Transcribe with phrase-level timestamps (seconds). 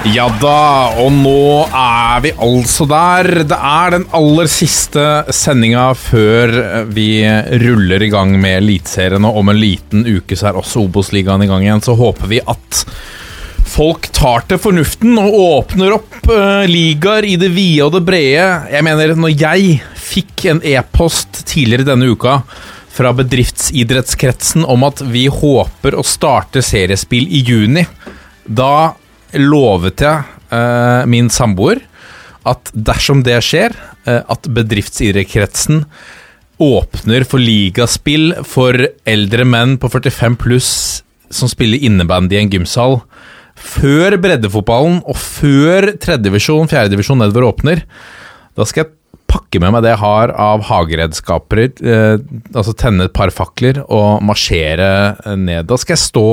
[0.00, 3.44] da, og nå er vi altså der.
[3.44, 7.20] Det er den aller siste sendinga før vi
[7.60, 9.24] ruller i gang med Eliteserien.
[9.24, 11.82] Om en liten uke så er også Obos-ligaen i gang igjen.
[11.84, 12.84] Så håper vi at
[13.70, 18.48] folk tar til fornuften og åpner opp uh, ligaer i det vide og det brede.
[18.72, 22.40] Jeg mener, når jeg fikk en e-post tidligere denne uka
[22.90, 27.84] fra bedriftsidrettskretsen om at vi håper å starte seriespill i juni,
[28.48, 28.96] da
[29.38, 31.82] lovet jeg eh, min samboer
[32.48, 33.74] at dersom det skjer,
[34.08, 35.84] eh, at bedriftsidrettskretsen
[36.60, 38.76] åpner for ligaspill for
[39.08, 40.72] eldre menn på 45 pluss
[41.32, 42.98] som spiller innebandy i en gymsal
[43.60, 47.84] før breddefotballen og før tredjedivisjon, fjerdedivisjon nedover åpner.
[48.56, 48.94] Da skal jeg
[49.30, 52.16] pakke med meg det jeg har av hageredskaper, eh,
[52.54, 54.90] altså tenne et par fakler og marsjere
[55.24, 55.68] eh, ned.
[55.70, 56.30] Da skal jeg stå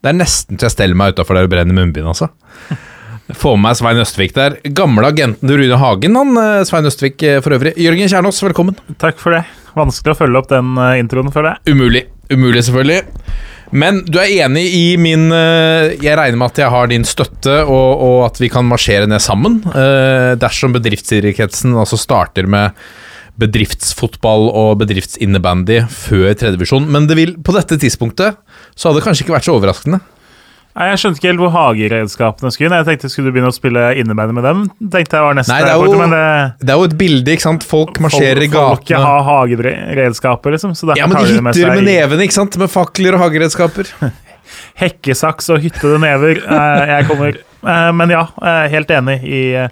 [0.00, 2.30] Det er nesten til jeg steller meg utafor der og brenner munnbind, altså.
[3.36, 4.56] Få med meg Svein Østvik der.
[4.74, 7.74] Gamle agenten til Rune Hagen, han eh, Svein Østvik eh, for øvrig.
[7.78, 8.78] Jørgen Kjernås, velkommen.
[9.02, 9.44] Takk for det.
[9.76, 11.76] Vanskelig å følge opp den eh, introen, føler jeg.
[11.76, 12.02] Umulig.
[12.32, 13.02] Umulig, selvfølgelig.
[13.76, 18.02] Men du er enig i min Jeg regner med at jeg har din støtte, og,
[18.02, 19.60] og at vi kan marsjere ned sammen.
[20.42, 22.74] dersom bedriftsidrettskretsen altså starter med
[23.40, 26.88] bedriftsfotball og bedriftsinnebandy før tredjevisjon.
[26.92, 28.40] Men det vil, på dette tidspunktet
[28.74, 30.00] så hadde det kanskje ikke vært så overraskende.
[30.70, 32.76] Nei, Jeg skjønte ikke helt hvor hageredskapene skulle inn.
[32.78, 34.62] Jeg tenkte skulle du begynne å spille innebandy med dem.
[34.92, 36.24] Tenkte jeg var neste Nei, det er jo, men det,
[36.62, 37.66] det er jo et bilde, ikke sant.
[37.66, 40.76] Folk marsjerer i folk, Folket har hageredskaper, liksom.
[40.78, 42.60] Så Ja, men de hytter med nevene, ikke sant.
[42.60, 43.90] Med fakler og hageredskaper.
[44.80, 46.40] hekkesaks og hyttede never.
[46.40, 47.38] Eh, jeg kommer.
[47.60, 48.24] Eh, men ja,
[48.72, 49.68] helt enig i eh,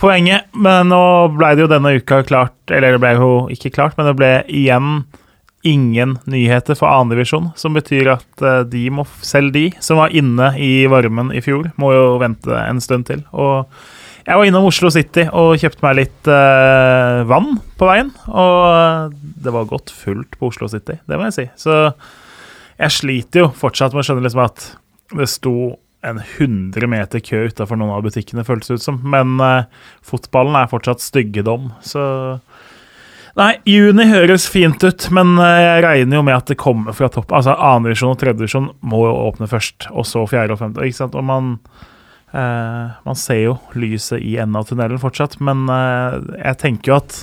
[0.00, 0.48] poenget.
[0.56, 1.02] Men nå
[1.36, 4.32] ble det jo denne uka klart Eller det ble jo ikke klart, men det ble
[4.48, 5.04] igjen
[5.66, 7.50] ingen nyheter for annendivisjon.
[7.58, 11.72] Som betyr at eh, de må, selv de som var inne i varmen i fjor,
[11.80, 13.24] må jo vente en stund til.
[13.34, 13.66] Og
[14.26, 18.12] jeg var innom Oslo City og kjøpte meg litt eh, vann på veien.
[18.30, 21.48] Og det var godt fullt på Oslo City, det må jeg si.
[21.66, 21.80] Så
[22.76, 24.70] jeg sliter jo fortsatt med å skjønne liksom at
[25.16, 25.56] det sto
[26.06, 29.00] en 100 meter kø utafor noen av butikkene, føles det ut som.
[29.02, 29.68] Men eh,
[30.04, 32.06] fotballen er fortsatt styggedom, så
[33.36, 37.10] Nei, juni høres fint ut, men eh, jeg regner jo med at det kommer fra
[37.12, 37.34] topp.
[37.36, 40.86] Altså Annendivisjon og tredjedivisjon må jo åpne først, og så fjerde og femte.
[40.86, 41.18] ikke sant?
[41.20, 41.50] Og man
[42.32, 46.96] eh, Man ser jo lyset i enden av tunnelen fortsatt, men eh, jeg tenker jo
[47.02, 47.20] at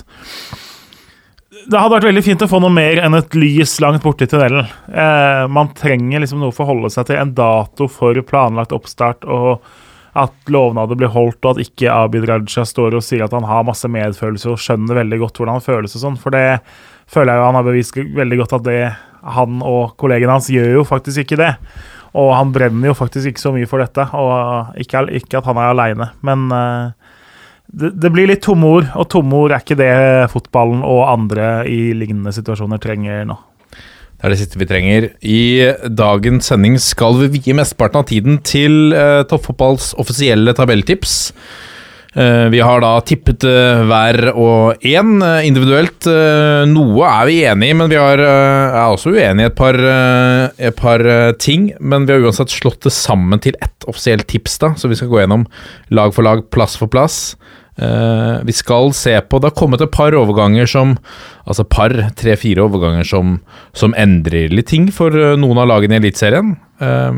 [1.66, 4.68] det hadde vært veldig fint å få noe mer enn et lys langt borti tunnelen.
[4.90, 7.20] Eh, man trenger liksom noe å forholde seg til.
[7.22, 9.64] En dato for planlagt oppstart, og
[10.20, 13.66] at lovnader blir holdt, og at ikke Abid Raja står og sier at han har
[13.66, 16.20] masse medfølelse og skjønner veldig godt hvordan han føles og sånn.
[16.22, 16.60] For det
[17.10, 18.80] føler jeg jo han har bevist veldig godt at det
[19.34, 21.54] han og kollegene hans gjør jo faktisk ikke det.
[22.20, 25.58] Og han brenner jo faktisk ikke så mye for dette, og ikke, ikke at han
[25.58, 26.12] er aleine.
[26.26, 27.03] Men eh,
[27.72, 29.94] det, blir litt tomme ord, og tomme ord er ikke det
[30.34, 33.38] fotballen og andre i lignende situasjoner trenger nå.
[33.74, 35.10] Det er det siste vi trenger.
[35.20, 35.42] I
[35.92, 41.34] dagens sending skal vi vie mesteparten av tiden til eh, toppfotballs offisielle tabelltips.
[42.14, 46.06] Eh, vi har da tippet eh, hver og én eh, individuelt.
[46.70, 48.22] Noe er vi enig i, men vi er
[48.84, 49.80] også uenige i et par,
[50.70, 51.06] et par
[51.42, 51.72] ting.
[51.82, 55.10] Men vi har uansett slått det sammen til ett offisielt tips, da, så vi skal
[55.12, 55.48] gå gjennom
[55.94, 57.36] lag for lag, plass for plass.
[57.74, 60.92] Vi skal se på Det har kommet et par overganger som
[61.50, 63.32] Altså par, tre-fire overganger som,
[63.74, 65.10] som endrer litt ting for
[65.42, 66.54] noen av lagene i Eliteserien.
[66.82, 67.14] Eh,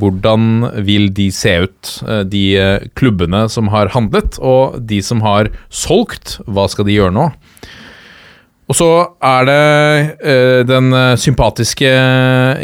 [0.00, 5.22] hvordan vil de se ut, eh, de eh, klubbene som har handlet, og de som
[5.24, 6.38] har solgt?
[6.46, 7.30] Hva skal de gjøre nå?
[8.70, 8.90] Og så
[9.26, 9.62] er det
[10.22, 11.90] eh, den sympatiske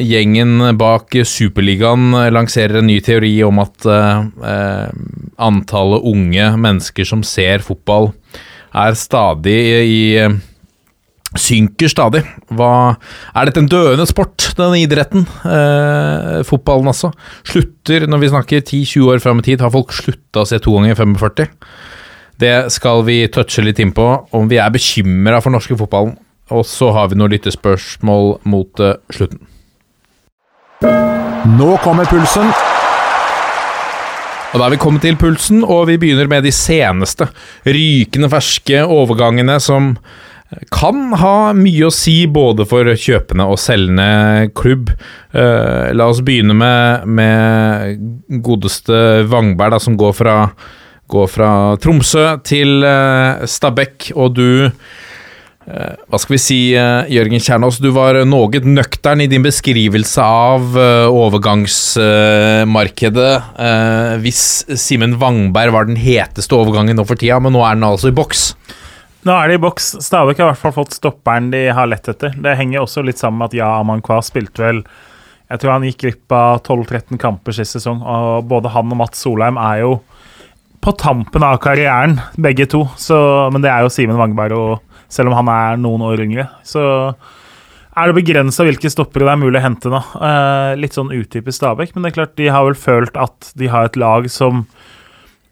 [0.07, 3.89] gjengen bak Superligaen lanserer en ny teori om at
[5.37, 8.13] antallet unge mennesker som ser fotball,
[8.77, 10.05] er stadig i
[11.35, 12.23] Synker stadig.
[12.55, 12.97] Hva
[13.35, 15.27] Er dette en døende sport, denne idretten?
[15.43, 17.11] Eh, fotballen, altså.
[17.45, 20.77] Slutter, når vi snakker 10-20 år fram i tid, har folk slutta å se to
[20.77, 21.51] ganger 45.
[22.39, 24.07] Det skal vi touche litt inn på,
[24.37, 26.17] om vi er bekymra for norske fotballen.
[26.51, 29.41] og så har vi noen lyttespørsmål mot eh, slutten.
[31.57, 32.53] Nå kommer pulsen.
[34.55, 37.27] Og da er vi kommet til pulsen, og vi begynner med de seneste
[37.67, 39.97] rykende ferske overgangene som
[40.71, 44.91] kan ha mye å si både for kjøpende og selgende klubb.
[45.35, 47.99] Uh, la oss begynne med, med
[48.47, 50.37] godeste Vangberg, da, som går fra,
[51.11, 51.51] går fra
[51.83, 54.73] Tromsø til uh, Stabekk, og du uh,
[55.67, 60.79] hva skal vi si, Jørgen Kjernås, du var noe nøktern i din beskrivelse av
[61.11, 63.35] overgangsmarkedet.
[64.23, 68.15] Hvis Simen Vangberg var den heteste overgangen nå for tida, men nå er den altså
[68.15, 68.55] i boks.
[69.27, 69.97] Nå er det i boks.
[70.07, 72.35] Stabæk har i hvert fall fått stopperen de har lett etter.
[72.39, 74.85] Det henger også litt sammen med at ja, Amankwa spilte vel
[75.51, 79.21] Jeg tror han gikk glipp av 12-13 kamper sist sesong, og både han og Mats
[79.23, 79.93] Solheim er jo
[80.83, 82.85] på tampen av karrieren, begge to.
[82.99, 83.17] Så,
[83.55, 84.81] men det er jo Simen Wangberg,
[85.11, 86.83] selv om han er noen år yngre, så
[87.97, 90.03] er det begrensa hvilke stoppere det er mulig å hente nå.
[90.29, 93.71] Eh, litt sånn utypisk Stabæk, men det er klart de har vel følt at de
[93.73, 94.67] har et lag som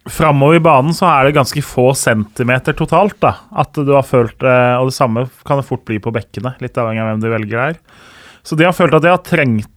[0.05, 3.17] Framover i banen så er det ganske få centimeter totalt.
[3.23, 6.53] da, At du har følt eh, Og det samme kan det fort bli på bekkene,
[6.61, 7.79] litt avhengig av hvem du velger her.
[8.45, 9.71] Så de har følt at de har trengt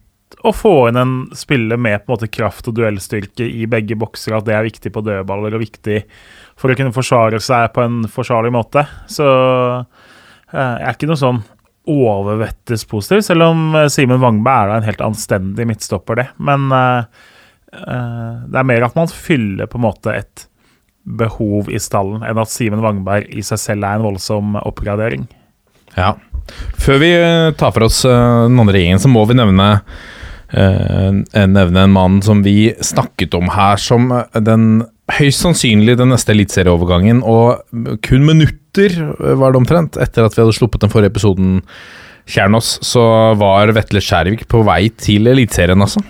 [0.45, 4.35] å få inn en spiller med på en måte kraft og duellstyrke i begge bokser,
[4.37, 6.03] at det er viktig på dødballer og viktig
[6.59, 8.85] for å kunne forsvare seg på en forsvarlig måte.
[9.09, 11.41] Så eh, jeg er ikke noe sånn
[11.89, 16.27] overvettes positiv, selv om eh, Simen Wangberg er da en helt anstendig midtstopper, det.
[16.37, 17.27] Men eh,
[17.69, 20.45] det er mer at man fyller på en måte et
[21.19, 25.25] behov i stallen, enn at Simen Wangberg i seg selv er en voldsom oppgradering.
[25.95, 26.13] Ja.
[26.81, 29.67] Før vi eh, tar for oss eh, den andre gjengen, så må vi nevne
[30.53, 34.83] eh, nevne en mann som vi snakket om her som eh, den
[35.17, 37.63] høyst sannsynlig den neste eliteserieovergangen, og
[38.05, 41.59] kun minutter eh, var det omtrent etter at vi hadde sluppet den forrige episoden,
[42.29, 43.01] Kjernås, så
[43.41, 46.03] var Vetle Skjærvik på vei til Eliteserien, altså.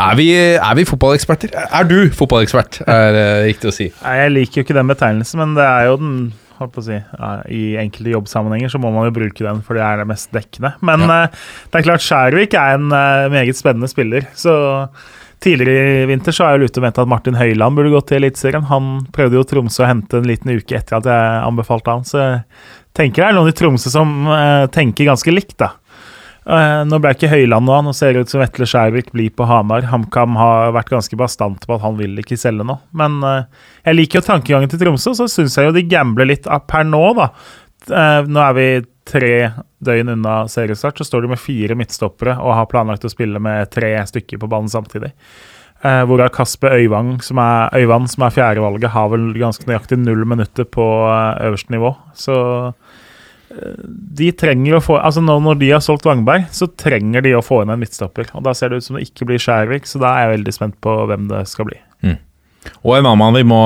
[0.00, 1.52] Er vi, er vi fotballeksperter?
[1.52, 3.88] Er du fotballekspert, er det riktig å si.
[4.00, 6.14] Nei, Jeg liker jo ikke den betegnelsen, men det er jo den
[6.62, 9.78] holdt på å si, ja, I enkelte jobbsammenhenger så må man jo bruke den, for
[9.78, 10.74] det er det mest dekkende.
[10.84, 11.42] Men eh,
[11.72, 14.28] det er klart Skjærvik er en eh, meget spennende spiller.
[14.38, 14.54] Så
[15.42, 18.20] tidligere i vinter så har jeg lurt og ment at Martin Høiland burde gått til
[18.20, 18.68] Eliteserien.
[18.70, 22.22] Han prøvde jo Tromsø å hente en liten uke etter at jeg anbefalte han, så
[22.22, 22.40] jeg
[22.96, 25.74] tenker det er noen i Tromsø som eh, tenker ganske likt, da.
[26.42, 29.46] Eh, nå ble ikke Høyland nå, nå ser det ut som Vetle Skjærvik blir på
[29.46, 29.86] Hamar.
[29.90, 32.78] HamKam har vært ganske bastant på at han vil ikke selge nå.
[32.98, 36.48] Men uh, jeg liker jo tankegangen til Tromsø, så syns jeg jo de gambler litt
[36.50, 37.30] av per nå, da.
[37.86, 38.66] Uh, nå er vi
[39.06, 39.32] tre
[39.82, 43.70] døgn unna seriestart, så står de med fire midtstoppere og har planlagt å spille med
[43.74, 45.12] tre stykker på banen samtidig.
[45.82, 50.22] Eh, hvorav Kasper Øyvang, som er, Øyvand, som er fjerdevalget, har vel ganske nøyaktig null
[50.30, 50.84] minutter på
[51.42, 51.90] øverste nivå.
[52.14, 52.36] Så
[54.18, 57.44] de trenger å få Altså nå Når de har solgt Wangberg, så trenger de å
[57.44, 58.30] få inn en midtstopper.
[58.36, 60.54] Og Da ser det ut som det ikke blir Skjærvik, så da er jeg veldig
[60.56, 61.80] spent på hvem det skal bli.
[62.82, 63.60] Og en annen vi må,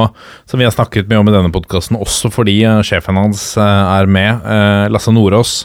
[0.49, 3.85] som vi har snakket mye om i denne podkasten, også fordi eh, sjefen hans eh,
[3.97, 5.62] er med, eh, Lasse Nordås,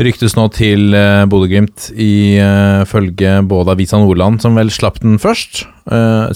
[0.00, 0.94] ryktes nå til
[1.28, 5.66] Bodø-Glimt ifølge både Avisa Nordland, som vel slapp den først.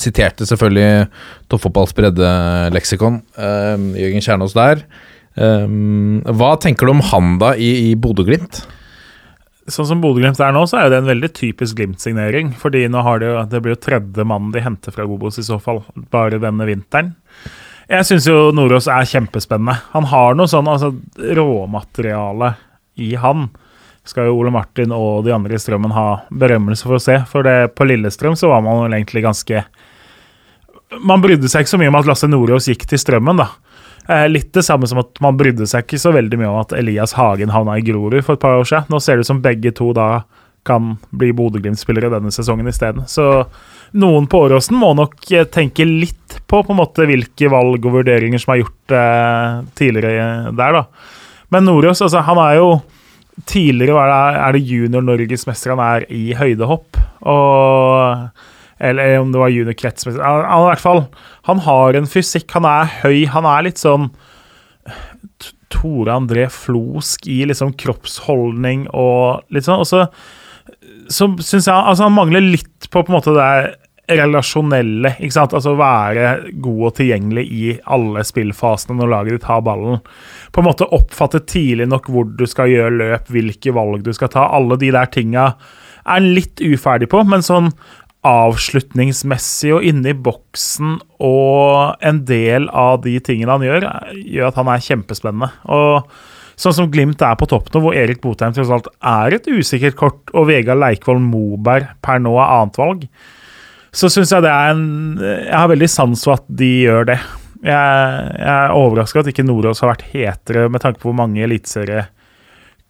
[0.02, 1.06] siterte selvfølgelig
[1.48, 3.22] toppfotballs breddeleksikon.
[3.38, 4.82] Jørgen Kjernås der.
[5.34, 8.62] Um, hva tenker du om han da i, i Bodø-Glimt?
[9.66, 12.52] Sånn som Bodø-Glimt er nå, så er det en veldig typisk Glimt-signering.
[12.60, 15.46] Fordi nå har det jo Det blir jo tredje mannen de henter fra Obos i
[15.46, 17.14] så fall, bare denne vinteren.
[17.88, 19.76] Jeg syns jo Nordås er kjempespennende.
[19.92, 20.94] Han har noe sånn altså,
[21.36, 22.54] råmateriale
[23.00, 23.48] i han.
[24.04, 27.18] Skal jo Ole Martin og de andre i Strømmen ha berømmelse for å se.
[27.28, 29.64] For det, på Lillestrøm så var man egentlig ganske
[31.04, 33.48] Man brydde seg ikke så mye om at Lasse Nordås gikk til Strømmen, da.
[34.08, 36.74] Eh, litt det samme som at man brydde seg ikke så veldig mye om at
[36.76, 38.90] Elias Hagen havna i Grorud for et par år siden.
[38.92, 40.08] Nå ser det ut som begge to da
[40.64, 43.04] kan bli Bodø-Glimt-spillere denne sesongen isteden.
[43.08, 43.44] Så
[44.00, 48.00] noen på Åråsen må nok eh, tenke litt på på en måte hvilke valg og
[48.00, 50.84] vurderinger som er gjort eh, tidligere der, da.
[51.52, 52.74] Men Nordås, altså, han er jo
[53.50, 57.00] Tidligere er er det junior-norgesmester han er i høydehopp.
[57.26, 58.28] Og
[58.84, 61.04] eller om det var juniorkretsmester han, han, hvert fall,
[61.48, 62.50] han har en fysikk.
[62.56, 63.24] Han er høy.
[63.32, 64.10] Han er litt sånn
[65.72, 69.82] Tore André Flosk i liksom kroppsholdning og litt sånn.
[69.82, 70.04] Og så,
[71.08, 73.50] så syns jeg altså han mangler litt på på en måte det
[74.08, 75.14] relasjonelle.
[75.18, 75.54] ikke sant?
[75.56, 77.62] Altså være god og tilgjengelig i
[77.96, 80.02] alle spillfasene når laget ditt har ballen.
[80.52, 84.32] På en måte oppfatte tidlig nok hvor du skal gjøre løp, hvilke valg du skal
[84.34, 84.48] ta.
[84.52, 85.48] Alle de der tinga
[86.04, 87.70] er han litt uferdig på, men sånn
[88.24, 94.60] avslutningsmessig og inne i boksen og en del av de tingene han gjør, gjør at
[94.60, 95.50] han er kjempespennende.
[95.68, 96.08] Og
[96.60, 99.98] sånn som Glimt er på topp nå, hvor Erik Botheim tross alt er et usikkert
[100.00, 103.08] kort, og Vegard Leikvoll Moberg per nå er annetvalg,
[103.94, 104.86] så syns jeg det er en
[105.22, 107.20] Jeg har veldig sans for at de gjør det.
[107.64, 111.46] Jeg, jeg er overraska at ikke Nordås har vært hetere med tanke på hvor mange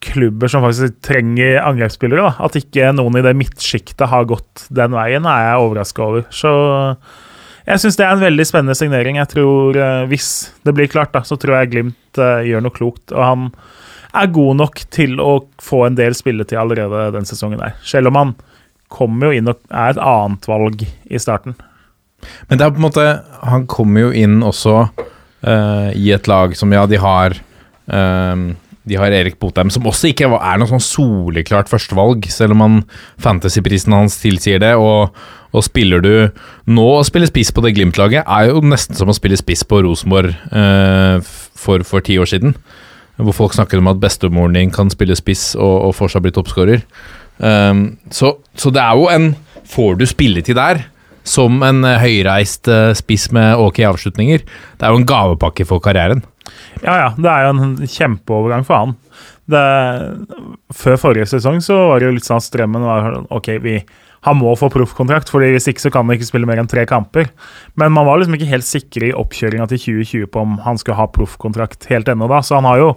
[0.04, 2.22] eliteserieklubber som faktisk trenger angrepsspillere.
[2.22, 2.44] da.
[2.44, 6.24] At ikke noen i det midtsjiktet har gått den veien, er jeg overraska over.
[6.30, 6.96] Så
[7.66, 9.16] jeg syns det er en veldig spennende signering.
[9.16, 12.70] Jeg tror, eh, Hvis det blir klart, da, så tror jeg Glimt eh, gjør noe
[12.70, 13.12] klokt.
[13.12, 13.52] Og han
[14.14, 17.74] er god nok til å få en del spilletid allerede den sesongen der.
[17.82, 18.34] Selv om han
[18.88, 21.56] kommer jo inn og er et annet valg i starten.
[22.48, 24.88] Men det er på en måte Han kommer jo inn også
[25.44, 27.34] uh, i et lag som ja, de har
[27.86, 32.64] eh, De har Erik Botheim, som også ikke er noe sånn soleklart førstevalg, selv om
[32.64, 32.76] han
[33.22, 34.74] fantasyprisen hans tilsier det.
[34.76, 35.14] Og,
[35.54, 36.12] og spiller du
[36.68, 39.80] nå å spille spiss på det Glimt-laget, er jo nesten som å spille spiss på
[39.86, 42.56] Rosenborg eh, for, for ti år siden.
[43.16, 46.82] Hvor folk snakker om at bestemoren din kan spille spiss og, og fortsatt bli toppskårer.
[47.38, 49.32] Um, så, så det er jo en
[49.64, 50.82] Får du spilletid der,
[51.24, 55.80] som en eh, høyreist eh, spiss med ok avslutninger, det er jo en gavepakke for
[55.80, 56.20] karrieren.
[56.84, 57.10] Ja, ja.
[57.16, 58.96] Det er jo en kjempeovergang for han.
[59.50, 59.64] Det,
[60.72, 63.78] før forrige sesong så var det jo litt sånn at strømmen var OK, vi,
[64.24, 66.86] han må få proffkontrakt, fordi hvis ikke så kan han ikke spille mer enn tre
[66.88, 67.28] kamper.
[67.80, 70.98] Men man var liksom ikke helt sikre i oppkjøringa til 2020 på om han skulle
[71.00, 72.90] ha proffkontrakt helt ennå da, så han har jo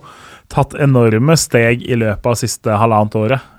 [0.53, 3.53] tatt enorme steg i løpet av siste halvannet året.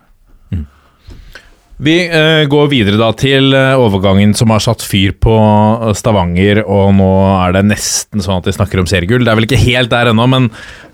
[1.78, 6.64] Vi eh, går videre da til eh, overgangen som har satt fyr på eh, Stavanger,
[6.66, 9.23] og nå er det nesten sånn at de snakker om seriegull.
[9.23, 10.49] Det er vel ikke helt der ennå, men,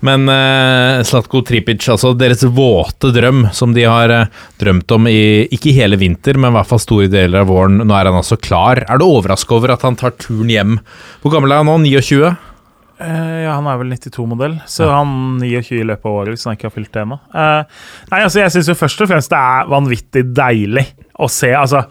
[0.05, 0.29] men
[1.09, 4.13] Slatko Tripic, altså deres våte drøm, som de har
[4.61, 7.97] drømt om i ikke hele vinter, men i hvert fall store deler av våren, nå
[7.97, 8.85] er han altså klar.
[8.85, 10.77] Er du overraska over at han tar turen hjem?
[11.23, 11.79] Hvor gammel er han nå?
[11.81, 12.35] 29?
[12.95, 16.55] Eh, ja, han er vel 92-modell, så han 29 i løpet av året hvis han
[16.55, 17.17] ikke har fylt det ennå.
[17.35, 17.79] Eh,
[18.11, 20.85] nei, altså, jeg syns jo først og fremst det er vanvittig deilig
[21.19, 21.83] å se altså,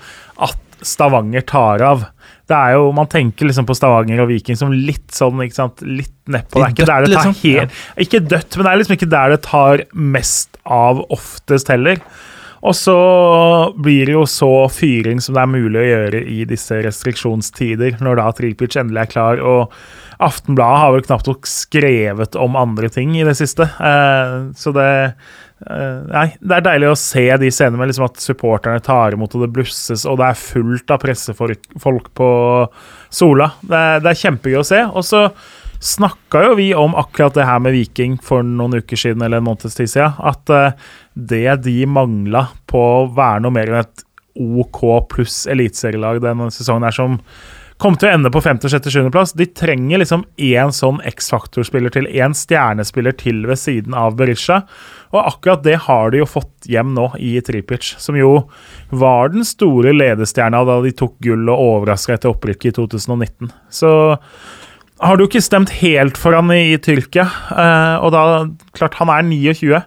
[0.49, 2.07] at Stavanger tar av.
[2.49, 5.85] Det er jo, Man tenker liksom på Stavanger og Viking som litt sånn, ikke sant,
[5.85, 6.61] litt nedpå.
[6.61, 7.41] Det er ikke der det tar liksom.
[7.41, 12.01] helt Ikke dødt, men det er liksom ikke der det tar mest av oftest heller.
[12.65, 12.97] Og så
[13.77, 18.21] blir det jo så fyring som det er mulig å gjøre i disse restriksjonstider, når
[18.21, 19.43] da Tripic endelig er klar.
[19.45, 19.75] og
[20.23, 23.67] Aftenbladet har vel knapt nok skrevet om andre ting i det siste.
[23.67, 28.23] Eh, så det eh, Nei, det er deilig å se de scenene med liksom at
[28.23, 32.31] supporterne tar imot, og det blusses, og det er fullt av pressefolk på
[33.11, 33.53] Sola.
[33.63, 34.83] Det er, det er kjempegøy å se.
[34.93, 35.27] Og så
[35.85, 39.49] snakka jo vi om akkurat det her med Viking for noen uker siden, eller en
[39.49, 40.17] måneds tid siden.
[40.19, 40.73] At uh,
[41.15, 44.81] det de mangla på å være noe mer enn et OK
[45.13, 47.21] pluss eliteserielag denne sesongen, er som
[47.83, 49.11] kom til å ende på 5., 6., 7.
[49.15, 49.35] plass.
[49.37, 54.63] De trenger liksom én sånn X-faktor-spiller til, én stjernespiller til ved siden av Berisha.
[55.15, 58.37] Og akkurat det har de jo fått hjem nå i Tripic, som jo
[58.95, 63.53] var den store ledestjerna da de tok gull og overraska etter opprykket i 2019.
[63.75, 63.93] Så
[65.05, 68.25] har du ikke stemt helt for han i, Tyrkia, eh, og da
[68.75, 69.83] Klart, han er 29.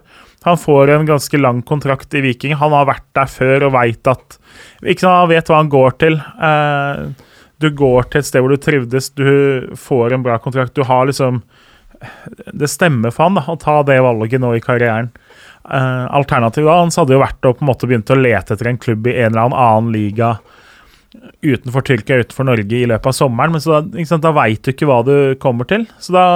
[0.46, 2.54] Han får en ganske lang kontrakt i Viking.
[2.60, 4.38] Han har vært der før og veit at
[4.84, 6.16] Ikke sant, han vet hva han går til.
[6.16, 7.27] Eh,
[7.58, 10.76] du går til et sted hvor du trivdes, du får en bra kontrakt.
[10.76, 11.42] Du har liksom
[12.54, 15.10] Det stemmer for han da, å ta det valget nå i karrieren.
[15.66, 18.78] Uh, Alternativet hans hadde jo vært å på en måte begynne å lete etter en
[18.78, 20.36] klubb i en eller annen liga
[21.42, 23.54] utenfor Tyrkia, utenfor Norge, i løpet av sommeren.
[23.54, 25.88] Men så da, sant, da veit du ikke hva du kommer til.
[25.98, 26.26] Så da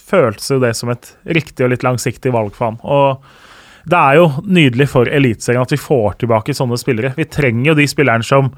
[0.00, 2.78] føltes jo det som et riktig og litt langsiktig valg for han.
[2.80, 7.12] Og det er jo nydelig for Eliteserien at vi får tilbake sånne spillere.
[7.18, 8.52] Vi trenger jo de spillerne som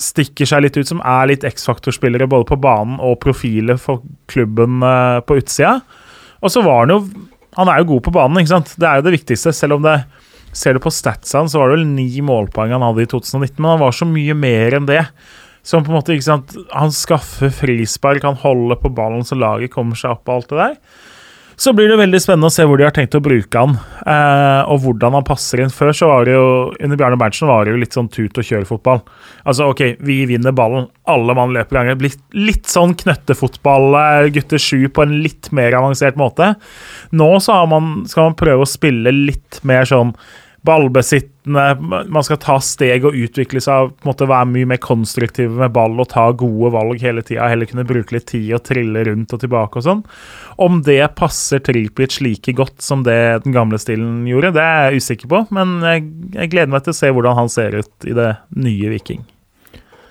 [0.00, 4.80] stikker seg litt ut, som er litt X-faktor-spillere både på banen og profiler for klubben
[4.84, 5.78] uh, på utsida.
[6.42, 7.04] Og så var han jo
[7.52, 8.70] Han er jo god på banen, ikke sant?
[8.80, 9.52] Det er jo det viktigste.
[9.52, 10.00] Selv om det
[10.52, 13.70] Ser du på statsene, så var det vel ni målpoeng han hadde i 2019, men
[13.70, 15.00] han var så mye mer enn det.
[15.64, 19.72] Som på en måte, ikke sant Han skaffer frispark, han holder på ballen så laget
[19.72, 20.74] kommer seg opp og alt det der.
[21.56, 23.76] Så blir det veldig spennende å se hvor de har tenkt å bruke han,
[24.08, 25.72] eh, og hvordan han passer inn.
[25.72, 28.48] Før så var det jo under Bjarne Berntsen var det jo litt sånn tut og
[28.48, 29.02] kjør-fotball.
[29.48, 32.00] Altså OK, vi vinner ballen, alle mann løper ganger.
[32.02, 33.98] Litt, litt sånn knøttefotball,
[34.34, 36.54] gutter sju, på en litt mer avansert måte.
[37.12, 40.16] Nå så man, skal man prøve å spille litt mer sånn
[40.66, 41.64] ballbesittende.
[42.12, 45.74] Man skal ta steg og utvikle seg på en måte være mye mer konstruktiv med
[45.74, 47.48] ball og ta gode valg hele tida.
[47.50, 50.04] Heller kunne bruke litt tid og trille rundt og tilbake og sånn.
[50.62, 55.02] Om det passer Tripic like godt som det den gamle stilen gjorde, det er jeg
[55.02, 55.44] usikker på.
[55.54, 56.06] Men jeg,
[56.38, 59.24] jeg gleder meg til å se hvordan han ser ut i det nye Viking.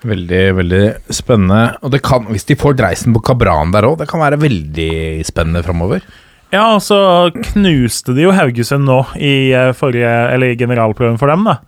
[0.02, 1.78] Veldig, veldig spennende.
[1.86, 4.92] Og det kan, hvis de får dreisen på Kabran der òg, det kan være veldig
[5.26, 6.04] spennende framover.
[6.52, 6.98] Ja, og så
[7.52, 11.60] knuste de jo Haugesund nå i eh, forrige, eller i generalprøven for dem, da.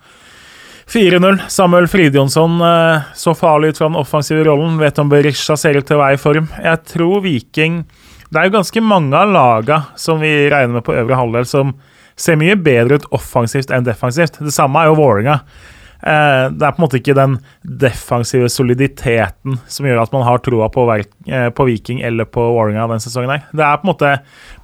[0.92, 1.38] 4-0.
[1.48, 4.76] Samuel Fridjonsson eh, så farlig ut fra den offensive rollen.
[4.82, 6.50] Vet om Berisha ser ut til å være i form.
[6.60, 7.84] Jeg tror Viking
[8.28, 11.72] Det er jo ganske mange av laga som vi regner med på øvre halvdel, som
[12.18, 14.36] ser mye bedre ut offensivt enn defensivt.
[14.42, 15.38] Det samme er jo Vålerenga.
[16.04, 20.42] Eh, det er på en måte ikke den defensive soliditeten som gjør at man har
[20.44, 23.30] troa på, eh, på, Viking eller på Warringa denne sesongen.
[23.30, 23.46] her.
[23.52, 24.11] Det er på en måte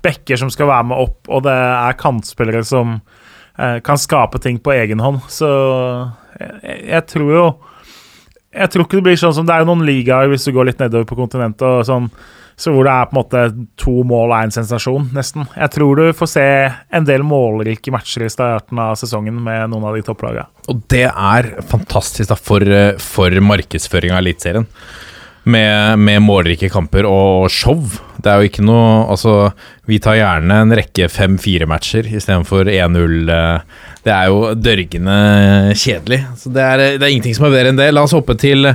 [0.04, 3.00] bekker som skal være med opp, og det er kantspillere som
[3.59, 5.23] eh, kan skape ting på egen hånd.
[5.28, 5.49] Så
[6.38, 7.47] jeg, jeg, tror jo
[8.52, 10.80] Jeg tror ikke det blir sånn som det er noen ligaer hvis du går litt
[10.80, 11.62] nedover på kontinentet.
[11.62, 12.11] og sånn
[12.60, 13.42] så hvor det er på en måte
[13.80, 15.46] to mål er en sensasjon, nesten.
[15.56, 16.46] Jeg tror du får se
[16.92, 20.44] en del målrike matcher i starten av sesongen med noen av de topplagene.
[20.68, 22.64] Og det er fantastisk da, for,
[23.00, 24.68] for markedsføringa av Eliteserien.
[25.49, 27.80] Med, med, målrike kamper og show.
[28.20, 29.35] Det er jo ikke noe Altså,
[29.88, 33.30] vi tar gjerne en rekke 5-4-matcher istedenfor 1-0.
[34.04, 35.16] Det er jo dørgende
[35.80, 36.20] kjedelig.
[36.37, 37.88] Så det er, det er ingenting som er bedre enn det.
[37.97, 38.68] La oss hoppe til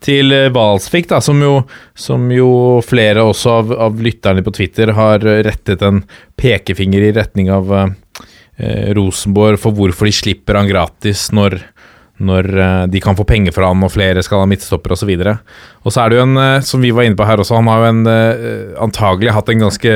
[0.00, 1.58] til Valsvik, da, som jo,
[1.92, 6.02] som jo flere også av, av, lytterne på Twitter har rettet en
[6.40, 11.58] pekefinger i retning av eh, Rosenborg for hvorfor de slipper han gratis når,
[12.20, 15.12] når eh, de kan få penger fra han og flere skal ha midtstopper osv.
[15.16, 15.36] Og, så
[15.84, 17.70] og så er det jo en, eh, som vi var inne på her også, han
[17.70, 19.94] har jo en eh, antagelig hatt en ganske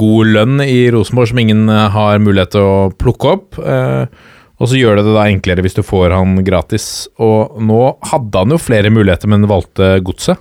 [0.00, 3.58] god lønn i Rosenborg som ingen har mulighet til å plukke opp.
[3.58, 7.08] Og så gjør det det da enklere hvis du får han gratis.
[7.18, 7.80] Og nå
[8.12, 10.38] hadde han jo flere muligheter, men valgte godset.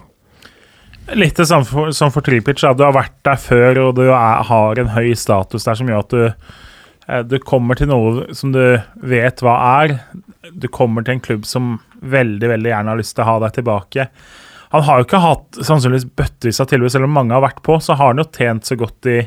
[1.17, 2.61] Litt det samme som for Tripic.
[2.61, 6.05] Du har vært der før, og du er, har en høy status der som gjør
[6.05, 6.51] at du,
[7.33, 8.61] du kommer til noe som du
[9.01, 9.97] vet hva er.
[10.53, 13.57] Du kommer til en klubb som veldig veldig gjerne har lyst til å ha deg
[13.57, 14.07] tilbake.
[14.69, 17.79] Han har jo ikke hatt sannsynligvis bøttevis av tilbud, selv om mange har vært på.
[17.81, 19.19] Så har han jo tjent så godt i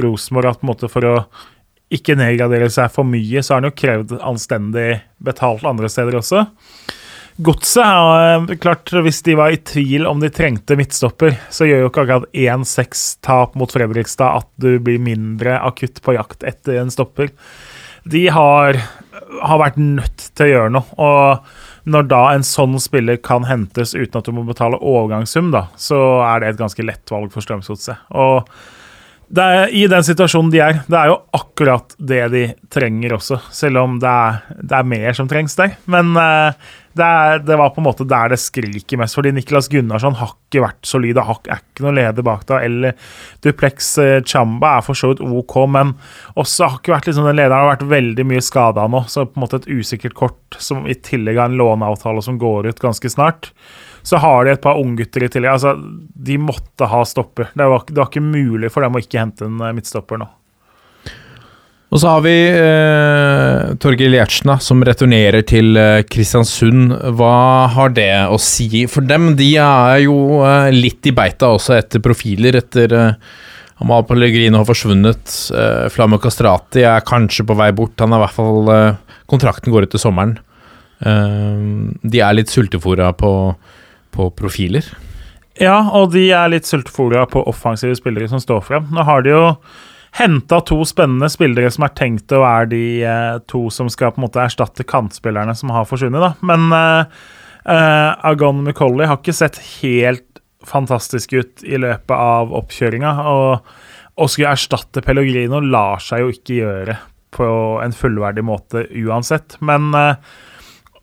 [0.00, 1.16] Rosenborg at på en måte for å
[1.90, 4.88] ikke nedgradere seg for mye, så har han jo krevd anstendig
[5.22, 6.44] betalt andre steder også.
[7.40, 11.90] Godset er klart, Hvis de var i tvil om de trengte midtstopper, så gjør jo
[11.90, 17.32] ikke akkurat 1-6-tap mot Fredrikstad at du blir mindre akutt på jakt etter en stopper.
[18.04, 18.76] De har,
[19.42, 20.98] har vært nødt til å gjøre noe.
[21.00, 25.66] Og når da en sånn spiller kan hentes uten at du må betale overgangssum, da,
[25.80, 28.10] så er det et ganske lett valg for Strømsgodset.
[28.12, 28.48] Og
[29.38, 33.38] er, I den situasjonen de er, det er jo akkurat det de trenger også.
[33.54, 35.76] Selv om det er, det er mer som trengs der.
[35.90, 36.50] Men uh,
[37.00, 39.16] det, er, det, var på en måte der det skriker mest.
[39.18, 41.18] Fordi Niklas Gunnarsson har ikke vært solid.
[41.18, 42.96] og er ikke noe leder bak da, Eller
[43.44, 45.94] Duplex uh, Chamba er for så vidt OK, men
[46.40, 49.04] også har ikke vært liksom, den lederen har vært veldig mye skada nå.
[49.08, 52.70] Så på en måte et usikkert kort som i tillegg har en låneavtale som går
[52.70, 53.52] ut ganske snart.
[54.02, 55.58] Så har de et par unggutter i tillegg.
[55.58, 57.50] Altså, de måtte ha stopper.
[57.54, 60.28] Det var, det var, ikke mulig for dem å ikke hente en eh, midtstopper nå.
[61.90, 66.94] Og så har vi eh, Torgeir Gjertsen, som returnerer til eh, Kristiansund.
[67.18, 69.32] Hva har det å si for dem?
[69.38, 73.32] De er jo eh, litt i beita også etter profiler, etter eh,
[73.82, 75.34] Amal Pellegrino har forsvunnet.
[75.50, 77.98] Eh, Flamme Castrati er kanskje på vei bort.
[77.98, 80.38] Han er i hvert fall eh, Kontrakten går ut til sommeren.
[81.02, 81.68] Eh,
[82.06, 83.34] de er litt sultefòra på
[84.10, 84.86] på profiler.
[85.60, 88.88] Ja, og de er litt sultefòra på offensive spillere som står frem.
[88.90, 89.44] Nå har de jo
[90.18, 94.20] henta to spennende spillere som er tenkt å være de eh, to som skal på
[94.20, 96.22] en måte erstatte kantspillerne som har forsvunnet.
[96.22, 96.32] da.
[96.46, 100.26] Men uh, Agon Mukolli har ikke sett helt
[100.66, 103.14] fantastisk ut i løpet av oppkjøringa.
[103.30, 106.98] Og å skulle erstatte Pellegrino lar seg jo ikke gjøre
[107.34, 107.48] på
[107.84, 109.56] en fullverdig måte uansett.
[109.64, 110.16] Men eh,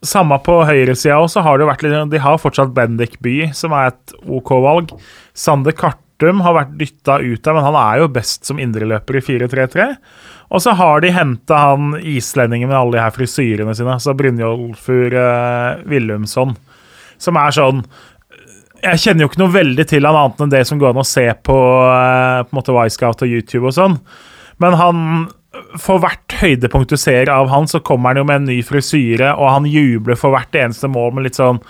[0.06, 3.92] samme på høyresida også har det vært litt De har fortsatt Bendik By, som er
[3.92, 4.94] et OK valg.
[5.34, 5.74] Sander
[6.18, 9.84] Kartum har vært dytta ut der, men han er jo best som indreløper i 4-3-3.
[10.50, 15.14] Og så har de henta han islendingen med alle de her frisyrene sine, så Brynjolfur
[15.14, 16.56] eh, Willumsson,
[17.18, 17.84] som er sånn
[18.82, 21.06] Jeg kjenner jo ikke noe veldig til han annet enn det som går an å
[21.06, 23.98] se på, eh, på måte Wisecout og YouTube og sånn.
[24.58, 25.02] Men han
[25.78, 29.36] for hvert høydepunkt du ser av han, så kommer han jo med en ny frisyre,
[29.38, 31.62] og han jubler for hvert eneste mål med litt sånn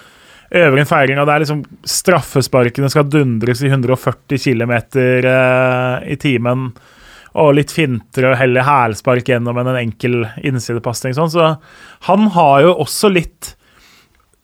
[0.55, 1.21] øvrig feiring.
[1.21, 4.75] Og det er liksom straffesparkene skal dundres i 140 km
[5.29, 6.71] uh, i timen.
[7.39, 11.17] Og litt fintere og heller hælspark gjennom en enkel innsidepasning.
[11.17, 11.33] Sånn.
[11.33, 11.51] Så
[12.09, 13.53] han har jo også litt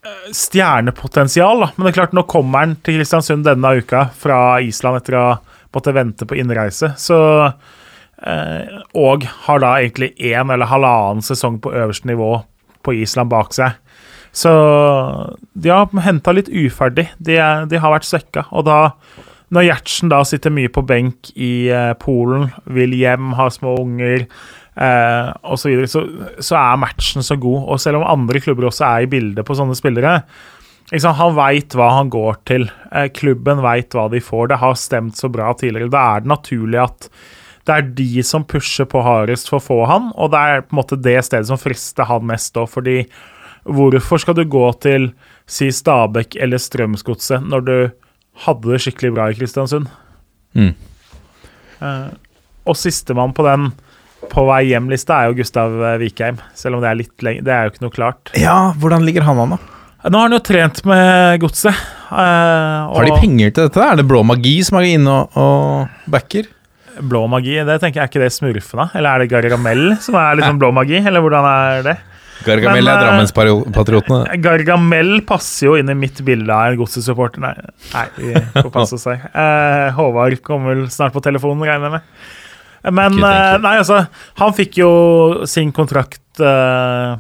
[0.06, 1.64] uh, stjernepotensial.
[1.64, 1.72] Da.
[1.76, 5.26] Men det er klart, nå kommer han til Kristiansund denne uka fra Island etter å
[5.74, 6.92] måtte vente på innreise.
[7.00, 7.18] Så
[8.26, 12.38] Eh, og har da egentlig én eller halvannen sesong på øverste nivå
[12.84, 13.76] på Island bak seg.
[14.34, 14.50] Så
[15.54, 17.06] de har henta litt uferdig.
[17.22, 17.38] De,
[17.70, 18.48] de, har vært svekka.
[18.50, 18.78] Og da,
[19.54, 24.24] når Gjertsen da sitter mye på benk i eh, Polen, vil hjem, har små unger
[24.24, 26.02] eh, osv., så, videre, så
[26.50, 27.68] så er matchen så god.
[27.70, 30.18] Og selv om andre klubber også er i bildet på sånne spillere
[30.90, 32.66] Han veit hva han går til.
[32.90, 34.50] Eh, klubben veit hva de får.
[34.50, 35.94] Det har stemt så bra tidligere.
[35.94, 37.08] Da er det naturlig at
[37.64, 40.74] det er de som pusher på hardest for å få han, og det er på
[40.74, 42.98] en måte det stedet som frister han mest òg, fordi
[43.64, 45.10] hvorfor skal du gå til
[45.50, 47.76] si Stabæk eller Strømsgodset når du
[48.44, 49.88] hadde det skikkelig bra i Kristiansund?
[50.54, 50.74] Mm.
[51.80, 52.10] Uh,
[52.64, 53.72] og sistemann på den
[54.30, 57.52] på vei hjem-lista er jo Gustav eh, Vikheim, selv om det er litt lenge, det
[57.52, 58.30] er jo ikke noe klart.
[58.40, 59.58] Ja, hvordan ligger han an, da?
[60.08, 61.76] Nå har han jo trent med godset.
[62.08, 63.84] Uh, Har de penger til dette?
[63.84, 66.48] Er det Blå Magi som er inne og, og backer?
[67.04, 68.84] Blå magi, det tenker jeg er ikke det smurfene?
[68.94, 71.94] Eller er det Gargamel som er liksom blå magi, eller hvordan er det?
[72.46, 74.22] Gargamel er eh, Drammenspatriotene.
[74.44, 77.44] Gargamel passer jo inn i mitt bilde av en godsesupporter.
[77.44, 77.54] Nei,
[77.92, 79.28] nei, vi får passe her.
[79.44, 82.34] Eh, Håvard kommer vel snart på telefonen, regner jeg med.
[82.94, 84.04] Men eh, nei, altså,
[84.40, 84.92] han fikk jo
[85.48, 87.16] sin kontrakt eh,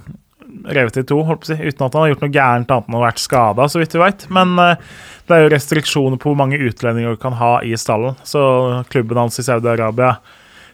[0.74, 2.88] revet i to, holdt på å si, uten at han har gjort noe gærent annet
[2.88, 4.26] enn å ha vært skada, så vidt vi veit.
[4.34, 4.94] Men eh,
[5.28, 8.18] det er jo restriksjoner på hvor mange utlendinger du kan ha i stallen.
[8.28, 8.42] Så
[8.92, 10.16] klubben hans i Saudi-Arabia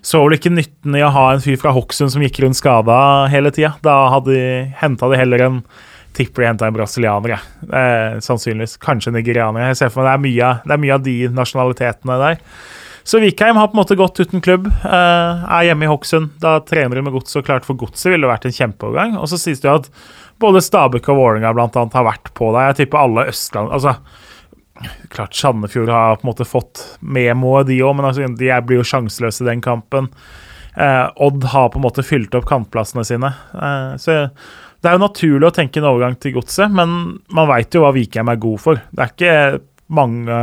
[0.02, 3.28] så vel ikke nytten i å ha en fyr fra Hokksund som gikk rundt skada
[3.32, 3.74] hele tida.
[3.84, 5.62] Da hadde de, henta de heller en
[6.10, 7.36] Tipper de henta en brasilianer.
[7.70, 8.80] Eh, sannsynligvis.
[8.82, 9.68] Kanskje nigerianer.
[9.68, 12.40] Jeg ser for meg det er, mye, det er mye av de nasjonalitetene der.
[13.06, 14.66] Så Vikheim har på en måte gått uten klubb.
[14.66, 16.32] Eh, er hjemme i Hokksund.
[16.42, 19.16] Da trener de med Godset, og klart for Godset ville det vært en kjempeovergang.
[19.20, 19.88] Og så sies det jo at
[20.42, 22.72] både Stabæk og Vålerenga annet har vært på deg.
[22.72, 23.94] Jeg tipper alle Østland Altså,
[25.12, 28.86] klart Sandefjord har på en måte fått memoet, de òg, men altså, de blir jo
[28.86, 30.10] sjanseløse i den kampen.
[30.76, 33.32] Eh, Odd har på en måte fylt opp kantplassene sine.
[33.54, 34.20] Eh, så
[34.80, 37.92] det er jo naturlig å tenke en overgang til godset, men man veit jo hva
[37.96, 38.80] Vikheim er god for.
[38.90, 40.34] Det er ikke mange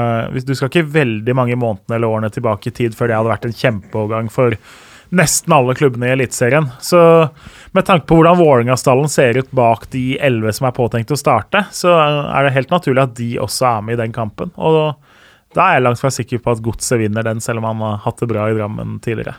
[0.44, 3.46] Du skal ikke veldig mange månedene eller årene tilbake i tid før det hadde vært
[3.48, 4.58] en kjempeovergang for
[5.16, 6.70] nesten alle klubbene i Eliteserien.
[6.84, 7.00] Så
[7.76, 11.66] med tanke på hvordan Vålerenga-stallen ser ut bak de elleve som er påtenkt å starte,
[11.72, 14.54] så er det helt naturlig at de også er med i den kampen.
[14.56, 14.96] Og
[15.56, 18.02] da er jeg langt fra sikker på at Godset vinner den, selv om han har
[18.06, 19.38] hatt det bra i Drammen tidligere.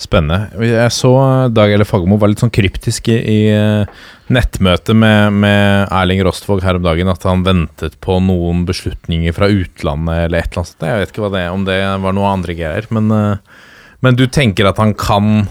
[0.00, 0.48] Spennende.
[0.64, 1.12] Jeg så
[1.52, 3.84] Dag Eller Fagermo var litt sånn kryptisk i, eh,
[4.32, 9.50] nettmøtet med, med Erling Rostvåg her om dagen, at han ventet på noen beslutninger fra
[9.52, 10.86] utlandet eller et eller annet.
[10.88, 13.68] Jeg vet ikke hva det, om det var noe andre greier, men, eh,
[14.04, 15.44] men du tenker at han kan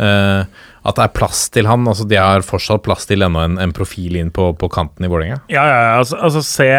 [0.00, 0.44] uh,
[0.84, 1.86] At det er plass til han?
[1.88, 5.10] altså De har fortsatt plass til ennå en, en profil inn på, på kanten i
[5.10, 5.40] Vålerenga?
[5.52, 5.96] Ja, ja, ja.
[6.02, 6.70] Altså, altså se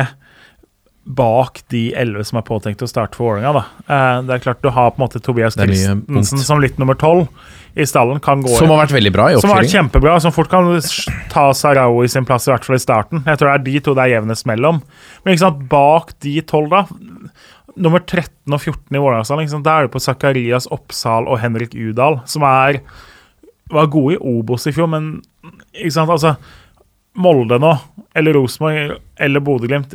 [1.06, 3.62] bak de elleve som er påtenkt å starte for Vålerenga.
[3.62, 3.66] da.
[3.90, 7.28] Uh, det er klart Du har på en måte Tobias Christensen som litt nummer tolv
[7.76, 8.22] i stallen.
[8.24, 10.70] kan gå Som har vært veldig bra i Som har vært kjempebra, som fort kan
[11.34, 13.26] ta Sarao i sin plass, i hvert fall i starten.
[13.28, 14.80] Jeg tror det er de to det er jevnest mellom.
[15.24, 16.86] Men ikke sant, bak de tolv, da
[17.76, 21.76] Nummer 13 og 14 i Vålerenga-stallen, ikke da er det på Zakarias Oppsal og Henrik
[21.76, 22.80] Udal, som er
[23.74, 25.18] var gode i Obos i fjor, men
[25.90, 26.36] sant, altså
[27.16, 27.70] Molde nå,
[28.20, 29.94] eller Rosenborg, eller Bodø-Glimt?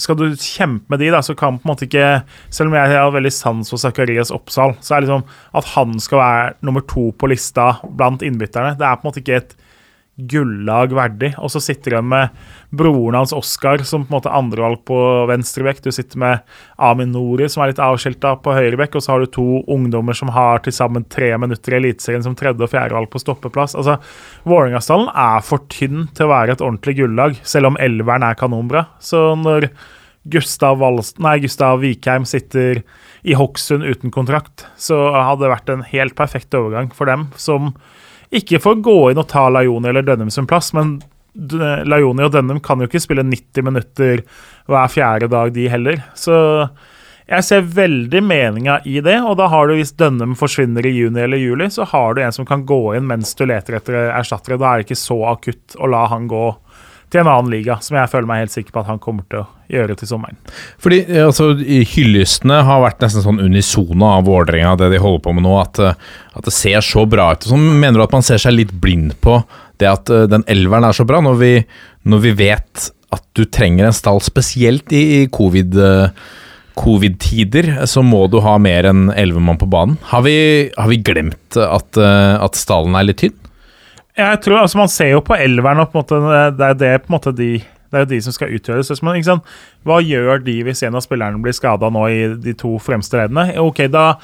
[0.00, 2.94] Skal du kjempe med de, da, så kan på en måte ikke Selv om jeg
[2.94, 5.26] har veldig sans for Zakarias Oppsal, så er det liksom
[5.60, 9.20] at han skal være nummer to på lista blant innbytterne, det er på en måte
[9.20, 9.54] ikke et
[10.16, 11.32] gullag verdig.
[11.42, 12.34] Og så sitter de med
[12.74, 14.98] broren hans Oskar som på en måte andrevalg på
[15.30, 15.82] venstrebekk.
[15.84, 19.32] Du sitter med Amin Nori som er litt avskilta på høyrebekk, og så har du
[19.34, 23.22] to ungdommer som har til sammen tre minutter i Eliteserien som tredje- og fjerdevalg på
[23.22, 23.76] stoppeplass.
[23.78, 23.98] Altså,
[24.46, 28.86] Vålerenga-stallen er for tynn til å være et ordentlig gullag, selv om elveren er kanonbra.
[29.02, 29.70] Så når
[30.30, 32.80] Gustav, Valst, nei, Gustav Vikheim sitter
[33.24, 37.74] i Hokksund uten kontrakt, så hadde det vært en helt perfekt overgang for dem, som
[38.40, 40.98] ikke får gå inn og ta Lajoni eller Dønnum sin plass, men
[41.34, 44.24] Lajoni og Dønnum kan jo ikke spille 90 minutter
[44.70, 46.02] hver fjerde dag, de heller.
[46.18, 46.36] Så
[47.24, 51.24] jeg ser veldig meninga i det, og da har du, hvis Dønnum forsvinner i juni
[51.24, 54.60] eller juli, så har du en som kan gå inn mens du leter etter erstattere.
[54.60, 56.46] Da er det ikke så akutt å la han gå
[57.10, 59.44] til en annen liga, som jeg føler meg helt sikker på at han kommer til
[59.44, 60.38] å gjøre til sommeren.
[60.82, 61.52] Fordi eh, altså,
[61.94, 65.80] Hyllestene har vært nesten sånn unisone av Vålerenga, det de holder på med nå, at,
[65.82, 65.98] eh,
[66.34, 67.48] at det ser så bra ut.
[67.48, 69.40] Så mener du at man ser seg litt blind på
[69.82, 71.52] det at eh, den elveren er så bra, når vi,
[72.10, 75.76] når vi vet at du trenger en stall, spesielt i, covid,
[76.74, 80.00] covid-tider, så må du ha mer enn elleve mann på banen.
[80.10, 80.34] Har vi,
[80.74, 83.36] har vi glemt at, at stallen er litt tynn?
[84.18, 86.92] Jeg tror, altså Man ser jo på elveren, og på en måte, det er det
[87.04, 87.52] på en måte de
[87.94, 88.90] det er jo de som skal utgjøres.
[89.06, 89.52] Men ikke sant?
[89.86, 93.54] Hva gjør de hvis en av spillerne blir skada nå i de to fremste leddene?
[93.62, 94.16] Ok, da,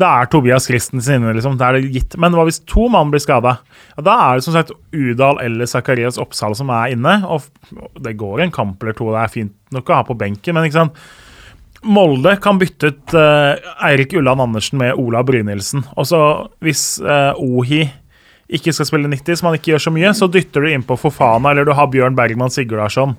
[0.00, 1.58] da er Tobias Christensen inne, liksom.
[1.60, 2.16] Da er det gitt.
[2.20, 3.58] Men hva hvis to mann blir skada?
[3.98, 7.20] Ja, da er det som sagt Udal eller Zakarias Oppsal som er inne.
[7.28, 7.46] Og
[8.00, 10.68] det går en kamp eller to, det er fint nok å ha på benken, men
[10.68, 11.08] ikke sant?
[11.86, 13.54] Molde kan bytte ut uh,
[13.86, 15.84] Eirik Ulland Andersen med Ola Brynildsen.
[15.94, 16.20] Og så
[16.64, 17.84] hvis uh, Ohi
[18.48, 21.52] ikke skal spille 90, som han ikke gjør så mye, så dytter du innpå Fofana,
[21.52, 23.16] eller du har Bjørn Bergman Sigurdarsson.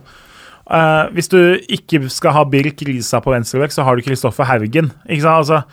[0.70, 1.40] Uh, hvis du
[1.70, 4.92] ikke skal ha Birk Risa på venstrebekk, så har du Kristoffer Haugen.
[5.10, 5.42] Ikke sant?
[5.42, 5.64] Altså,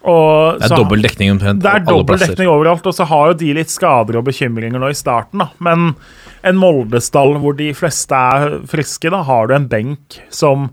[0.00, 3.28] og Det er så- dobbel dekning omtrent det er dobbel dekning overalt, og så har
[3.28, 5.50] jo de litt skader og bekymringer nå i starten, da.
[5.60, 5.94] Men
[6.42, 10.70] en Molde-stall hvor de fleste er friske, da har du en benk som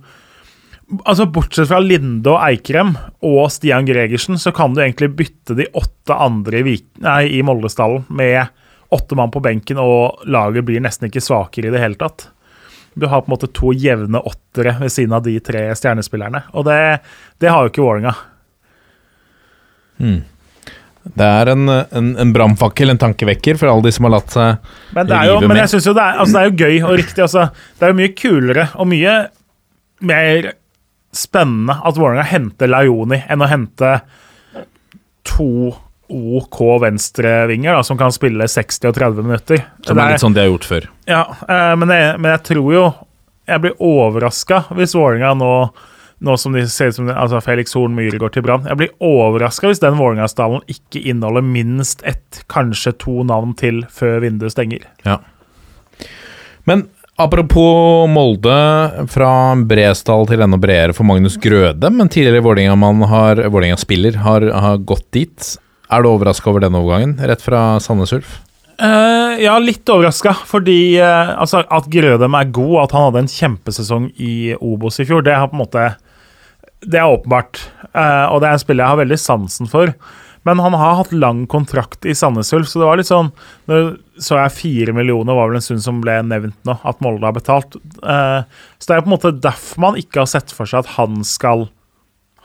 [1.03, 2.93] Altså Bortsett fra Linde og Eikrem
[3.27, 7.41] og Stian Gregersen, så kan du egentlig bytte de åtte andre i, Vik- nei, i
[7.43, 8.47] Molde-stallen med
[8.95, 12.29] åtte mann på benken, og laget blir nesten ikke svakere i det hele tatt.
[12.95, 16.63] Du har på en måte to jevne åttere ved siden av de tre stjernespillerne, og
[16.69, 16.77] det,
[17.43, 18.13] det har jo ikke Vålerenga.
[21.07, 24.71] Det er en, en, en brannfakkel, en tankevekker, for alle de som har latt seg
[24.95, 26.57] Men, det er jo, rive men jeg synes jo det er, altså det er jo
[26.63, 27.21] gøy og riktig.
[27.27, 27.45] Altså,
[27.77, 29.17] det er jo mye kulere og mye
[30.07, 30.49] mer
[31.15, 33.99] spennende at Vålerenga henter Laioni enn å hente
[35.27, 35.73] to
[36.07, 39.65] OK venstrevinger som kan spille 60 og 30 minutter.
[39.83, 40.87] Som Det er litt sånn de har gjort før.
[41.09, 42.87] ja, eh, men, jeg, men jeg tror jo
[43.47, 45.51] Jeg blir overraska hvis Vålerenga nå
[46.19, 48.65] nå som de ser ut som altså Felix Horn Myhre går til Brann.
[48.65, 54.23] Jeg blir overraska hvis den Vålerenga-stallen ikke inneholder minst ett, kanskje to navn til før
[54.25, 54.87] vinduet stenger.
[55.05, 55.19] Ja.
[56.65, 56.87] Men
[57.17, 58.57] apropos Molde,
[59.09, 59.29] fra
[59.67, 65.53] Bresdal til enda bredere for Magnus Grøde, men tidligere Vålerenga-spiller har, har gått dit.
[65.89, 68.37] Er du overraska over den overgangen, rett fra Sandnes Ulf?
[68.77, 73.31] Uh, ja, litt overraska, fordi uh, altså, at Grødem er god, at han hadde en
[73.31, 75.87] kjempesesong i Obos i fjor, det har på en måte
[76.85, 77.63] Det er åpenbart.
[77.89, 79.95] Uh, og det er en spiller jeg har veldig sansen for.
[80.47, 83.33] Men han har hatt lang kontrakt i Sandnes Ulf, så det var litt sånn
[83.67, 83.79] Nå
[84.17, 87.35] så jeg fire millioner, var vel en stund som ble nevnt nå, at Molde har
[87.35, 87.75] betalt.
[88.01, 88.39] Eh,
[88.79, 91.19] så det er på en måte derfor man ikke har sett for seg at han
[91.27, 91.67] skal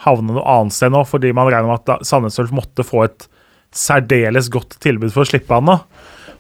[0.04, 3.24] havne noe annet sted nå, fordi man regner med at Sandnes Ulf måtte få et
[3.72, 5.78] særdeles godt tilbud for å slippe han nå.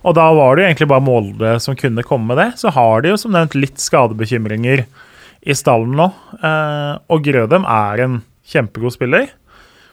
[0.02, 2.48] Og da var det jo egentlig bare Molde som kunne komme med det.
[2.60, 6.10] Så har de jo som nevnt litt skadebekymringer i stallen nå.
[6.42, 8.18] Eh, og Grødem er en
[8.52, 9.30] kjempegod spiller.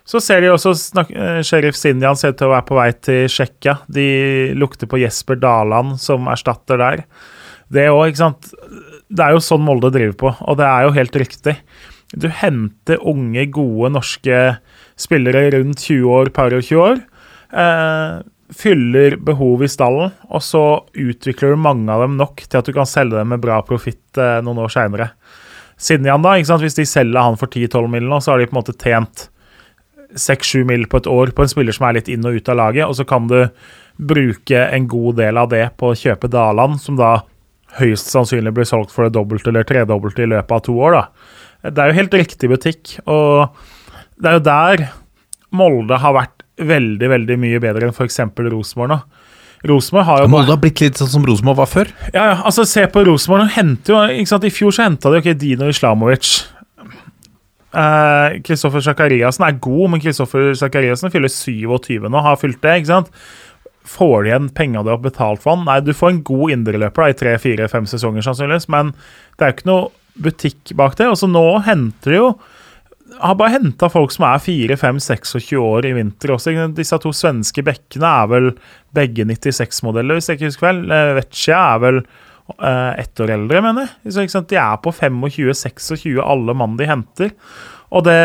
[0.10, 2.90] Så ser de også snak eh, Sheriff Sinjan ser ut til å være på vei
[2.98, 3.76] til Tsjekkia.
[3.94, 4.08] De
[4.58, 7.04] lukter på Jesper Daland som erstatter der.
[7.70, 8.50] Det òg, ikke sant.
[9.10, 11.56] Det er jo sånn Molde driver på, og det er jo helt riktig.
[12.18, 14.42] Du henter unge, gode norske
[14.98, 17.02] spillere rundt 20 år, par og 20 år.
[17.54, 18.18] Eh,
[18.58, 20.64] fyller behov i stallen, og så
[20.98, 24.18] utvikler du mange av dem nok til at du kan selge dem med bra profitt
[24.18, 25.12] eh, noen år seinere.
[25.80, 28.10] Sinjan, da, hvis de selger han for 10-12 mill.
[28.18, 29.30] så har de på en måte tjent
[30.16, 32.58] 6-7 mil på et år på en spiller som er litt inn og ut av
[32.60, 33.42] laget, og så kan du
[34.00, 37.20] bruke en god del av det på å kjøpe Daland, som da
[37.78, 40.98] høyst sannsynlig blir solgt for det dobbelte eller tredobbelte i løpet av to år.
[40.98, 41.70] da.
[41.70, 43.56] Det er jo helt riktig butikk, og
[44.20, 44.86] det er jo der
[45.56, 48.20] Molde har vært veldig veldig mye bedre enn f.eks.
[48.38, 49.00] Rosenborg nå.
[49.70, 51.92] Rosenborg har jo Molde har blitt litt sånn som Rosenborg var før.
[52.14, 53.50] ja, ja, altså Se på Rosenborg.
[53.52, 56.46] I fjor så henta de ok, Dino Islamovic.
[57.72, 62.80] Kristoffer Sakariassen er god, men Kristoffer Sakariassen fyller 27 nå, har fylt det.
[62.80, 63.12] ikke sant?
[63.90, 65.68] Får de igjen penga du har betalt for han?
[65.68, 68.94] Nei, du får en god indreløper i tre, fire, fem sesonger, sannsynligvis, men
[69.38, 71.10] det er jo ikke noe butikk bak det.
[71.10, 72.32] Og så nå henter de jo
[73.18, 76.54] har bare henta folk som er 4-5-26 år i vinter også.
[76.78, 78.50] Disse to svenske bekkene er vel
[78.96, 80.84] begge 96-modeller, hvis jeg ikke husker vel.
[80.94, 82.28] Eh, Vecchia er vel eh,
[82.60, 84.30] ett år eldre, mener jeg.
[84.32, 84.42] Så?
[84.50, 87.36] De er på 25-26, alle mann de henter.
[87.90, 88.18] Og det,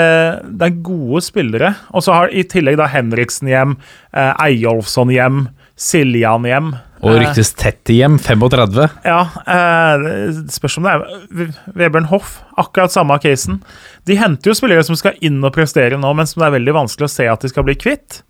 [0.61, 1.75] det er gode spillere.
[1.97, 3.77] Og så har i tillegg da Henriksen hjem,
[4.13, 5.47] eh, Eyolfsson hjem,
[5.81, 6.75] Siljan hjem.
[7.05, 8.85] Og Eh, ryktes tett hjem, 35.
[9.05, 10.05] ja, eh,
[10.53, 12.39] spørs om det er Vebjørn Hoff.
[12.61, 13.63] Akkurat samme casen.
[14.09, 16.77] De henter jo spillere som skal inn og prestere nå, men som det er veldig
[16.81, 18.23] vanskelig å se at de skal bli kvitt.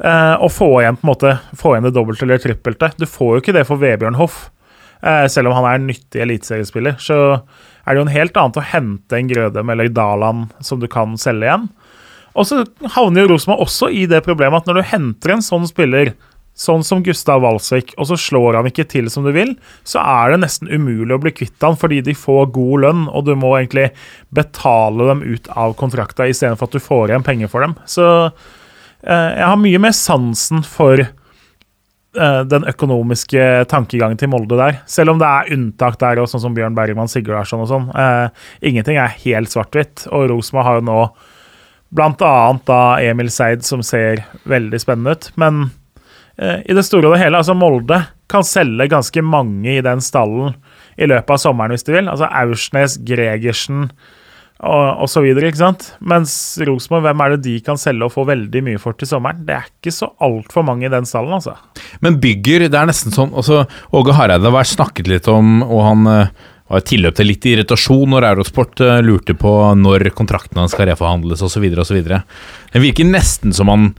[0.00, 2.88] Eh, og få igjen på en måte Få igjen det dobbelte eller trippelte.
[2.96, 4.46] Du får jo ikke det for Vebjørn Hoff.
[5.00, 8.60] Eh, selv om han er en nyttig eliteseriespiller, så er det jo en helt annet
[8.60, 11.68] å hente en Grødem eller Daland som du kan selge igjen.
[12.38, 12.62] Og så
[12.94, 16.12] havner jo Rosenborg også i det problemet at når du henter en sånn spiller,
[16.60, 19.54] sånn som Gustav Walsvik, og så slår han ikke til som du vil,
[19.88, 23.24] så er det nesten umulig å bli kvitt han fordi de får god lønn, og
[23.26, 23.88] du må egentlig
[24.36, 27.78] betale dem ut av kontrakta istedenfor at du får igjen penger for dem.
[27.88, 31.06] Så eh, jeg har mye mer sansen for
[32.12, 34.80] den økonomiske tankegangen til Molde der.
[34.90, 37.90] Selv om det er unntak der, og sånn som Bjørn Bergman Sigurdarsson og sånn.
[37.94, 41.02] Eh, ingenting er helt svart-hvitt, og Rosenborg har jo nå
[42.00, 45.30] annet da Emil Seid, som ser veldig spennende ut.
[45.36, 45.70] Men
[46.36, 50.00] eh, i det store og det hele, altså Molde kan selge ganske mange i den
[50.00, 50.54] stallen
[50.96, 52.10] i løpet av sommeren hvis de vil.
[52.10, 53.90] Altså Aursnes, Gregersen
[54.60, 55.26] og, osv.
[56.00, 56.34] Mens
[56.68, 59.42] Rosenborg, hvem er det de kan selge og få veldig mye for til sommeren?
[59.46, 61.56] Det er ikke så altfor mange i den stallen, altså.
[62.04, 63.64] Men bygger, det er nesten sånn altså,
[63.96, 66.32] Åge Hareide har snakket litt om, og han eh,
[66.70, 71.66] var tilløp til litt irritasjon når Eurosport eh, lurte på når kontraktene skal reforhandles osv.
[71.82, 72.00] osv.
[72.04, 73.92] Det virker nesten som han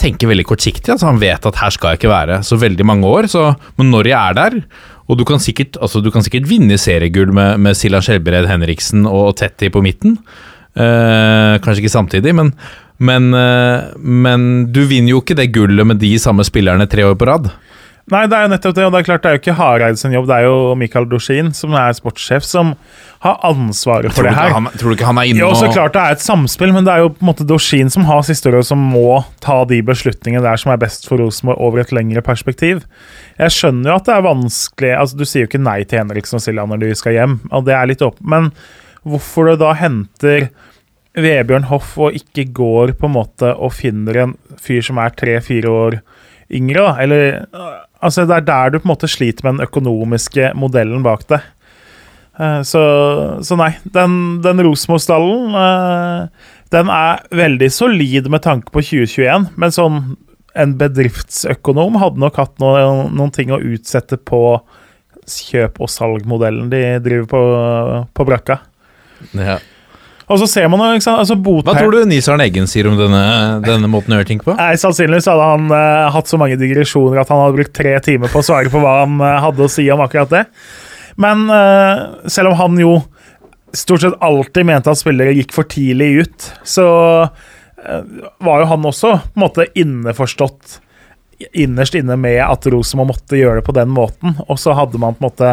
[0.00, 0.90] tenker veldig kortsiktig.
[0.92, 3.92] Altså han vet at her skal jeg ikke være så veldig mange år, så, men
[3.92, 4.60] når jeg er der
[5.06, 9.06] Og du kan sikkert, altså, du kan sikkert vinne seriegull med, med Silla Skjelbred Henriksen
[9.06, 10.18] og Tetti på midten.
[10.76, 12.50] Eh, kanskje ikke samtidig, men,
[12.98, 17.14] men, eh, men du vinner jo ikke det gullet med de samme spillerne tre år
[17.18, 17.48] på rad.
[18.06, 19.98] Nei, det er jo nettopp det, og det er klart det er jo ikke Hareide
[19.98, 22.76] sin jobb, det er jo Michael Dorsin, som er sportssjef, som
[23.24, 24.52] har ansvaret for det her.
[24.54, 26.86] han, tror du ikke han er inne Jo, så klart det er et samspill, men
[26.86, 29.80] det er jo på en måte Dorsin som har siste ordet, som må ta de
[29.88, 32.84] beslutningene der som er best for Rosenborg over et lengre perspektiv.
[33.40, 36.38] Jeg skjønner jo at det er vanskelig altså Du sier jo ikke nei til Henriksen
[36.38, 38.52] og Silja når de skal hjem, og det er litt opp, men
[39.06, 40.48] hvorfor du da henter
[41.16, 45.72] Vebjørn Hoff og ikke går på en måte og finner en fyr som er tre-fire
[45.72, 45.98] år
[46.54, 47.38] yngre, da, eller
[48.04, 51.40] Altså, det er der du på en måte sliter med den økonomiske modellen bak det.
[52.38, 52.82] Eh, Så,
[53.46, 59.72] så nei, den, den Rosenborg-stallen eh, Den er veldig solid med tanke på 2021, men
[59.74, 60.00] sånn
[60.56, 62.80] en bedriftsøkonom hadde nok hatt noe,
[63.12, 64.40] noen ting å utsette på
[65.28, 67.40] kjøp- og salgmodellen de driver på,
[68.16, 68.60] på brakka.
[69.36, 69.58] ja.
[70.26, 72.96] Og så ser man jo, ikke sant altså Hva tror du Nisaren Eggen sier om
[72.98, 73.22] denne,
[73.62, 74.56] denne måten å gjøre ting på?
[74.58, 78.32] Nei, Sannsynligvis hadde han uh, hatt så mange digresjoner at han hadde brukt tre timer
[78.32, 80.42] på å svare på hva han uh, hadde å si om akkurat det.
[81.22, 82.96] Men uh, selv om han jo
[83.76, 86.86] stort sett alltid mente at spillere gikk for tidlig ut, så
[88.42, 90.78] var jo han også på en måte inneforstått
[91.52, 94.38] innerst inne med at Rosenborg måtte gjøre det på den måten.
[94.48, 95.52] Og så hadde man på en måte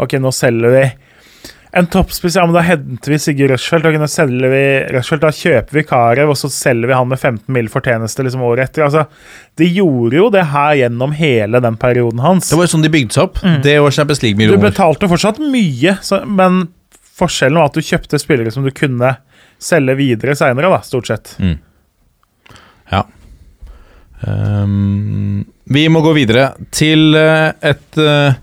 [0.00, 0.84] Ok, nå selger vi
[1.72, 3.86] en toppspiss, ja, men da henter vi Sigurd Rushfeldt.
[3.86, 7.68] og vi Rushfeldt, da kjøper vi Karev, og så selger vi han med 15 mill.
[7.70, 8.88] fortjeneste liksom året etter.
[8.88, 9.06] Altså,
[9.60, 12.50] de gjorde jo det her gjennom hele den perioden hans.
[12.50, 13.38] Det var jo sånn de bygde seg opp.
[13.62, 14.66] Det var Champions Du League-millioner.
[14.66, 16.64] betalte fortsatt mye, så, men
[17.20, 19.14] forskjellen var at du kjøpte spillere som du kunne
[19.60, 21.36] selge videre seinere, da, stort sett.
[22.90, 23.04] Ja.
[24.26, 28.34] Um, vi må gå videre til eh, et eh,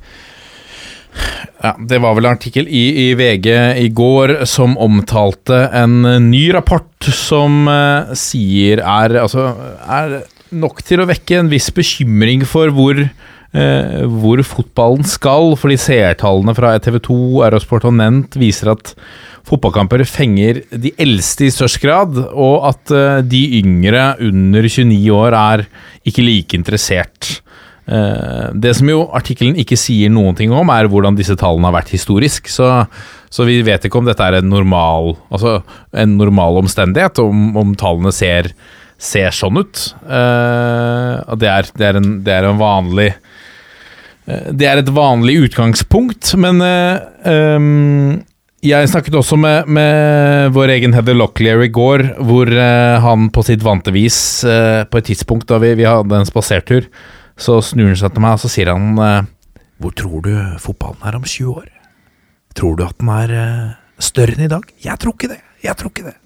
[1.67, 3.47] ja, Det var vel en artikkel i, i VG
[3.83, 9.51] i går som omtalte en eh, ny rapport som uh, sier er, altså,
[9.83, 10.19] er
[10.55, 15.55] nok til å vekke en viss bekymring for hvor, eh, hvor fotballen skal.
[15.59, 18.93] Fordi seertallene fra TV 2, Eurosport og Nent viser at
[19.47, 25.37] fotballkamper fenger de eldste i størst grad, og at eh, de yngre under 29 år
[25.39, 25.67] er
[26.07, 27.37] ikke like interessert.
[27.87, 31.77] Eh, det som jo artikkelen ikke sier noen ting om, er hvordan disse tallene har
[31.79, 32.51] vært historisk.
[32.51, 32.67] Så,
[33.31, 35.61] så vi vet ikke om dette er en normal, altså
[35.95, 38.51] en normal omstendighet, om, om tallene ser,
[38.99, 39.89] ser sånn ut.
[40.03, 45.39] Eh, det er, det, er en, det er en vanlig eh, Det er et vanlig
[45.47, 48.17] utgangspunkt, men ehm,
[48.67, 53.43] jeg snakket også med, med vår egen Heather Locklear i går, hvor uh, han på
[53.45, 54.17] sitt vante vis,
[54.49, 56.87] uh, på et tidspunkt da vi, vi hadde en spasertur,
[57.37, 59.27] så snur han seg til meg og så sier han eh,
[59.81, 61.67] Hvor tror du fotballen er om 20 år?
[62.57, 64.65] Tror du at den er eh, større enn i dag?
[64.81, 65.41] Jeg tror ikke det.
[65.63, 66.17] Jeg tror ikke det.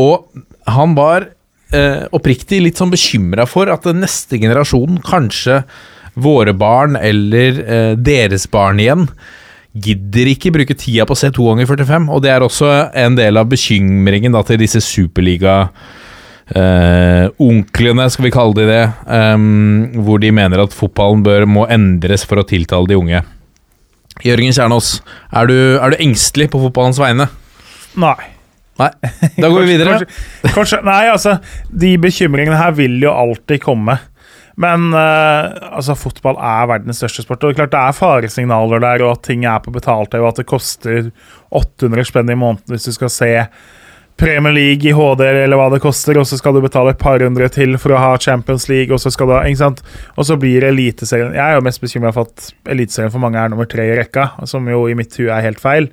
[0.00, 1.28] Og han var
[1.74, 5.62] eh, oppriktig litt sånn bekymra for at neste generasjon, kanskje
[6.16, 9.06] våre barn eller eh, deres barn igjen,
[9.76, 12.08] gidder ikke bruke tida på å se to ganger 45.
[12.12, 15.66] Og det er også en del av bekymringen da, til disse superliga
[16.54, 21.66] eh, onklene, skal vi kalle de det, ehm, hvor de mener at fotballen bør må
[21.72, 23.22] endres for å tiltale de unge.
[24.24, 25.00] Jørgen Kjernås,
[25.34, 27.28] er du, er du engstelig på fotballens vegne?
[28.00, 28.16] Nei.
[28.80, 28.90] Nei.
[29.36, 29.96] Da går vi videre.
[29.96, 31.38] Kanskje, kanskje, nei, altså,
[31.72, 33.98] de bekymringene her vil jo alltid komme.
[34.60, 37.44] Men uh, altså, fotball er verdens største sport.
[37.44, 40.48] Og klart det er faresignaler der, og at ting er på betalt, og at det
[40.48, 41.10] koster
[41.52, 43.32] 800 spenn i måneden hvis du skal se
[44.16, 47.20] Premier League i HD, eller hva det koster, og så skal du betale et par
[47.20, 49.82] hundre til for å ha Champions League, og så skal du ha, ikke sant?
[50.16, 53.52] Og så blir Eliteserien Jeg er jo mest bekymra for at Eliteserien for mange er
[53.52, 55.90] nummer tre i rekka, som jo i mitt hue er helt feil.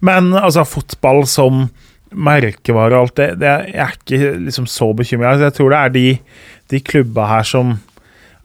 [0.00, 1.66] Men altså, fotball som
[2.10, 5.34] merkevare og alt det, det er, Jeg er ikke liksom så bekymra.
[5.34, 6.06] Altså, jeg tror det er de,
[6.72, 7.76] de klubba her som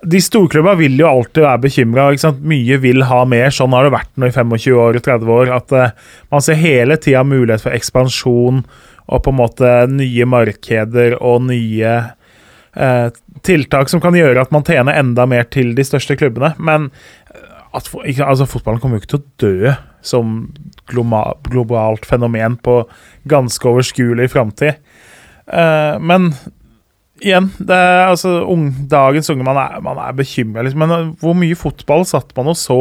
[0.06, 2.10] de storklubba vil jo alltid være bekymra.
[2.46, 3.48] Mye vil ha mer.
[3.54, 5.54] Sånn har det vært nå i 25 år og 30 år.
[5.56, 8.62] At uh, man ser hele tida mulighet for ekspansjon
[9.06, 11.94] og på en måte nye markeder og nye
[12.74, 13.08] eh,
[13.46, 16.54] tiltak som kan gjøre at man tjener enda mer til de største klubbene.
[16.58, 16.90] Men
[17.76, 17.90] at,
[18.24, 19.76] altså, fotballen kommer jo ikke til å dø
[20.06, 20.36] som
[20.90, 22.82] globalt fenomen på
[23.30, 24.78] ganske overskuelig framtid.
[25.46, 26.32] Eh, men
[27.22, 30.86] igjen, det er altså ung, dagens unge Man er, man er bekymra, liksom.
[30.86, 32.80] Men eh, hvor mye fotball satt man og så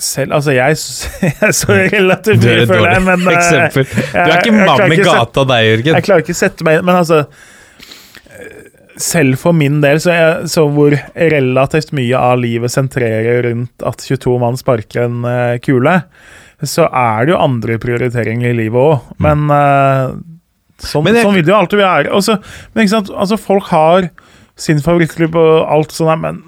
[0.00, 0.76] selv Altså, jeg,
[1.42, 3.86] jeg så relativt er mye før deg, men uh, eksempel.
[4.14, 5.96] Du er ikke mann i gata, deg, Jørgen.
[5.98, 8.56] jeg klarer ikke å sette meg inn, men altså eh,
[9.00, 14.02] Selv for min del, så, jeg, så hvor relativt mye av livet sentrerer rundt at
[14.04, 15.94] 22 mann sparker en uh, kule,
[16.60, 19.06] så er det jo andre prioriteringer i livet òg.
[19.24, 20.10] Men uh,
[20.84, 22.12] sånn, Men jeg- sånn vil det jo alltid være.
[22.18, 22.36] Også,
[22.74, 24.10] men ikke sant, altså folk har
[24.60, 26.42] sin favorittklubb og alt sånt, men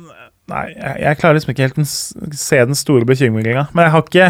[0.52, 3.68] nei, jeg, jeg klarer liksom ikke helt å se den store bekymringa.
[3.72, 4.28] Men jeg har ikke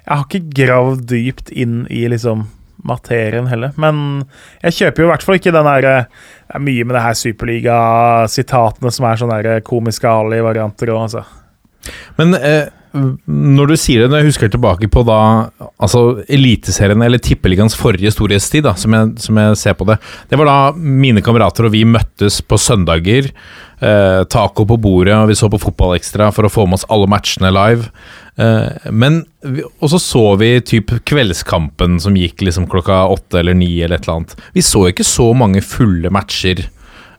[0.00, 2.46] jeg har ikke gravd dypt inn i liksom
[2.88, 3.74] materien heller.
[3.80, 4.24] Men
[4.64, 6.06] jeg kjøper jo i hvert fall ikke den der eh,
[6.48, 11.22] Det er mye med det her Superliga-sitatene som er sånne der komiske Ali-varianter òg, altså.
[12.18, 15.18] Men eh, når du sier det, når jeg husker tilbake på da
[15.78, 20.38] Altså Eliteserien, eller Tippeligaens forrige storhetstid, da, som jeg, som jeg ser på det Det
[20.40, 23.30] var da mine kamerater og vi møttes på søndager.
[23.80, 27.08] Eh, taco på bordet, og vi så på Fotballekstra for å få med oss alle
[27.08, 27.88] matchene live.
[28.36, 29.22] Eh, men
[29.80, 34.04] Og så så vi typ Kveldskampen som gikk liksom klokka åtte eller ni eller et
[34.08, 34.36] eller annet.
[34.52, 36.66] Vi så ikke så mange fulle matcher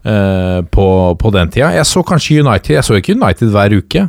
[0.01, 1.67] Uh, på, på den tida.
[1.75, 4.07] Jeg så kanskje United, jeg så ikke United hver uke.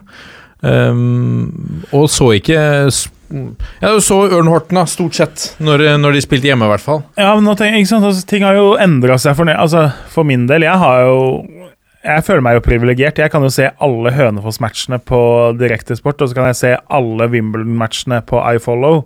[0.63, 6.23] Um, og så ikke ja, Du så Ørn Horten, da, stort sett, når, når de
[6.23, 7.01] spilte hjemme, i hvert fall.
[7.19, 7.81] Ja, men tenker?
[7.99, 10.69] Altså, ting har jo endra seg for, altså, for min del.
[10.69, 11.19] Jeg har jo
[12.03, 13.21] jeg føler meg jo privilegert.
[13.23, 15.21] Jeg kan jo se alle Hønefoss-matchene på
[15.59, 19.05] Direktesport, og så kan jeg se alle Wimbledon-matchene på iFollow.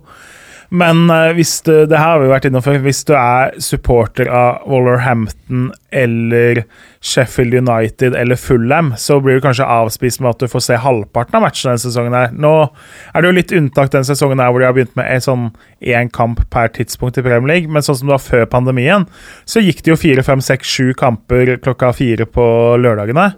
[0.69, 4.27] Men uh, hvis du, det her har vi vært innom før, hvis du er supporter
[4.27, 6.63] av Wallerhampton eller
[6.99, 11.39] Sheffield United eller Fulham, så blir du kanskje avspist med at du får se halvparten
[11.39, 12.17] av matchene denne sesongen.
[12.17, 12.35] her.
[12.35, 15.23] Nå er det jo litt unntak denne sesongen her hvor de har begynt med en
[15.23, 15.47] sånn
[15.79, 19.07] én kamp per tidspunkt i Premier League, men sånn som det var før pandemien,
[19.47, 22.47] så gikk det jo fire, fem, seks, sju kamper klokka fire på
[22.83, 23.31] lørdagene.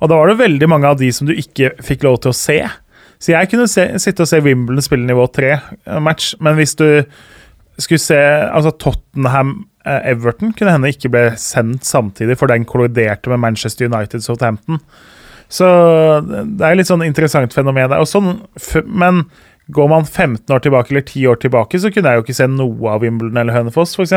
[0.00, 2.36] Og da var det veldig mange av de som du ikke fikk lov til å
[2.36, 2.62] se.
[3.20, 6.86] Så jeg kunne se, sitte og se Wimbledon spille nivå 3-match, men hvis du
[7.80, 13.88] skulle se altså Tottenham-Everton kunne hende ikke ble sendt samtidig, for den kolliderte med Manchester
[13.88, 14.80] United Southampton.
[15.50, 15.66] Så
[16.24, 18.04] det er litt sånn interessant fenomen der.
[18.08, 18.38] Sånn,
[18.86, 19.24] men
[19.74, 22.48] går man 15 år tilbake eller 10 år tilbake, så kunne jeg jo ikke se
[22.50, 24.16] noe av Wimbledon eller Hønefoss, f.eks.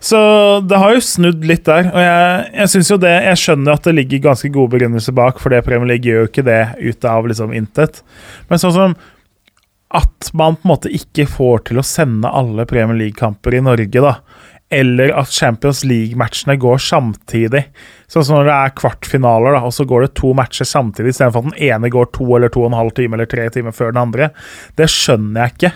[0.00, 0.18] Så
[0.64, 1.90] det har jo snudd litt der.
[1.92, 5.40] Og jeg, jeg synes jo det Jeg skjønner at det ligger ganske gode begrunnelser bak,
[5.42, 8.00] for det Premier League gjør jo ikke det ut av liksom intet.
[8.48, 9.00] Men sånn som
[9.90, 14.02] at man på en måte ikke får til å sende alle Premier League-kamper i Norge,
[14.04, 14.12] da.
[14.70, 17.64] Eller at Champions League-matchene går samtidig.
[18.06, 21.42] Sånn som når det er kvartfinaler, da, og så går det to matcher samtidig, istedenfor
[21.42, 23.90] at den ene går to eller to og en halv time eller tre timer før
[23.90, 24.30] den andre.
[24.78, 25.72] Det skjønner jeg ikke.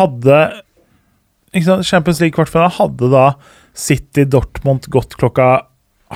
[0.00, 0.38] Hadde
[1.52, 3.26] Champions League-kvartfinale hadde da
[3.76, 5.66] City Dortmund gått klokka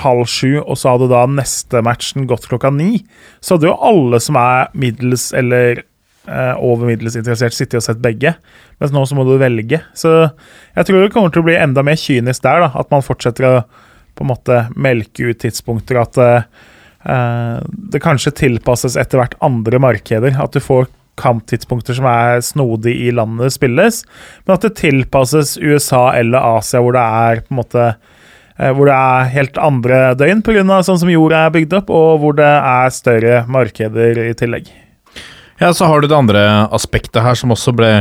[0.03, 3.03] halv sju, og så hadde da neste matchen gått klokka ni.
[3.41, 8.03] Så hadde jo alle som er middels eller eh, over middels interessert, sittet og sett
[8.05, 8.35] begge.
[8.81, 9.81] Mens nå så må du velge.
[9.97, 10.13] Så
[10.77, 12.71] jeg tror det kommer til å bli enda mer kynisk der, da.
[12.77, 13.55] At man fortsetter å
[14.17, 16.01] på en måte melke ut tidspunkter.
[16.01, 16.47] At eh,
[17.09, 17.59] eh,
[17.93, 20.39] det kanskje tilpasses etter hvert andre markeder.
[20.41, 20.89] At du får
[21.21, 24.03] kamptidspunkter som er snodig i landet spilles,
[24.45, 28.89] men at det tilpasses USA eller Asia, hvor det er på en måte eh, hvor
[28.89, 30.83] det er helt andre døgn pga.
[30.83, 34.71] sånn som jorda er bygd opp, og hvor det er større markeder i tillegg.
[35.61, 37.93] Ja, så har du det andre aspektet her, som også ble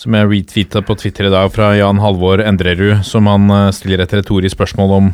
[0.00, 4.00] Som jeg retweeta på Twitter i dag, fra Jan Halvor Endrerud, som han eh, stiller
[4.00, 5.08] et retorisk spørsmål om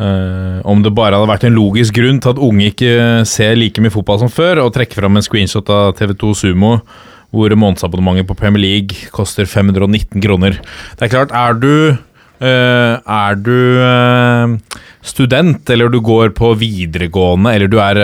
[0.00, 2.92] eh, om det bare hadde vært en logisk grunn til at unge ikke
[3.28, 6.78] ser like mye fotball som før, og trekker fram en screenshot av TV2 Sumo
[7.30, 10.56] hvor månedsabonnementet på Premier League koster 519 kroner.
[10.98, 14.56] Det er klart, er du uh, Er du uh,
[15.06, 18.02] student, eller du går på videregående, eller du er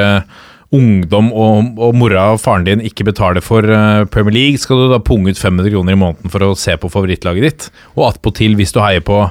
[0.77, 3.67] ungdom og, og mora og faren din ikke betaler for
[4.13, 6.91] Premier League, skal du da punge ut 500 kroner i måneden for å se på
[6.93, 7.69] favorittlaget ditt?
[7.95, 9.25] Og attpåtil, hvis du heier på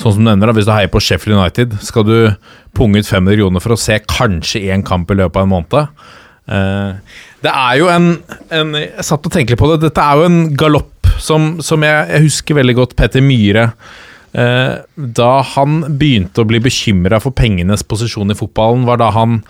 [0.00, 2.16] Sånn som du nevner da, Hvis du heier på Sheffield United, skal du
[2.76, 6.06] punge ut 500 kroner for å se kanskje én kamp i løpet av en måned?
[6.50, 8.12] Eh, det er jo en,
[8.50, 9.82] en Jeg satt og tenkte på det.
[9.84, 13.66] Dette er jo en galopp som, som jeg, jeg husker veldig godt Petter Myhre
[14.32, 19.42] eh, Da han begynte å bli bekymra for pengenes posisjon i fotballen, var da han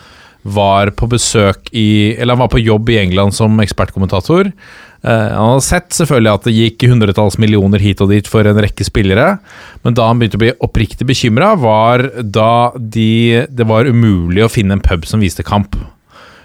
[0.43, 4.53] var på besøk i Eller han var på jobb i England som ekspertkommentator.
[5.01, 8.61] Uh, han hadde sett selvfølgelig at det gikk hundretalls millioner hit og dit for en
[8.61, 9.39] rekke spillere,
[9.85, 14.53] men da han begynte å bli oppriktig bekymra, var da de, det var umulig å
[14.53, 15.79] finne en pub som viste kamp.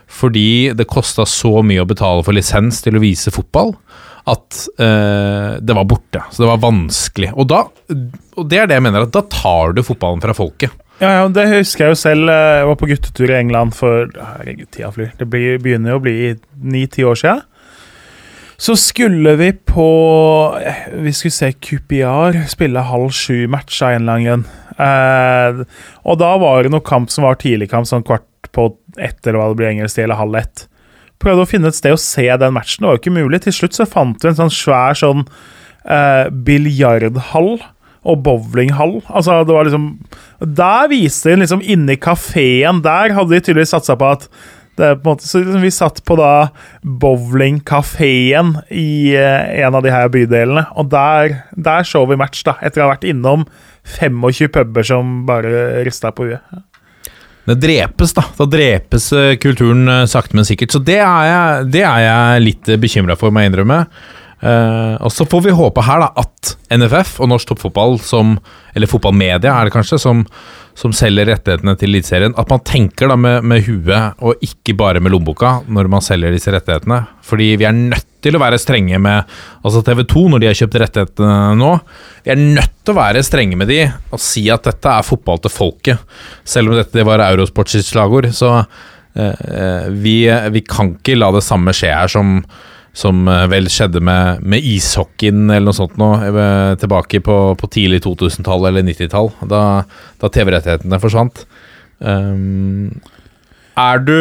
[0.08, 3.74] Fordi det kosta så mye å betale for lisens til å vise fotball,
[4.26, 6.24] at uh, det var borte.
[6.32, 7.34] Så det var vanskelig.
[7.36, 7.66] Og da
[8.36, 10.72] Og det er det jeg mener, at da tar du fotballen fra folket.
[11.02, 12.30] Ja, ja, det husker jeg jo selv.
[12.32, 15.12] eh, Jeg var på guttetur i England for Herregud, tida flyr.
[15.20, 17.42] Det blir- begynner jo å bli ni-ti år siden.
[18.58, 24.26] Så skulle vi på eh, Vi skulle se QPR spille halv sju-match en eller annen
[24.26, 24.46] grunn.
[24.80, 25.66] Eh,
[26.06, 28.24] og da var det noe kamp som var tidligkamp, sånn kvart
[28.54, 30.68] på ett, eller hva det blir engelsk, tid, eller halv ett.
[31.20, 33.42] Prøvde å finne et sted å se den matchen, det var jo ikke mulig.
[33.42, 35.26] Til slutt så fant vi en sånn svær sånn
[35.90, 37.60] eh, biljardhall
[38.06, 39.00] og bowlinghall.
[39.10, 39.88] Altså, det var liksom
[40.40, 44.30] Der viste de liksom inni kafeen Der hadde de tydeligvis satsa på at
[44.76, 46.50] det er på en måte, så liksom Vi satt på da
[46.84, 52.58] bowlingkafeen i eh, en av de her bydelene, og der, der så vi match, da.
[52.60, 53.46] Etter å ha vært innom
[53.96, 56.60] 25 puber som bare rista på huet.
[57.46, 58.26] Det drepes, da.
[58.36, 60.76] Da drepes eh, kulturen eh, sakte, men sikkert.
[60.76, 63.84] Så det er jeg, det er jeg litt bekymra for, må jeg innrømme.
[64.44, 68.36] Eh, og så får vi håpe her da at NFF og norsk toppfotball, som,
[68.76, 70.26] eller fotballmedia er det kanskje, som,
[70.78, 75.02] som selger rettighetene til Eliteserien, at man tenker da med, med huet og ikke bare
[75.04, 77.00] med lommeboka når man selger disse rettighetene.
[77.26, 79.32] Fordi vi er nødt til å være strenge med
[79.62, 81.72] altså TV 2 når de har kjøpt rettighetene nå.
[82.26, 85.42] Vi er nødt til å være strenge med de og si at dette er fotball
[85.44, 86.22] til folket.
[86.44, 90.18] Selv om dette var Eurosports slagord, så eh, vi,
[90.58, 92.40] vi kan ikke la det samme skje her som
[92.96, 97.72] som eh, vel skjedde med, med ishockeyen eller noe sånt nå, eh, tilbake på, på
[97.74, 99.62] tidlig 2000-tall eller 90-tall, da,
[100.22, 101.44] da TV-rettighetene forsvant.
[102.00, 102.96] Um,
[103.80, 104.16] er du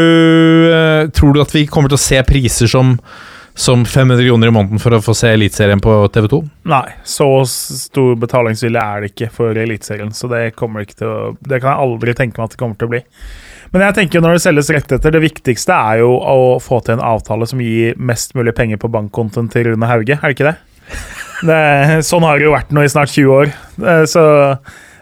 [0.70, 2.97] eh, Tror du at vi kommer til å se priser som,
[3.55, 6.41] som 500 kroner i måneden for å få se Eliteserien på TV2?
[6.70, 11.61] Nei, så stor betalingsvilje er det ikke for Eliteserien, så det ikke til å Det
[11.61, 13.05] kan jeg aldri tenke meg at det kommer til å bli.
[13.72, 17.04] Men jeg tenker når det selges rettigheter, det viktigste er jo å få til en
[17.14, 20.56] avtale som gir mest mulig penger på bankkontoen til Rune Hauge, er det ikke det?
[21.48, 21.60] det
[22.06, 23.54] sånn har det jo vært nå i snart 20 år.
[23.82, 24.24] Eh, Så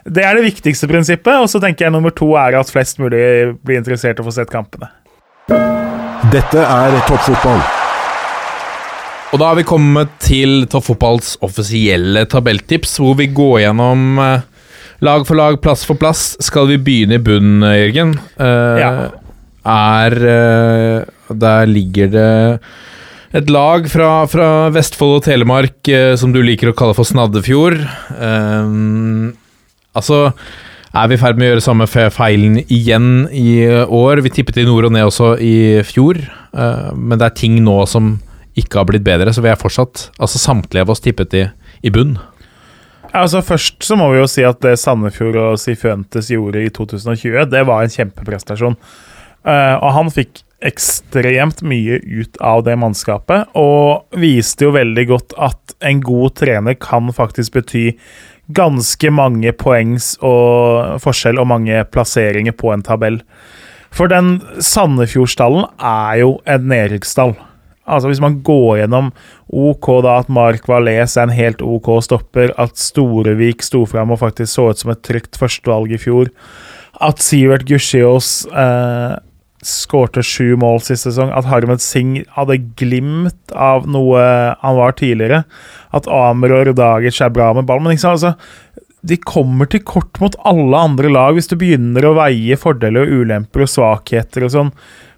[0.03, 1.35] det er det viktigste prinsippet.
[1.39, 3.21] Og så tenker jeg nummer to er at flest mulig
[3.63, 4.91] blir interessert og får sett kampene.
[6.33, 7.61] Dette er toppfotball.
[9.33, 14.43] Og da har vi kommet til Toppfotballs offisielle tabelltips, hvor vi går gjennom eh,
[15.03, 16.33] lag for lag, plass for plass.
[16.43, 18.15] Skal vi begynne i bunnen, Jørgen?
[18.39, 18.93] Uh, Ja.
[19.63, 22.59] Er uh, Der ligger det
[23.33, 27.79] et lag fra, fra Vestfold og Telemark uh, som du liker å kalle for Snaddefjord.
[29.93, 30.19] Altså
[30.93, 34.21] er vi i ferd med å gjøre samme fe- feilen igjen i år?
[34.21, 35.55] Vi tippet i nord og ned også i
[35.87, 36.19] fjor,
[36.93, 38.11] men det er ting nå som
[38.53, 41.47] ikke har blitt bedre, så vi er fortsatt Altså samtlige av oss tippet i,
[41.81, 42.19] i bunn.
[43.13, 47.45] Altså Først så må vi jo si at det Sandefjord og Sifuentes gjorde i 2020,
[47.51, 48.77] det var en kjempeprestasjon.
[49.43, 55.35] Uh, og han fikk ekstremt mye ut av det mannskapet, og viste jo veldig godt
[55.35, 57.89] at en god trener kan faktisk bety
[58.55, 63.19] ganske mange poengs og forskjell og mange plasseringer på en tabell.
[63.93, 67.35] For den Sandefjordstallen er jo en nedrykksstall.
[67.83, 69.11] Altså Hvis man går gjennom
[69.51, 74.21] OK da at Mark Valais er en helt OK stopper, at Storevik sto fram og
[74.21, 76.31] faktisk så ut som et trygt førstevalg i fjor,
[77.03, 79.17] at Sivert Gussiås eh,
[79.63, 84.23] skårte sju mål sist sesong, at Harmed Singh hadde glimt av noe
[84.61, 85.43] han var tidligere,
[85.95, 89.83] at Amer og Rudagic er bra med ball, men ikke sant, altså de kommer til
[89.83, 94.45] kort mot alle andre lag hvis du begynner å veie fordeler og ulemper og svakheter
[94.47, 94.69] og sånn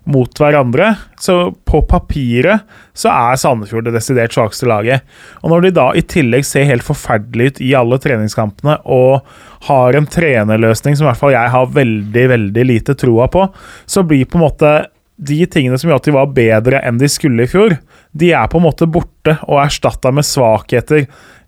[0.10, 0.94] mot hverandre.
[1.20, 2.66] Så på papiret
[2.98, 5.06] så er Sandefjord det desidert svakeste laget.
[5.44, 9.26] Og når de da i tillegg ser helt forferdelig ut i alle treningskampene og
[9.70, 13.48] har en trenerløsning som i hvert fall jeg har veldig, veldig lite troa på,
[13.86, 14.76] så blir på en måte
[15.16, 17.78] de tingene som gjorde at de var bedre enn de skulle i fjor,
[18.12, 21.06] de er på en måte borte og erstatta med svakheter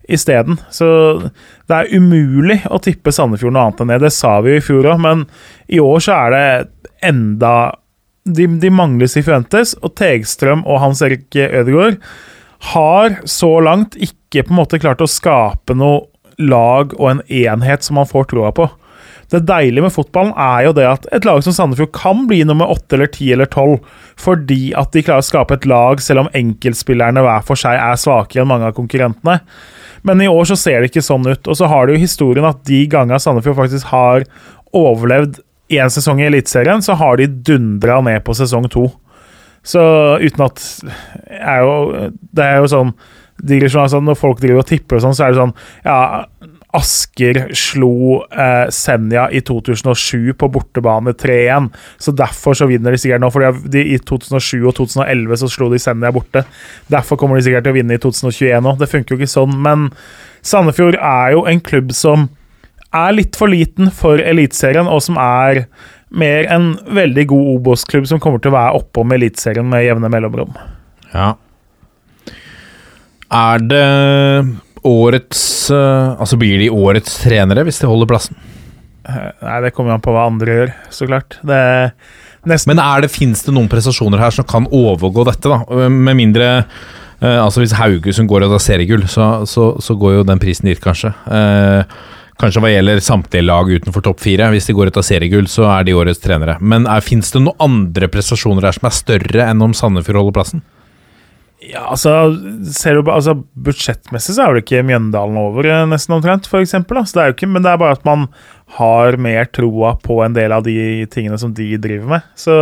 [0.08, 0.56] isteden.
[0.72, 0.88] Så
[1.68, 4.00] det er umulig å tippe Sandefjord noe annet enn det.
[4.06, 5.26] Det sa vi jo i fjor òg, men
[5.68, 6.46] i år så er det
[7.10, 7.52] enda
[8.28, 11.96] De, de mangler Sifuentes, og Tegstrøm og Hans Erik Ødegaard
[12.72, 16.04] har så langt ikke på en måte klart å skape noe
[16.38, 18.68] lag og en enhet som man får troa på.
[19.28, 22.70] Det deilige med fotballen er jo det at et lag som Sandefjord kan bli nummer
[22.72, 23.82] åtte eller ti eller tolv,
[24.16, 28.00] fordi at de klarer å skape et lag selv om enkeltspillerne hver for seg er
[28.00, 29.42] svakere enn mange av konkurrentene.
[30.08, 31.42] Men i år så ser det ikke sånn ut.
[31.44, 34.24] Og så har du jo historien at de gangene Sandefjord faktisk har
[34.76, 38.88] overlevd én sesong i Eliteserien, så har de dundra ned på sesong to.
[39.66, 39.80] Så
[40.22, 40.62] uten at
[41.26, 42.92] er jo, Det er jo sånn
[43.42, 45.54] digresjon, altså Når folk driver og tipper og sånn, så er det sånn
[45.84, 45.98] Ja,
[46.78, 51.70] Asker slo eh, Senja i 2007 på bortebane 3-1.
[51.96, 53.30] Så derfor så vinner de sikkert nå.
[53.32, 56.44] For I 2007 og 2011 så slo de Senja borte.
[56.92, 58.82] Derfor kommer de sikkert til å vinne i 2021 òg.
[58.82, 59.56] Det funker jo ikke sånn.
[59.64, 59.88] Men
[60.44, 62.28] Sandefjord er jo en klubb som
[62.94, 65.64] er litt for liten for Eliteserien, og som er
[66.08, 70.54] mer en veldig god Obos-klubb som kommer til å være oppom Eliteserien med jevne mellomrom.
[71.12, 71.34] Ja.
[73.28, 73.84] Er det
[74.88, 75.42] årets
[75.74, 78.38] eh, Altså blir de årets trenere hvis de holder plassen?
[79.04, 81.36] Eh, Nei, det kommer an på hva andre gjør, så klart.
[81.44, 81.90] Det er
[82.48, 85.88] nesten Men er det, fins det noen prestasjoner her som kan overgå dette, da?
[85.92, 90.28] Med mindre eh, Altså Hvis Haugesund går og tar seriegull, så, så, så går jo
[90.28, 91.12] den prisen dit, kanskje.
[91.28, 91.98] Eh,
[92.38, 94.48] kanskje hva gjelder samtlige lag utenfor topp fire.
[94.54, 96.58] Hvis de går ut av seriegull, så er de årets trenere.
[96.60, 100.64] Men fins det noen andre prestasjoner her som er større enn om Sandefjord holder plassen?
[101.58, 106.62] Ja, altså, du, altså Budsjettmessig så er det ikke Mjøndalen over, eh, nesten omtrent, for
[106.62, 107.00] eksempel.
[107.02, 108.28] Det er jo ikke, men det er bare at man
[108.78, 112.28] har mer troa på en del av de tingene som de driver med.
[112.38, 112.54] Så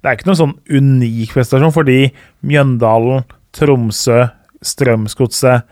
[0.00, 1.98] det er ikke noen sånn unik prestasjon, fordi
[2.46, 4.28] Mjøndalen, Tromsø,
[4.62, 5.66] Strømsgodset,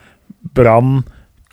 [0.57, 1.05] Brann,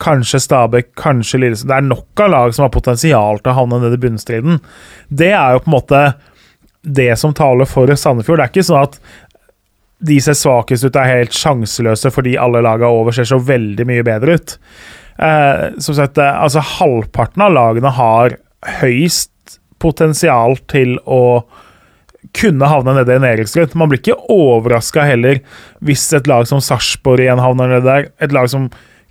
[0.02, 3.80] kanskje Stabæk, kanskje Lillesand Det er nok av lag som har potensial til å havne
[3.82, 4.58] nede i bunnstriden.
[5.08, 6.02] Det er jo på en måte
[6.86, 8.38] det som taler for Sandefjord.
[8.38, 8.98] Det er ikke sånn at
[10.06, 14.04] de ser svakest ut, er helt sjanseløse fordi alle lagene over ser så veldig mye
[14.06, 14.56] bedre ut.
[15.16, 18.36] Eh, som sagt, eh, altså halvparten av lagene har
[18.82, 19.32] høyst
[19.80, 21.46] potensial til å
[22.36, 23.76] kunne havne nede i en nedrykksstrid.
[23.78, 25.40] Man blir ikke overraska heller
[25.84, 28.08] hvis et lag som Sarpsborg igjen havner nede der.
[28.20, 28.68] Et lag som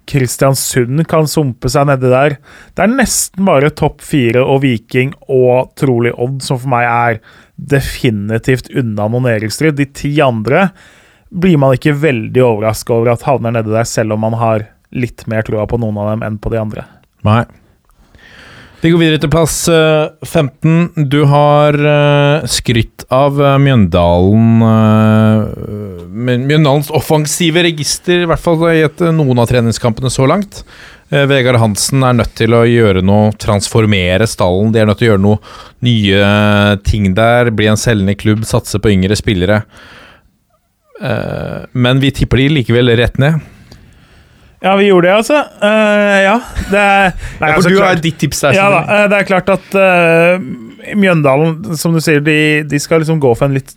[0.10, 2.38] Kristiansund kan sumpe seg nedi der.
[2.76, 7.20] Det er nesten bare topp fire og Viking og trolig Odd som for meg er
[7.56, 9.78] definitivt unna noen nedrykksstrid.
[9.78, 10.70] De ti andre
[11.36, 15.26] blir man ikke veldig overraska over at havner nedi der, selv om man har litt
[15.32, 16.86] mer troa på noen av dem enn på de andre.
[17.28, 17.44] Nei.
[18.86, 21.08] Vi går videre til plass eh, 15.
[21.10, 28.84] Du har uh, skrytt av eh, Mjøndalen eh, Mjøndalens offensive register, i hvert fall i
[29.10, 30.62] noen av treningskampene så langt.
[31.10, 34.70] Eh, Vegard Hansen er nødt til å gjøre noe, transformere stallen.
[34.70, 35.42] De er nødt til å gjøre noe
[35.90, 36.22] nye
[36.86, 37.50] ting der.
[37.58, 39.64] Bli en selgende klubb, satse på yngre spillere.
[41.02, 43.42] Eh, men vi tipper de likevel rett ned.
[44.66, 45.40] Ja, vi gjorde det, altså.
[45.62, 46.36] Uh, ja.
[46.72, 47.12] Det er,
[47.42, 48.56] nei, altså, klart- ditt tips der.
[48.58, 50.46] Ja da, eh, det er klart at uh,
[50.98, 53.76] Mjøndalen, som du sier, de, de skal liksom gå for en litt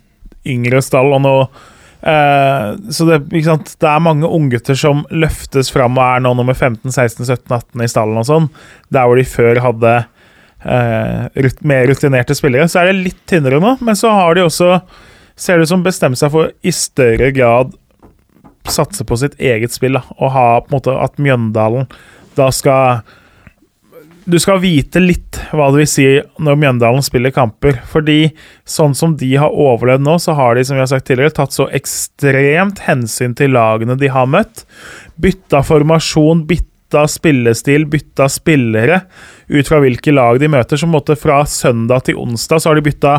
[0.49, 1.13] yngre stall.
[1.13, 6.31] og nå uh, så det, det er mange unggutter som løftes fram og er nå
[6.39, 8.47] nummer 15, 16, 17, 18 i stallen og sånn.
[8.89, 9.93] Der hvor de før hadde
[11.45, 12.65] rut- mer rutinerte spillere.
[12.67, 14.79] Så er det litt tynnere nå, men så har de også
[15.39, 17.69] Ser det ut som bestemt seg for i større grad
[18.73, 19.97] satse på sitt eget spill.
[19.99, 21.89] Da, og ha på en måte at Mjøndalen
[22.37, 23.01] da skal
[24.29, 26.05] Du skal vite litt hva det vil si
[26.37, 27.79] når Mjøndalen spiller kamper.
[27.89, 28.29] Fordi
[28.69, 31.55] sånn som de har overlevd nå, så har de som vi har sagt tidligere, tatt
[31.55, 34.67] så ekstremt hensyn til lagene de har møtt.
[35.17, 39.01] Bytta formasjon, bytta spillestil, bytta spillere
[39.49, 40.77] ut fra hvilke lag de møter.
[40.77, 43.15] Så på en måte fra søndag til onsdag så har de bytta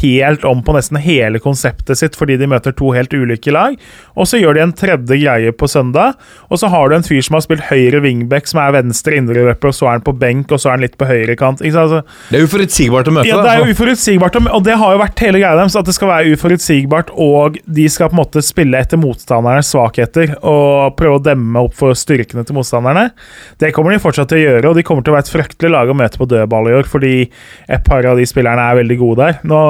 [0.00, 3.76] helt om på nesten hele konseptet sitt fordi de møter to helt ulike lag.
[4.16, 6.14] Og så gjør de en tredje greie på søndag,
[6.48, 9.70] og så har du en fyr som har spilt høyre wingback, som er venstre indreløper,
[9.70, 11.60] og så er han på benk, og så er han litt på høyrekant.
[11.60, 11.76] kant.
[11.84, 13.28] Altså, Det er uforutsigbart å møte.
[13.28, 15.76] ja, det er jo uforutsigbart, og det har jo vært hele greia deres.
[15.76, 20.36] At det skal være uforutsigbart, og de skal på en måte spille etter motstandernes svakheter
[20.40, 23.10] og prøve å demme opp for styrkene til motstanderne.
[23.58, 25.63] Det kommer de fortsatt til å gjøre, og de kommer til å være et fryktelig
[25.72, 28.98] lag å møte på dødball i år, fordi et par av de spillerne er veldig
[29.00, 29.40] gode der.
[29.48, 29.60] Nå,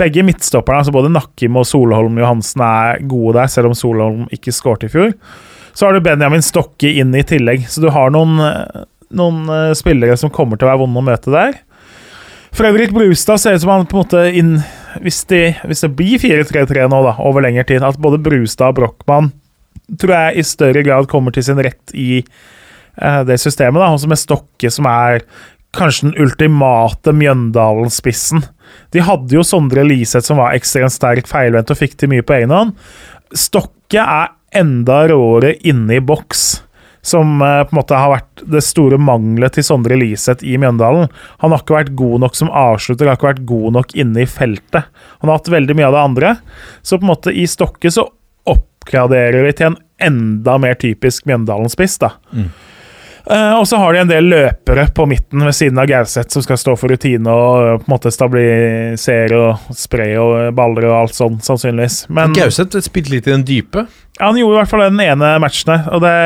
[0.00, 4.54] begge midtstopperne, altså både Nakkim og Solholm Johansen, er gode der, selv om Solholm ikke
[4.54, 5.14] skåret i fjor.
[5.76, 8.40] Så har du Benjamin Stokke inn i tillegg, så du har noen,
[9.12, 11.58] noen eh, spillere som kommer til å være vonde å møte der.
[12.56, 14.54] Fredrik Brustad ser ut som han på en måte inn,
[15.04, 18.78] hvis, de, hvis det blir 4-3-3 nå, da, over lengre tid, at både Brustad og
[18.78, 19.34] Brochmann
[20.00, 22.22] tror jeg i større grad kommer til sin rett i
[23.28, 23.80] det systemet.
[23.82, 25.20] da, Også med Stokke, som er
[25.76, 28.44] kanskje den ultimate Mjøndalen-spissen.
[28.94, 32.38] De hadde jo Sondre Liseth, som var ekstremt sterk feilvendt og fikk til mye på
[32.38, 32.72] egen hånd.
[33.36, 36.46] Stokke er enda råere inne i boks
[37.06, 41.06] som eh, på en måte har vært det store manglet til Sondre Liseth i Mjøndalen.
[41.42, 44.30] Han har ikke vært god nok som avslutter, har ikke vært god nok inne i
[44.30, 44.88] feltet.
[45.20, 46.32] Han har hatt veldig mye av det andre.
[46.82, 48.08] Så på en måte i Stokke så
[48.50, 49.78] oppgraderer vi til en
[50.08, 52.16] enda mer typisk Mjøndalen-spiss, da.
[53.30, 56.44] Eh, og så har de en del løpere på midten ved siden av Gauseth som
[56.44, 60.94] skal stå for rutine og eh, på en måte stabilisere og spre og baller og
[61.00, 62.04] alt sånn, sannsynligvis.
[62.14, 63.88] Men Gauseth spilte litt i den dype.
[64.20, 66.16] ja, han gjorde i hvert fall den ene matchen og det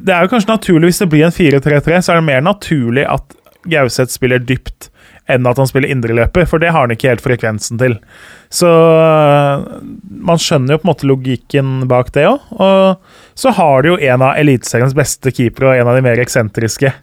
[0.00, 3.04] Det er jo kanskje naturlig hvis det blir en 4-3-3, så er det mer naturlig
[3.04, 3.36] at
[3.68, 4.88] Gauseth spiller dypt
[5.30, 7.98] enn at han spiller indreløper, for det har han ikke helt frekvensen til.
[8.52, 9.66] Så øh,
[10.28, 12.46] man skjønner jo på en måte logikken bak det òg.
[12.56, 16.22] Og så har du jo en av Eliteseriens beste keepere, og en av de mer
[16.22, 16.94] eksentriske.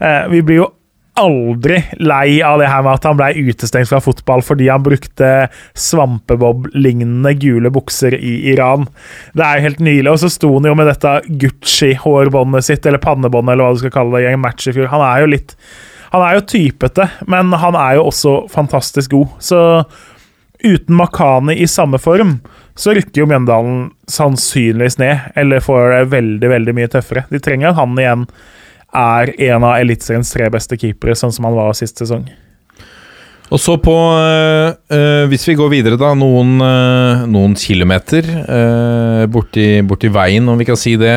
[0.00, 0.72] Eh, vi blir jo
[1.18, 5.48] aldri lei av det her med at han ble utestengt fra fotball fordi han brukte
[5.78, 8.86] svampebob-lignende gule bukser i Iran.
[9.34, 10.08] Det er jo helt nylig.
[10.12, 13.94] Og så sto han jo med dette Gucci-hårbåndet sitt, eller pannebåndet, eller hva du skal
[13.98, 14.90] kalle det, i en match i fjor.
[14.94, 15.56] Han er jo litt
[16.12, 19.34] Han er jo typete, men han er jo også fantastisk god.
[19.44, 19.60] Så
[20.64, 22.38] uten Makani i samme form,
[22.78, 27.26] så rykker jo Mjøndalen sannsynligvis ned, eller får det veldig, veldig mye tøffere.
[27.30, 28.26] De trenger at han igjen
[28.96, 32.28] er en av Eliteseriens tre beste keepere, sånn som han var sist sesong.
[33.48, 36.12] Og så på øh, Hvis vi går videre, da.
[36.18, 41.16] Noen, øh, noen kilometer øh, borti, borti veien, om vi kan si det.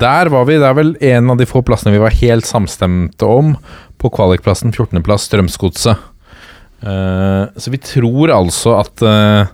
[0.00, 0.56] Der var vi.
[0.56, 3.52] Det er vel en av de få plassene vi var helt samstemte om.
[4.06, 5.98] På kvalikplassen 14.-plass, Strømsgodset.
[6.86, 9.48] Uh, så vi tror altså at uh,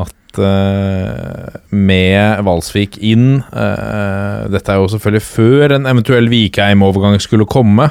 [0.00, 7.90] at uh, med Valsvik inn Dette er jo selvfølgelig før en eventuell Vikheim-overgang skulle komme,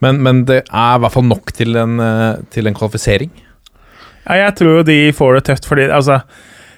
[0.00, 1.98] men, men, det er i hvert fall nok til en,
[2.54, 3.34] til en kvalifisering.
[4.22, 6.22] Ja, jeg tror jo de får det tøft, fordi altså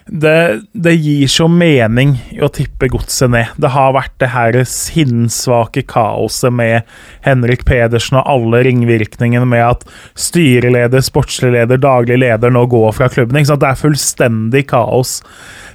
[0.06, 3.54] det, det, gir så mening å tippe godset ned.
[3.62, 6.88] Det har vært det her sinnssvake kaoset med
[7.26, 9.86] Henrik Pedersen og alle ringvirkningene med at
[10.18, 13.38] styreleder, sportslig leder, daglig leder nå går fra klubben.
[13.38, 15.20] Det er fullstendig kaos.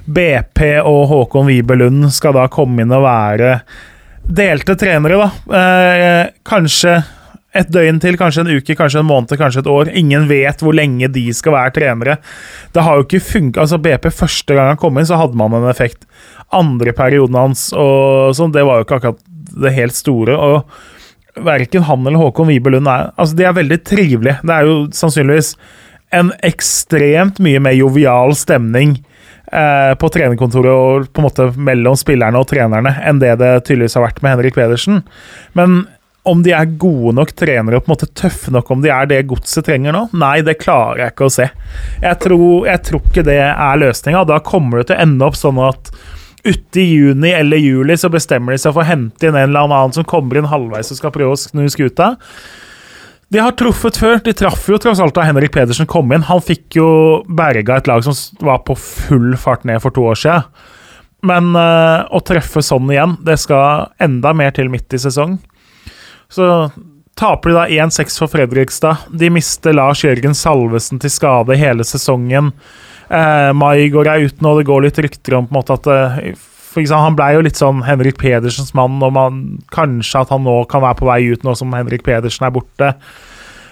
[0.04, 3.58] BP og Håkon Wibelund skal da komme inn og være
[4.28, 5.56] delte trenere, da.
[5.58, 6.98] Eh, kanskje
[7.56, 9.90] et døgn til, kanskje en uke, kanskje en måned, kanskje et år.
[9.96, 12.18] Ingen vet hvor lenge de skal være trenere.
[12.74, 13.64] Det har jo ikke funka.
[13.64, 16.04] Altså, BP første gang han kom inn, så hadde man en effekt.
[16.54, 19.24] Andre perioden hans og sånn, det var jo ikke akkurat
[19.64, 20.36] det helt store.
[20.36, 24.40] og Verken han eller Håkon Wibelund er Altså, de er veldig trivelige.
[24.42, 25.54] Det er jo sannsynligvis
[26.18, 28.94] en ekstremt mye mer jovial stemning
[29.52, 33.98] eh, på trenerkontoret og på en måte mellom spillerne og trenerne enn det det tydeligvis
[33.98, 35.02] har vært med Henrik Pedersen.
[35.58, 35.82] Men
[36.28, 39.08] om de er gode nok trenere og på en måte tøffe nok om de er
[39.10, 40.04] det godset trenger nå?
[40.18, 41.48] Nei, det klarer jeg ikke å se.
[42.04, 44.24] Jeg tror, jeg tror ikke det er løsninga.
[44.28, 45.92] Da kommer det til å ende opp sånn at
[46.44, 49.66] ute i juni eller juli så bestemmer de seg for å hente inn en eller
[49.66, 52.14] annen som kommer inn halvveis og skal prøve å snu skuta.
[53.28, 54.16] De har truffet før.
[54.24, 56.24] De traff jo tross alt da Henrik Pedersen kom inn.
[56.30, 56.88] Han fikk jo
[57.28, 60.48] berga et lag som var på full fart ned for to år siden.
[61.28, 65.36] Men uh, å treffe sånn igjen, det skal enda mer til midt i sesong.
[66.32, 66.70] Så
[67.18, 69.08] taper de da 1-6 for Fredrikstad.
[69.10, 72.52] De mister Lars Jørgen Salvesen til skade hele sesongen.
[73.08, 76.18] Eh, Maigård er ute nå, det går litt rykter om på en måte at eh,
[76.76, 79.40] eksempel, Han ble jo litt sånn Henrik Pedersens mann, og man,
[79.74, 82.92] kanskje at han nå kan være på vei ut nå som Henrik Pedersen er borte.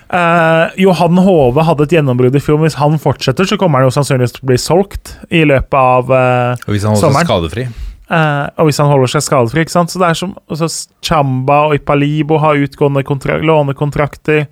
[0.06, 2.60] Eh, Johan Hove hadde et gjennombrudd i fjor.
[2.62, 6.14] Hvis han fortsetter, så kommer han jo sannsynligvis til å bli solgt i løpet av
[6.14, 7.68] eh, og hvis han holder seg skadefri?
[8.06, 9.64] Uh, og hvis han holder seg skadefri.
[9.66, 9.90] ikke sant?
[9.90, 10.68] Så det er som altså,
[11.04, 13.02] Chamba og Ipalibo har utgående
[13.42, 14.46] lånekontrakter.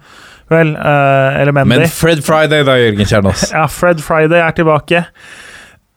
[0.51, 1.79] Vel, uh, eller Mendy.
[1.79, 3.49] Men Fred Friday, da, Jørgen Kjernås?
[3.55, 5.05] ja, Fred Friday er tilbake.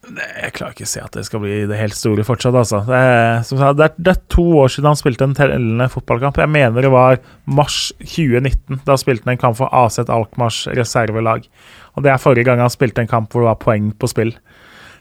[0.07, 2.79] Jeg klarer ikke å se at det skal bli det helt store fortsatt, altså.
[2.87, 6.39] Det er, det, er, det er, to år siden han spilte en tellende fotballkamp.
[6.39, 7.19] Jeg mener det var
[7.57, 8.85] mars 2019.
[8.87, 11.49] Da spilte han en kamp for AZ Alkmaars reservelag.
[11.97, 14.31] Og det er forrige gang han spilte en kamp hvor det var poeng på spill.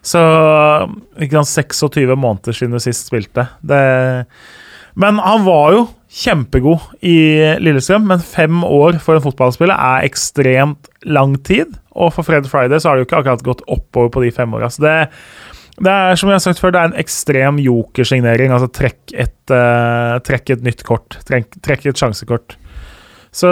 [0.05, 0.20] Så
[1.20, 3.49] ikke sant, 26 måneder siden du sist spilte.
[3.64, 3.80] Det,
[4.97, 5.86] men han var jo
[6.16, 7.16] kjempegod i
[7.61, 11.74] Lillestrøm, men fem år for en fotballspiller er ekstremt lang tid.
[11.97, 14.55] Og for Fred Friday så har det jo ikke akkurat gått oppover på de fem
[14.57, 14.70] åra.
[14.70, 14.94] Det,
[15.76, 18.55] det, er som jeg har sagt før, det er en ekstrem jokersignering.
[18.55, 21.18] Altså trekk et, uh, trekk et nytt kort.
[21.28, 22.57] Trekk, trekk et sjansekort.
[23.36, 23.51] Så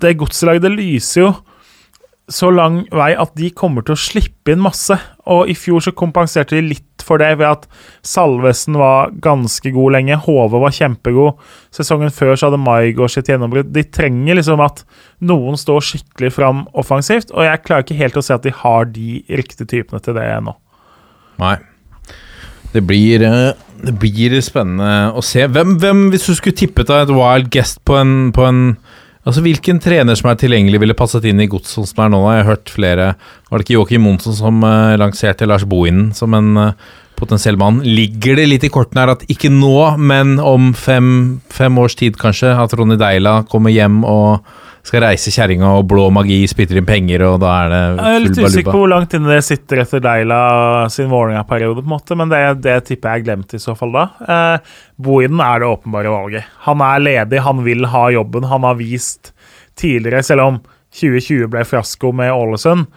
[0.00, 1.32] det godselaget, det lyser jo
[2.30, 4.94] så lang vei at de kommer til å slippe inn masse.
[5.30, 7.66] Og i fjor så kompenserte de litt for det ved at
[8.06, 10.18] Salvesen var ganske god lenge.
[10.26, 11.40] Hove var kjempegod.
[11.74, 13.72] Sesongen før så hadde Maigård sitt gjennombrudd.
[13.74, 14.84] De trenger liksom at
[15.26, 18.86] noen står skikkelig fram offensivt, og jeg klarer ikke helt å se at de har
[18.94, 20.54] de riktige typene til det nå.
[21.40, 21.56] Nei.
[22.70, 25.42] Det blir, eh, det blir spennende å se.
[25.50, 28.60] Hvem, hvem, hvis du skulle tippet deg et wild guest på en, på en
[29.20, 32.22] Altså Hvilken trener som er tilgjengelig, ville passet inn i godset som er nå?
[32.32, 33.10] Jeg har hørt flere
[33.50, 36.72] Var det ikke Joakim Monsen som uh, lanserte Lars Bohinen som en uh,
[37.20, 37.82] potensiell mann?
[37.84, 42.16] Ligger det litt i kortene her at ikke nå, men om fem, fem, års tid
[42.20, 44.40] kanskje, at Ronny Deila kommer hjem og
[44.86, 48.24] skal reise kjerringa, og blå magi spytter inn penger, og da er det Jeg er
[48.24, 50.40] litt full usikker på hvor langt inne det sitter etter Deila
[50.92, 53.92] sin Vålerenga-periode, på en måte, men det, det tipper jeg er glemt i så fall
[53.96, 54.06] da.
[54.24, 56.50] Eh, Bohinen er det åpenbare valget.
[56.66, 58.48] Han er ledig, han vil ha jobben.
[58.50, 59.34] Han har vist
[59.80, 60.60] tidligere, selv om
[60.96, 62.88] 2020 ble fiasko med Ålesund,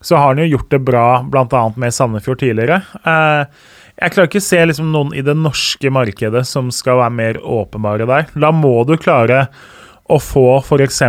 [0.00, 1.64] så har han jo gjort det bra bl.a.
[1.78, 2.82] med Sandefjord tidligere.
[3.02, 3.64] Eh,
[3.98, 7.40] jeg klarer ikke å se liksom noen i det norske markedet som skal være mer
[7.42, 8.28] åpenbare der.
[8.38, 9.48] Da må du klare
[10.08, 11.02] å få f.eks.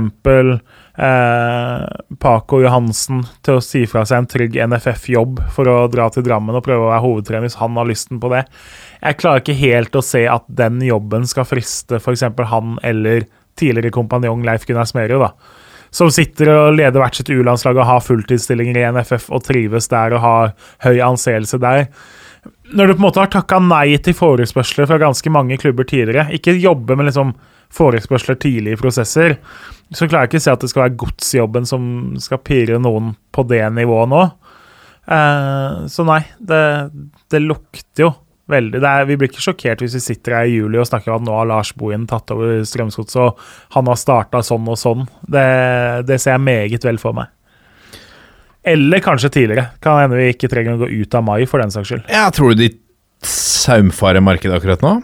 [1.00, 1.84] Eh,
[2.20, 6.58] Paco Johansen til å si fra seg en trygg NFF-jobb for å dra til Drammen
[6.60, 8.44] og prøve å være hovedtrener hvis han har lysten på det.
[9.00, 12.26] Jeg klarer ikke helt å se at den jobben skal friste f.eks.
[12.52, 13.30] han eller
[13.60, 15.34] tidligere kompanjong Leif Gunnar Smerud, da.
[15.96, 20.14] Som sitter og leder hvert sitt U-landslag og har fulltidsstillinger i NFF og trives der
[20.14, 20.52] og har
[20.86, 21.88] høy anseelse der.
[22.76, 26.28] Når du på en måte har takka nei til forespørsler fra ganske mange klubber tidligere,
[26.36, 27.34] ikke jobbe med liksom
[27.74, 29.38] forespørsler tidlig i prosesser,
[29.94, 31.84] så klarer jeg ikke å se at det skal være godsjobben som
[32.22, 34.24] skal pirre noen på det nivået nå.
[35.10, 36.64] Eh, så nei, det,
[37.32, 38.12] det lukter jo
[38.50, 41.22] veldig er, Vi blir ikke sjokkert hvis vi sitter her i juli og snakker om
[41.22, 45.06] at nå har Lars Bohin tatt over Strømsgodset, og han har starta sånn og sånn.
[45.26, 45.46] Det,
[46.10, 47.30] det ser jeg meget vel for meg.
[48.70, 49.70] Eller kanskje tidligere.
[49.82, 52.10] Kan hende vi ikke trenger å gå ut av mai, for den saks skyld.
[52.12, 52.74] Ja, tror du de
[53.26, 54.98] saumfarer markedet akkurat nå?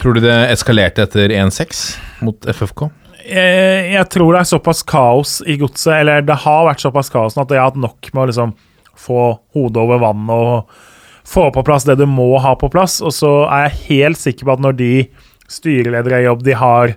[0.00, 1.84] Tror du det eskalerte etter 1-6
[2.24, 2.86] mot FFK?
[3.26, 7.38] Jeg, jeg tror det er såpass kaos i godset, eller det har vært såpass kaos
[7.40, 8.52] at jeg har hatt nok med å liksom
[8.96, 9.22] få
[9.56, 10.76] hodet over vann og
[11.26, 13.00] få på plass det du må ha på plass.
[13.02, 14.92] Og så er jeg helt sikker på at når de
[15.50, 16.94] styreledere i jobb, de har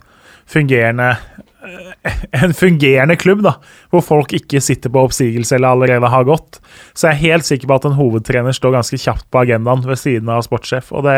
[0.50, 3.56] fungerende eh, en fungerende klubb, da,
[3.93, 6.62] hvor folk ikke sitter på oppsigelse eller allerede har gått,
[6.93, 10.00] så jeg er helt sikker på at en hovedtrener står ganske kjapt på agendaen ved
[10.02, 10.93] siden av sportssjef.
[10.93, 11.18] og det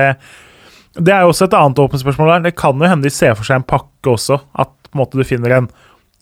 [0.96, 2.44] det er jo også et annet åpent spørsmål der.
[2.50, 4.42] Det kan jo hende de ser for seg en pakke også.
[4.60, 5.70] At på en måte du finner en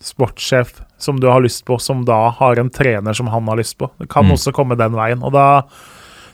[0.00, 3.76] sportssjef som du har lyst på, som da har en trener som han har lyst
[3.78, 3.90] på.
[3.98, 4.32] Det kan Mm.
[4.36, 5.22] også komme den veien.
[5.24, 5.62] Og da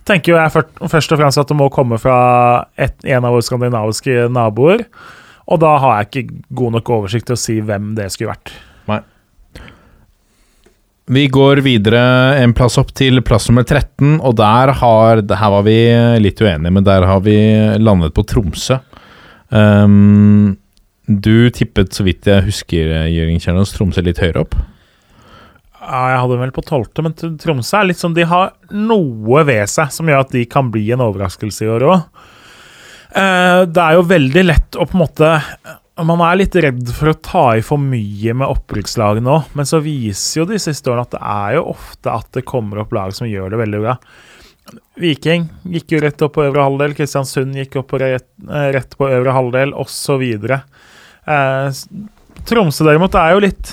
[0.04, 3.42] tenker jo jeg først og fremst at det må komme fra et, en av våre
[3.42, 4.84] skandinaviske naboer.
[5.48, 8.52] Og da har jeg ikke god nok oversikt til å si hvem det skulle vært.
[8.88, 9.00] Nei.
[11.06, 12.00] Vi går videre
[12.42, 15.78] en plass opp til plass nummer 13, og der har Her var vi
[16.18, 17.36] litt uenige, men der har vi
[17.78, 18.80] landet på Tromsø.
[19.54, 20.56] Um,
[21.06, 24.58] du tippet, så vidt jeg husker, Jørgen Kjernås, Tromsø litt høyere opp.
[25.78, 29.70] Ja, jeg hadde vel på tolvte, men Tromsø er litt sånn De har noe ved
[29.70, 32.24] seg som gjør at de kan bli en overraskelse i år òg.
[33.14, 35.28] Det er jo veldig lett å på en måte
[35.96, 39.80] Man er litt redd for å ta i for mye med opprykkslaget nå, men så
[39.80, 43.14] viser jo de siste årene at det er jo ofte at det kommer opp lag
[43.16, 43.94] som gjør det veldig bra.
[45.00, 48.92] Viking gikk jo rett opp på øvre halvdel, Kristiansund gikk opp på rett, eh, rett
[48.98, 50.26] på øvre halvdel, osv.
[50.52, 51.82] Eh,
[52.46, 53.72] Tromsø derimot er jo litt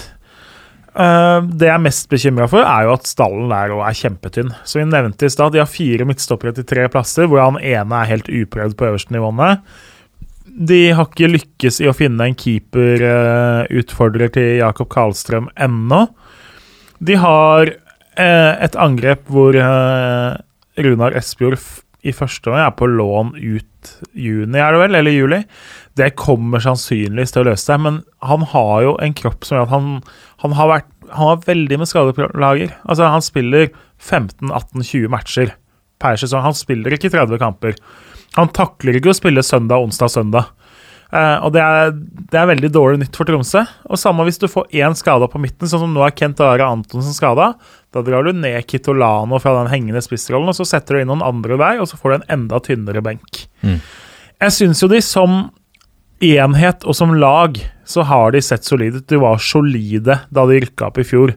[0.94, 4.52] Eh, det jeg er mest bekymra for, er jo at stallen der òg er kjempetynn.
[4.62, 8.02] Som vi nevnte i stad, de har fire midtstoppere til tre plasser, hvor han ene
[8.02, 9.56] er helt uprøvd på øverste nivåene.
[10.54, 16.06] De har ikke lykkes i å finne en keeperutfordrer til Jakob Karlstrøm ennå.
[17.04, 20.36] De har eh, et angrep hvor eh,
[20.86, 21.58] Runar Espejord
[22.04, 25.42] i første omgang er på lån ut juni, er det vel, eller juli.
[25.98, 29.68] Det kommer sannsynligvis til å løse seg, men han har jo en kropp som gjør
[29.68, 29.90] at han,
[30.44, 32.74] han har vært han har veldig med skadeplager.
[32.90, 33.70] Altså, han spiller
[34.02, 35.54] 15-18-20 matcher
[36.02, 36.44] per sesong.
[36.46, 37.76] Han spiller ikke 30 kamper.
[38.38, 40.52] Han takler ikke å spille søndag, onsdag, søndag.
[41.14, 41.92] Uh, og det er,
[42.34, 43.62] det er veldig dårlig nytt for Tromsø.
[43.86, 46.66] Og samme hvis du får én skada på midten, sånn som nå er Kent Are
[46.66, 47.52] Antonsen skada.
[47.94, 51.26] Da drar du ned Kitolano fra den hengende spissrollen, og så setter du inn noen
[51.26, 53.44] andre der, og så får du en enda tynnere benk.
[53.62, 53.78] Mm.
[54.42, 55.44] Jeg syns jo de som
[56.24, 59.08] enhet og som lag så har de sett solide ut.
[59.12, 61.36] De var solide da de rykka opp i fjor.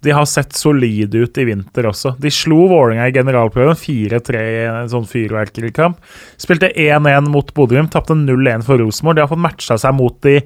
[0.00, 2.14] De har sett solide ut i vinter også.
[2.18, 5.98] De slo Vålerenga i generalprøven 4-3 i en sånn fyrverkerikamp.
[6.40, 9.18] Spilte 1-1 mot Bodø-Glimt, tapte 0-1 for Rosenborg.
[9.18, 10.38] De har fått matcha seg mot, de,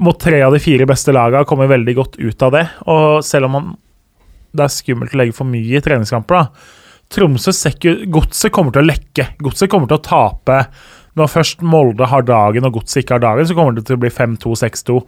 [0.00, 2.64] mot tre av de fire beste lagene og kommer veldig godt ut av det.
[2.88, 3.70] Og selv om man,
[4.56, 6.76] det er skummelt å legge for mye i treningskamper, da.
[7.08, 7.52] Tromsø
[8.12, 9.30] Godset kommer til å lekke.
[9.40, 10.58] Godset kommer til å tape
[11.18, 14.02] når først Molde har dagen og Godset ikke har dagen, så kommer det til å
[14.02, 14.98] bli 5-2-6-2.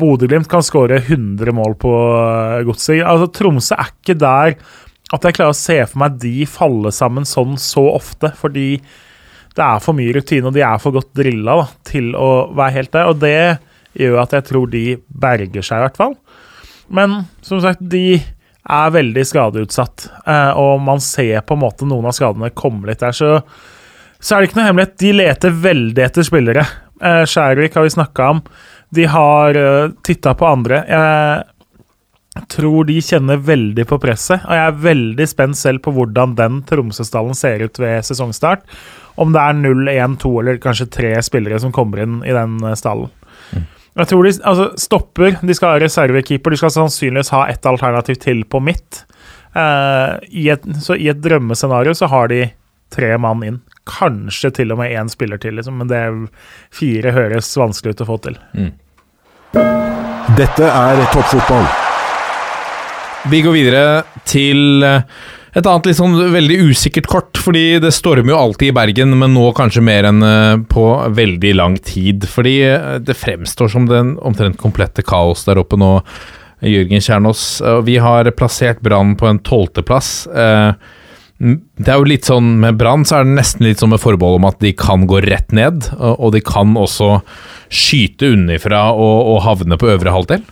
[0.00, 3.02] Bodø-Glimt kan skåre 100 mål på eh, Godset.
[3.02, 4.58] Altså, Tromsø er ikke der
[5.14, 8.68] at jeg klarer å se for meg de falle sammen sånn så ofte, fordi
[9.54, 12.94] det er for mye rutine, og de er for godt drilla til å være helt
[12.94, 13.10] der.
[13.12, 13.36] Og det
[13.94, 16.16] gjør at jeg tror de berger seg, i hvert fall.
[16.94, 18.18] Men som sagt, de
[18.64, 23.04] er veldig skadeutsatt, eh, og man ser på en måte noen av skadene komme litt
[23.04, 23.14] der.
[23.14, 23.36] Så,
[24.20, 24.98] så er det ikke noe hemmelighet.
[25.00, 26.66] De leter veldig etter spillere.
[27.00, 28.44] Eh, Skjærvik har vi snakka om.
[28.94, 30.84] De har uh, titta på andre.
[30.86, 36.34] Jeg, tror de kjenner veldig på presset, og jeg er veldig spent selv på hvordan
[36.38, 38.62] den Tromsø-stallen ser ut ved sesongstart.
[39.18, 42.58] Om det er 0, 1, 2 eller kanskje tre spillere som kommer inn i den
[42.58, 43.10] stallen.
[43.10, 43.68] stallen.
[43.94, 45.36] Jeg tror de altså, stopper.
[45.38, 46.54] De skal ha reservekeeper.
[46.54, 49.04] De skal sannsynligvis ha ett alternativ til på midt.
[49.54, 52.42] Eh, i et, så i et drømmescenario så har de
[52.94, 53.60] tre mann inn.
[53.90, 56.02] Kanskje til og med én spiller til, liksom, men det
[56.72, 58.38] fire høres vanskelig ut å få til.
[60.38, 61.66] Dette er toppfotball.
[63.30, 65.04] Vi går videre til eh,
[65.54, 69.32] et annet litt sånn veldig usikkert kort, fordi det stormer jo alltid i Bergen, men
[69.36, 70.84] nå kanskje mer enn eh, på
[71.14, 72.26] veldig lang tid.
[72.28, 75.92] Fordi eh, det fremstår som den omtrent komplette kaos der oppe nå,
[76.64, 77.46] Jørgen Kjernås.
[77.84, 80.12] Vi har plassert Brann på en tolvteplass.
[81.44, 84.38] Det er jo litt sånn Med Brann så er det nesten litt som med forbehold
[84.38, 87.18] om at de kan gå rett ned, og de kan også
[87.68, 90.44] skyte unnifra og, og havne på øvre halvdel.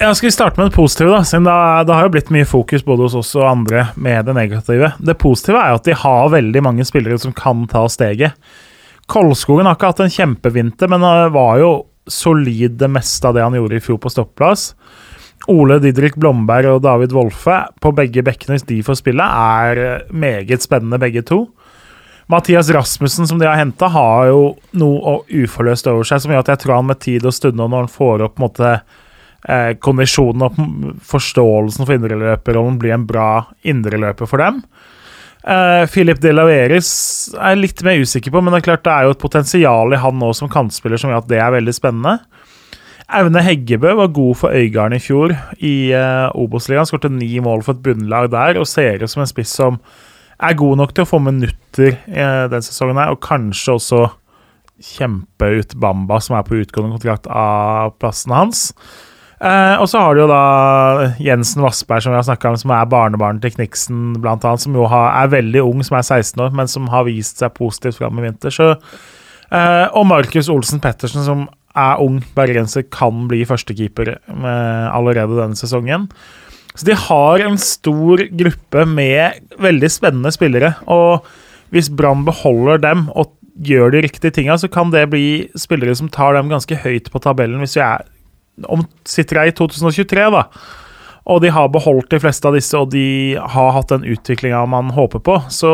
[0.00, 1.20] Ja, skal vi starte med det positive, da?
[1.28, 4.94] Siden det, har jo blitt mye fokus både hos oss og andre med det negative.
[4.96, 8.32] Det positive er jo at de har veldig mange spillere som kan ta steget.
[9.10, 11.70] Kolskogen har ikke hatt en kjempevinter, men han var jo
[12.10, 14.70] solid det meste av det han gjorde i fjor på stopplass.
[15.48, 20.66] Ole Didrik Blomberg og David Wolfe på begge bekkene, hvis de får spille, er meget
[20.66, 21.46] spennende, begge to.
[22.30, 24.42] Mathias Rasmussen, som de har henta, har jo
[24.78, 27.86] noe uforløst over seg som gjør at jeg tror han med tid og stunder, når
[27.86, 28.74] han får opp måte,
[29.48, 30.60] eh, kondisjonen og
[31.10, 33.30] forståelsen for indreløperrollen, blir en bra
[33.66, 34.62] indreløper for dem.
[35.42, 36.90] Eh, Philip De Laveris
[37.34, 39.96] er jeg litt mer usikker på, men det er klart det er jo et potensial
[39.96, 42.18] i han nå som kantspiller som gjør at det er veldig spennende.
[43.10, 46.86] Aune Heggebø var god for Øygarden i fjor i uh, Obos-ligaen.
[46.86, 49.80] Skårte ni mål for et bunnlag der og ser ut som en spiss som
[50.40, 54.02] er god nok til å få minutter uh, den sesongen her, og kanskje også
[54.80, 58.68] kjempe ut Bamba, som er på utgående kontrakt av plassen hans.
[59.40, 62.74] Eh, og så har du jo da Jensen Vassberg, som vi har snakka om, som
[62.76, 66.42] er barnebarnet til Kniksen, blant annet, som jo har, er veldig ung, som er 16
[66.44, 68.52] år, men som har vist seg positivt fram i vinter.
[68.52, 68.74] Så,
[69.48, 71.46] eh, og Markus Olsen Pettersen, som
[71.78, 76.08] er ung bergenser, kan bli førstekeeper eh, allerede denne sesongen.
[76.74, 80.74] Så de har en stor gruppe med veldig spennende spillere.
[80.90, 81.26] Og
[81.74, 86.10] hvis Brann beholder dem og gjør de riktige tinga, så kan det bli spillere som
[86.12, 88.06] tar dem ganske høyt på tabellen hvis vi er
[88.68, 90.44] om, sitter jeg i 2023, da,
[91.30, 94.92] og de har beholdt de fleste av disse, og de har hatt den utviklinga man
[94.96, 95.72] håper på, så,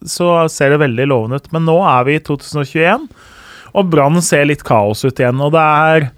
[0.00, 1.50] så, ser det veldig lovende ut.
[1.54, 3.06] Men nå er vi i 2021,
[3.74, 5.42] og Brann ser litt kaos ut igjen.
[5.42, 6.10] Og det er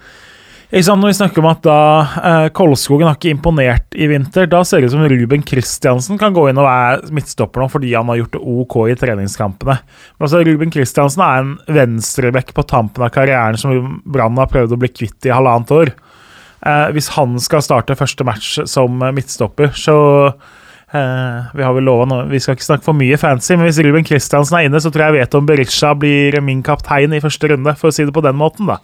[0.66, 1.80] ikke Når vi snakker om at da
[2.26, 6.34] eh, Kolskogen har ikke imponert i vinter, da ser det ut som Ruben Kristiansen kan
[6.34, 9.76] gå inn og være midtstopper nå fordi han har gjort det OK i treningskampene.
[9.78, 14.74] Men altså, Ruben Kristiansen er en venstrebekk på tampen av karrieren som Brann har prøvd
[14.74, 15.94] å bli kvitt i halvannet år.
[16.66, 19.96] Eh, hvis han skal starte første match som midtstopper, så
[20.96, 23.80] Uh, vi har vel lova noe Vi skal ikke snakke for mye fancy, men hvis
[23.84, 27.20] Ruben Kristiansen er inne, så tror jeg jeg vet om Berisha blir min kaptein i
[27.20, 28.78] første runde, for å si det på den måten, da.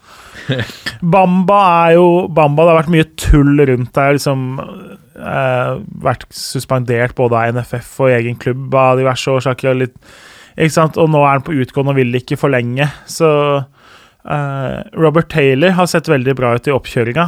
[1.15, 4.17] Bamba er jo Bamba, det har vært mye tull rundt der.
[4.19, 5.73] Liksom uh,
[6.05, 9.73] Vært suspendert både av NFF og egen klubb av diverse årsaker.
[9.73, 10.17] Og, litt,
[10.57, 10.99] ikke sant?
[11.01, 13.31] og nå er han på utgående og vil ikke forlenge, så
[14.25, 17.25] Robert Taylor har sett veldig bra ut i oppkjøringa.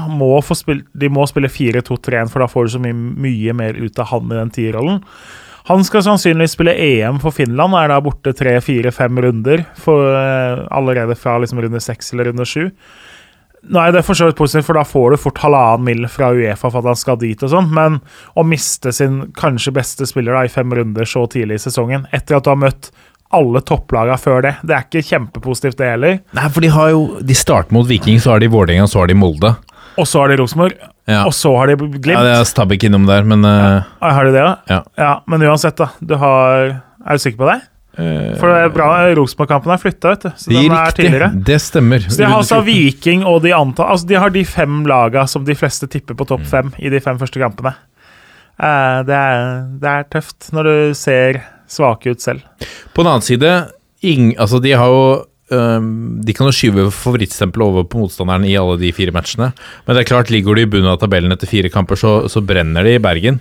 [0.95, 4.30] de må spille 4-2-3-1, for da får du så mye, mye, mer ut av han
[4.30, 5.03] i den tierrollen.
[5.64, 11.16] Han skal sannsynligvis spille EM for Finland, er da borte tre-fire-fem runder for, uh, allerede
[11.16, 12.68] fra liksom runde seks eller runde sju.
[13.64, 16.09] Nå er det for så vidt positivt, for da får du fort halvannen mill.
[16.09, 18.03] fra Uefa for at han skal dit og sånn, men
[18.36, 22.36] å miste sin kanskje beste spiller da i fem runder så tidlig i sesongen, etter
[22.36, 22.90] at du har møtt
[23.35, 24.55] alle topplagene før det.
[24.62, 26.18] Det er ikke kjempepositivt, det heller.
[26.39, 29.11] Nei, for de har jo De starter mot Viking, så har de Vålerenga, så har
[29.11, 29.55] de Molde.
[30.01, 30.72] Og så har de Rosenborg.
[31.07, 31.20] Ja.
[31.28, 32.14] Og så har de Glimt.
[32.16, 34.11] Ja, det er Stabæk innom der, men uh, ja.
[34.16, 34.55] Har de det, da?
[34.72, 34.80] Ja.
[34.99, 35.12] ja.
[35.30, 35.91] Men uansett, da.
[36.01, 37.61] Du har Er du sikker på det?
[37.95, 40.30] Uh, For det er bra Rosenborg-kampen er flytta, vet du.
[40.41, 41.28] Så den er tidligere.
[41.47, 42.03] Det stemmer.
[42.09, 45.45] Så de har altså Viking og de antall Altså, de har de fem laga som
[45.47, 46.51] de fleste tipper på topp Mm.
[46.51, 47.74] fem i de fem første kampene.
[48.59, 51.39] Uh, det, er, det er tøft når du ser
[51.71, 52.45] svake ut selv.
[52.95, 53.53] På den annen side,
[54.05, 55.07] ing, altså de har jo
[55.55, 59.51] De kan jo skyve favorittstempelet over på motstanderen i alle de fire matchene.
[59.85, 62.41] Men det er klart, ligger de i bunnen av tabellen etter fire kamper, så, så
[62.43, 63.39] brenner de i Bergen.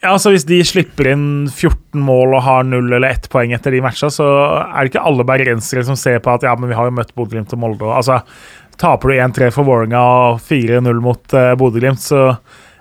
[0.00, 3.74] Ja, altså Hvis de slipper inn 14 mål og har null eller ett poeng etter
[3.74, 4.24] de matchene, så
[4.62, 7.12] er det ikke alle bergensere som ser på at ja, men vi har jo møtt
[7.18, 7.90] Bodø-Glimt og Molde.
[7.92, 8.22] Altså,
[8.80, 12.30] Taper du 1-3 for Vålerenga og 4-0 mot uh, Bodø-Glimt, så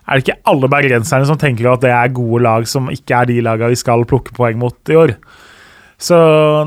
[0.10, 3.30] er det ikke alle bergenserne som tenker at det er gode lag som ikke er
[3.30, 5.14] de lagene vi skal plukke poeng mot i år.
[5.99, 6.18] Så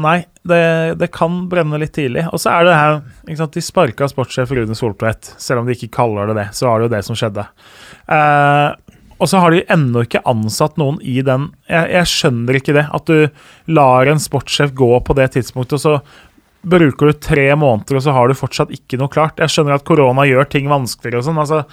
[0.03, 0.63] nei, det,
[1.01, 2.27] det kan brenne litt tidlig.
[2.31, 5.35] Og så er det her ikke sant, De sparka sportssjef Rune Soltvedt.
[5.41, 7.47] Selv om de ikke kaller det det, så var det jo det som skjedde.
[8.13, 12.77] Eh, og så har de ennå ikke ansatt noen i den jeg, jeg, skjønner ikke
[12.77, 12.85] det.
[12.93, 15.97] At du lar en sportssjef gå på det tidspunktet, og så
[16.63, 19.41] bruker du tre måneder, og så har du fortsatt ikke noe klart.
[19.41, 21.41] Jeg skjønner at korona gjør ting vanskeligere og sånn.
[21.43, 21.65] altså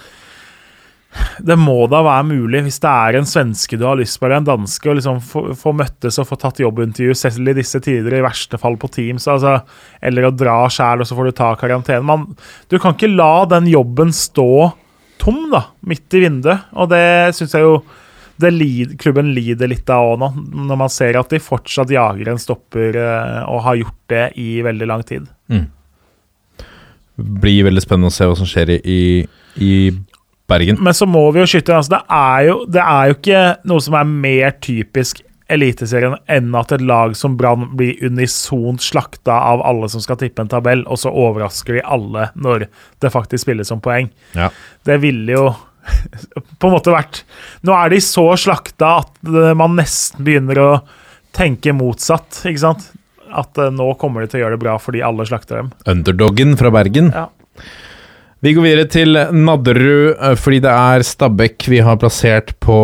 [1.41, 4.41] det må da være mulig, hvis det er en svenske du har lyst på, eller
[4.41, 8.19] en danske, å liksom få, få, møttes og få tatt jobbintervju, selv i disse tider,
[8.19, 9.55] i verste fall på Teams, altså,
[10.05, 12.05] eller å dra sjæl, og så får du ta karantene.
[12.05, 12.27] Man,
[12.69, 14.51] du kan ikke la den jobben stå
[15.19, 17.03] tom, da, midt i vinduet, og det
[17.37, 17.79] syns jeg jo
[18.47, 20.29] lid, klubben lider litt av òg nå,
[20.69, 24.61] når man ser at de fortsatt jager en stopper eh, og har gjort det i
[24.63, 25.25] veldig lang tid.
[25.51, 25.65] Mm.
[27.43, 29.01] Blir veldig spennende å se hva som skjer i,
[29.59, 29.73] i
[30.49, 30.79] Bergen.
[30.83, 33.85] Men så må vi jo skyte altså det, er jo, det er jo ikke noe
[33.85, 39.63] som er mer typisk Eliteserien enn at et lag som Brann blir unisont slakta av
[39.65, 42.67] alle som skal tippe en tabell, og så overrasker de alle når
[43.01, 44.11] det faktisk spilles som poeng.
[44.37, 44.51] Ja.
[44.85, 45.47] Det ville jo
[46.61, 47.23] på en måte vært
[47.65, 50.69] Nå er de så slakta at man nesten begynner å
[51.33, 52.85] tenke motsatt, ikke sant?
[53.29, 55.73] At uh, nå kommer de til å gjøre det bra fordi alle slakter dem.
[55.89, 57.11] Underdoggen fra Bergen.
[57.15, 57.27] Ja.
[58.39, 62.79] Vi går videre til Nadderud, eh, fordi det er Stabæk vi har plassert på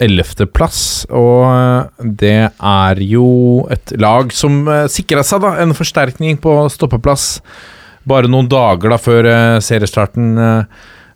[0.00, 1.04] ellevteplass.
[1.12, 3.28] Og eh, det er jo
[3.74, 7.38] et lag som sikra seg da en forsterkning på stoppeplass
[8.08, 9.28] bare noen dager da før
[9.64, 10.34] seriestarten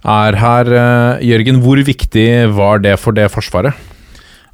[0.06, 0.72] er her.
[0.72, 3.74] Eh, Jørgen, hvor viktig var det for det forsvaret?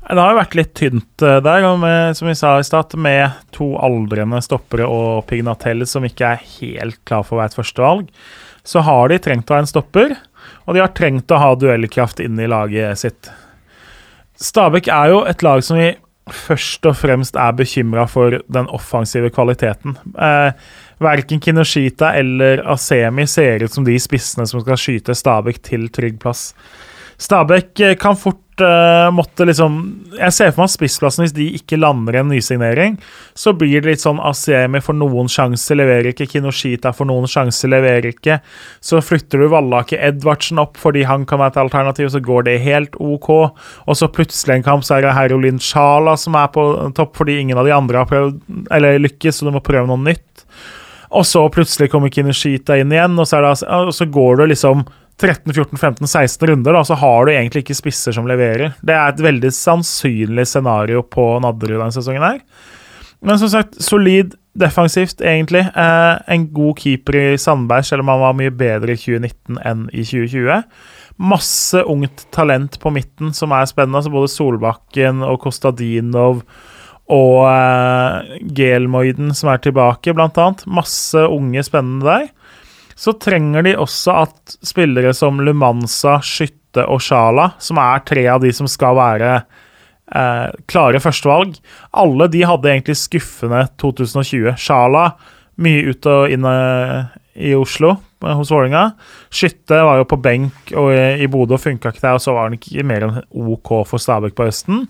[0.05, 3.39] Det har jo vært litt tynt eh, der, med, som vi sa i stad, med
[3.57, 8.11] to aldrende stoppere og Pignatell som ikke er helt klar for å være et førstevalg.
[8.65, 10.17] Så har de trengt å ha en stopper,
[10.65, 13.29] og de har trengt å ha duellkraft inn i laget sitt.
[14.41, 15.93] Stabæk er jo et lag som vi
[16.33, 19.99] først og fremst er bekymra for den offensive kvaliteten.
[20.17, 20.57] Eh,
[21.05, 26.17] Verken Kinoshita eller Asemi ser ut som de spissene som skal skyte Stabæk til trygg
[26.23, 26.53] plass.
[27.21, 29.77] Stabæk eh, kan fort uh, måtte liksom
[30.19, 32.97] Jeg ser for meg spissplassen hvis de ikke lander en nysignering.
[33.39, 36.29] Så blir det litt sånn Asemi får noen sjanse, leverer ikke.
[36.31, 38.39] Kinoshita får noen sjanse, leverer ikke.
[38.85, 42.61] Så flytter du Vallake Edvardsen opp fordi han kan være et alternativ, så går det
[42.67, 43.31] helt OK.
[43.87, 47.41] Og så plutselig en kamp så er det Herolin Sjala som er på topp fordi
[47.43, 48.41] ingen av de andre har prøvd,
[48.75, 50.45] eller lykkes, så du må prøve noe nytt.
[51.15, 54.83] Og så plutselig kommer Kinoshita inn igjen, og så, det, og så går det liksom
[55.23, 58.75] 13-14-15-16 runder, da, så har du egentlig ikke spisser som leverer.
[58.83, 62.41] Det er et veldig sannsynlig scenario på Nadderud denne sesongen her.
[63.25, 65.65] Men som sagt, solid defensivt, egentlig.
[65.71, 69.89] Eh, en god keeper i Sandberg, selv om han var mye bedre i 2019 enn
[69.93, 70.61] i 2020.
[71.31, 74.03] Masse ungt talent på midten som er spennende.
[74.03, 76.43] altså Både Solbakken og Kostadinov
[77.15, 80.67] og eh, Gelmoiden som er tilbake, blant annet.
[80.67, 82.29] Masse unge spennende der.
[82.95, 88.43] Så trenger de også at spillere som Lumanza, Skytte og Sjala, som er tre av
[88.45, 91.59] de som skal være eh, klare førstevalg,
[92.05, 94.55] alle de hadde egentlig skuffende 2020.
[94.61, 95.11] Sjala
[95.63, 98.95] mye ut og inn uh, i Oslo hos Vålerenga.
[99.31, 102.49] Skytte var jo på benk og i Bodø og funka ikke der, og så var
[102.49, 103.19] han ikke mer enn
[103.53, 104.87] OK for Stabæk på høsten.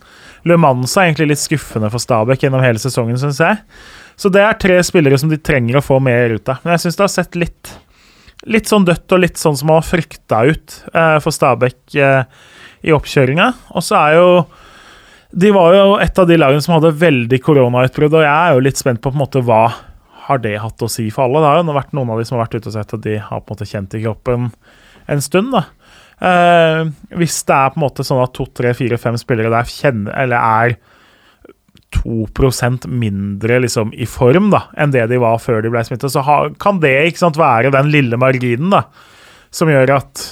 [0.46, 3.58] Le Mans er egentlig litt skuffende for Stabæk gjennom hele sesongen, syns jeg.
[4.20, 6.62] Så det er tre spillere som de trenger å få mer ut av.
[6.62, 7.72] Men jeg syns det har sett litt,
[8.50, 12.22] litt sånn dødt og litt sånn som man har frykta ut eh, for Stabæk eh,
[12.84, 13.50] i oppkjøringa.
[13.74, 14.28] Og så er jo
[15.34, 18.64] De var jo et av de lagene som hadde veldig koronautbrudd, og jeg er jo
[18.68, 19.64] litt spent på på en måte hva
[20.28, 21.42] har det hatt å si for alle?
[21.42, 23.16] Det har jo vært noen av de som har vært ute og sett at de
[23.18, 24.46] har på en måte kjent i kroppen
[25.12, 25.52] en stund.
[25.52, 25.64] da.
[26.24, 26.82] Eh,
[27.18, 30.14] hvis det er på en måte sånn at to, tre, fire, fem spillere der kjenner,
[30.22, 30.76] eller er
[31.94, 36.24] 2% mindre liksom, i form da, enn det de var før de ble smittet, så
[36.26, 38.86] ha, kan det ikke sant, være den lille marginen da,
[39.54, 40.24] som gjør at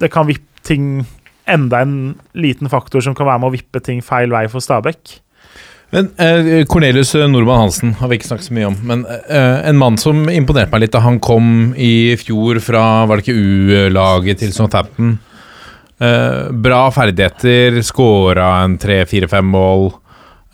[0.00, 1.04] det kan vippe ting
[1.44, 5.18] Enda en liten faktor som kan være med å vippe ting feil vei for Stabæk.
[5.92, 8.78] Men eh, Cornelius Nordmann Hansen har vi ikke snakket så mye om.
[8.88, 13.20] Men eh, en mann som imponerte meg litt da han kom i fjor fra var
[13.20, 15.18] det ikke U-laget til Southampton.
[16.02, 19.92] Eh, bra ferdigheter, skåra en tre-fire-fem mål.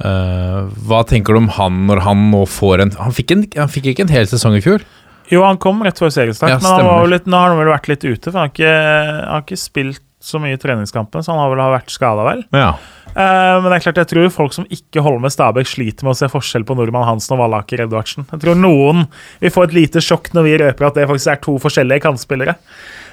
[0.01, 3.73] Eh, hva tenker du om han når han nå får en han fikk, en han
[3.73, 4.85] fikk, ikke en hel sesong i fjor?
[5.31, 7.91] Jo, han kom rett før seriestart, ja, men han litt, nå har han vel vært
[7.93, 8.33] litt ute.
[8.33, 11.53] For han har ikke, han har ikke spilt så mye i treningskampen, så han har
[11.53, 12.43] vel vært skada, vel.
[12.53, 12.73] Ja.
[13.11, 16.13] Uh, men det er klart, jeg tror folk som ikke holder med Stabæk, sliter med
[16.13, 18.27] å se forskjell på Nordmann Hansen og Vallaker Edvardsen.
[18.29, 19.07] Jeg tror noen
[19.41, 22.57] vil få et lite sjokk når vi røper at det faktisk er to forskjellige kantspillere.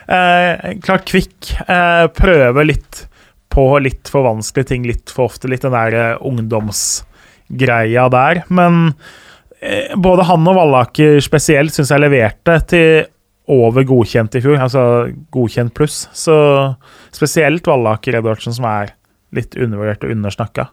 [0.07, 3.05] Uh, klart Kvikk uh, prøver litt
[3.53, 5.49] på litt for vanskelige ting litt for ofte.
[5.51, 8.43] Litt den der ungdomsgreia der.
[8.47, 8.93] Men
[9.59, 13.07] eh, både han og Vallaker spesielt syns jeg leverte til
[13.47, 14.81] over godkjent i fjor, altså
[15.31, 16.05] godkjent pluss.
[16.15, 16.35] Så
[17.15, 18.91] spesielt Vallaker Edvardsen, som er
[19.35, 20.67] litt undervurdert og undersnakka.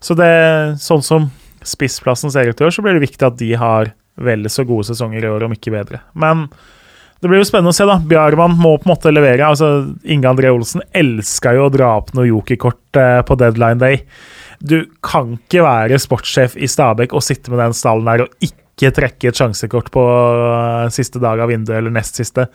[0.00, 0.34] Så det,
[0.80, 1.30] sånn som
[1.66, 4.88] spissplassen ser ut i år, så blir det viktig at de har vel så gode
[4.88, 6.02] sesonger i år, om ikke bedre.
[6.12, 6.48] Men
[7.20, 7.98] det blir jo spennende å se, da.
[8.00, 9.44] Bjarman må på en måte levere.
[9.44, 14.00] Altså, Inge André Olsen elska jo å dra opp noe jokerkort eh, på deadline day.
[14.60, 18.90] Du kan ikke være sportssjef i Stabæk og sitte med den stallen der og ikke
[18.96, 22.46] trekke et sjansekort på eh, siste dag av vinduet eller nest siste.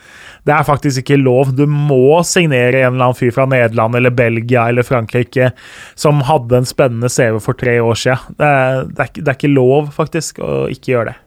[0.46, 1.54] Det er faktisk ikke lov.
[1.54, 5.52] Du må signere en eller annen fyr fra Nederland eller Belgia eller Frankrike
[5.94, 8.34] som hadde en spennende CV for tre år siden.
[8.42, 11.20] Det er, det er, det er ikke lov, faktisk, å ikke gjøre det.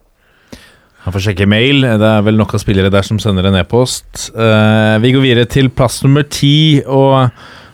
[1.09, 1.87] Han får sjekke mail.
[1.97, 4.27] Det er vel nok av spillere der som sender en e-post.
[4.37, 7.31] Uh, vi går videre til plass nummer ti, og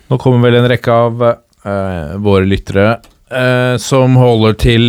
[0.07, 2.93] nå kommer vel en rekke av uh, våre lyttere
[3.35, 4.87] uh, som holder til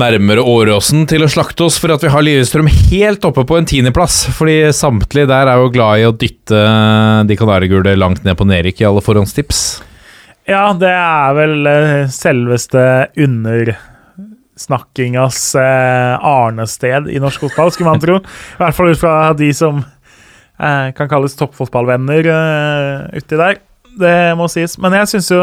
[0.00, 3.68] nærmere Åråsen til å slakte oss for at vi har Lillestrøm helt oppe på en
[3.68, 4.22] tiendeplass.
[4.32, 6.64] Fordi samtlige der er jo glad i å dytte
[7.28, 9.82] de kanarigule langt ned på nedrykk i alle forhåndstips.
[10.48, 11.72] Ja, det er vel
[12.08, 12.88] selveste
[13.20, 13.76] selveste
[14.52, 18.16] undersnakkingas eh, arnested i norsk fotball, skulle man tro.
[18.18, 19.82] I hvert fall ut fra de som
[20.58, 23.58] eh, kan kalles toppfotballvenner eh, uti der.
[23.98, 24.78] Det må sies.
[24.78, 25.42] Men jeg syns jo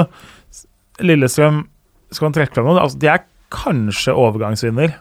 [1.00, 1.68] Lillestrøm
[2.12, 2.82] Skal man trekke fram noe?
[2.82, 4.96] Altså, de er kanskje overgangsvinner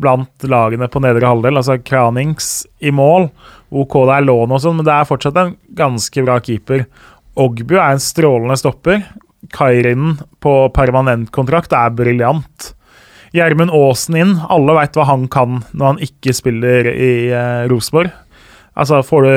[0.00, 1.58] blant lagene på nedre halvdel.
[1.60, 3.28] Altså Kranings i mål.
[3.70, 6.86] OK, det er lån og sånn, men det er fortsatt en ganske bra keeper.
[7.38, 9.04] Ogbu er en strålende stopper.
[9.54, 12.72] Kairinen på permanent kontrakt er briljant.
[13.34, 14.36] Gjermund Aasen inn.
[14.52, 18.12] Alle veit hva han kan når han ikke spiller i uh, Rosenborg.
[18.78, 19.34] Altså, får du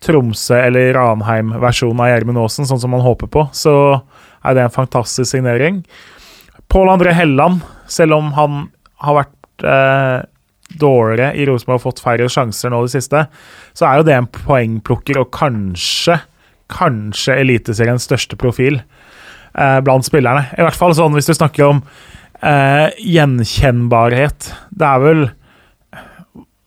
[0.00, 3.74] Tromsø eller Ranheim-versjonen av Gjermund Aasen, sånn som man håper på, så
[4.46, 5.82] er det en fantastisk signering.
[6.72, 7.60] Pål André Helland,
[7.90, 8.62] selv om han
[9.04, 10.18] har vært eh,
[10.80, 13.24] dårligere i Rosenborg og fått færre sjanser nå i det siste,
[13.76, 16.20] så er jo det en poengplukker og kanskje,
[16.72, 20.46] kanskje Eliteseriens største profil eh, blant spillerne.
[20.56, 21.84] I hvert fall sånn hvis du snakker om
[22.42, 24.50] eh, gjenkjennbarhet.
[24.70, 25.22] Det er vel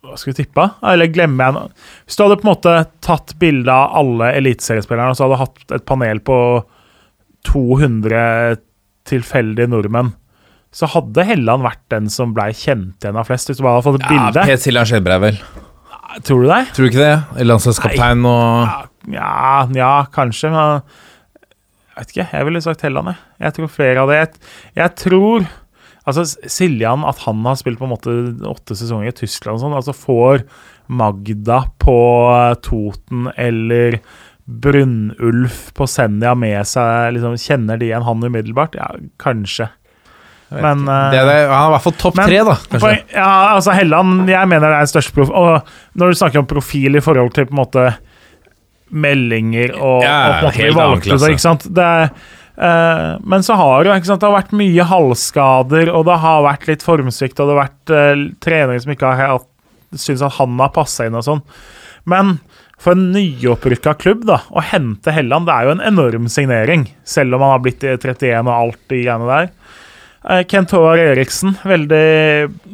[0.04, 0.66] Hva skal vi tippe?
[0.86, 1.70] Eller glemmer jeg noe?
[2.06, 2.74] Hvis du hadde på en måte
[3.06, 6.38] tatt bilde av alle eliteseriespillerne og så hadde du hatt et panel på
[7.50, 8.60] 200
[9.10, 10.14] tilfeldige nordmenn,
[10.74, 13.50] så hadde Helland vært den som blei kjent igjen av flest.
[13.50, 14.46] Hvis du bare hadde fått et Ja, bilde.
[14.50, 15.40] Per Siljan Skjelbrei, vel.
[16.26, 16.62] Tror du det?
[16.76, 17.46] Tror du ikke det?
[17.50, 20.82] Landslagskaptein og Ja, ja, kanskje, men
[21.94, 22.28] Jeg vet ikke.
[22.34, 23.18] Jeg ville sagt Helland, jeg.
[23.44, 24.16] Jeg tror flere av det.
[24.22, 25.44] Jeg, jeg tror
[26.04, 28.14] Altså, Siljan, at han har spilt på en måte
[28.50, 30.44] åtte sesonger i Tyskland og sånn, altså får
[30.92, 31.96] Magda på
[32.66, 34.02] Toten eller
[34.44, 38.76] Brunnulf på Senja med seg, liksom, kjenner de igjen han umiddelbart?
[38.76, 38.90] Ja,
[39.24, 39.70] kanskje.
[40.54, 42.56] Men eh, det er det, Han er i hvert fall topp tre, da.
[42.70, 42.92] Kanskje.
[43.16, 45.34] Ja, altså Helland jeg mener det er størst profil.
[45.40, 47.88] Og når du snakker om profil i forhold til på en måte
[48.94, 51.68] meldinger og, Ja, og på en måte helt bli annen valgt ut, ikke sant?
[51.74, 56.20] Det er, eh, men så har jo sant, det har vært mye halvskader, og det
[56.22, 59.40] har vært litt formsvikt, og det har vært eh, trenere som ikke har
[59.98, 61.42] syns at han har passa inn og sånn.
[62.10, 62.38] Men
[62.82, 66.88] for en nyopprykka klubb da, å hente Helland, det er jo en enorm signering.
[67.08, 69.54] Selv om han har blitt i 31 og alt de greiene der.
[70.24, 72.08] Eh, Kent Håvard Eriksen, veldig,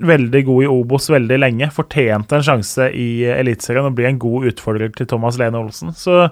[0.05, 1.69] veldig god i Obos veldig lenge.
[1.75, 5.93] Fortjente en sjanse i Eliteserien og blir en god utfordrer til Thomas Lene Olsen.
[5.97, 6.25] Så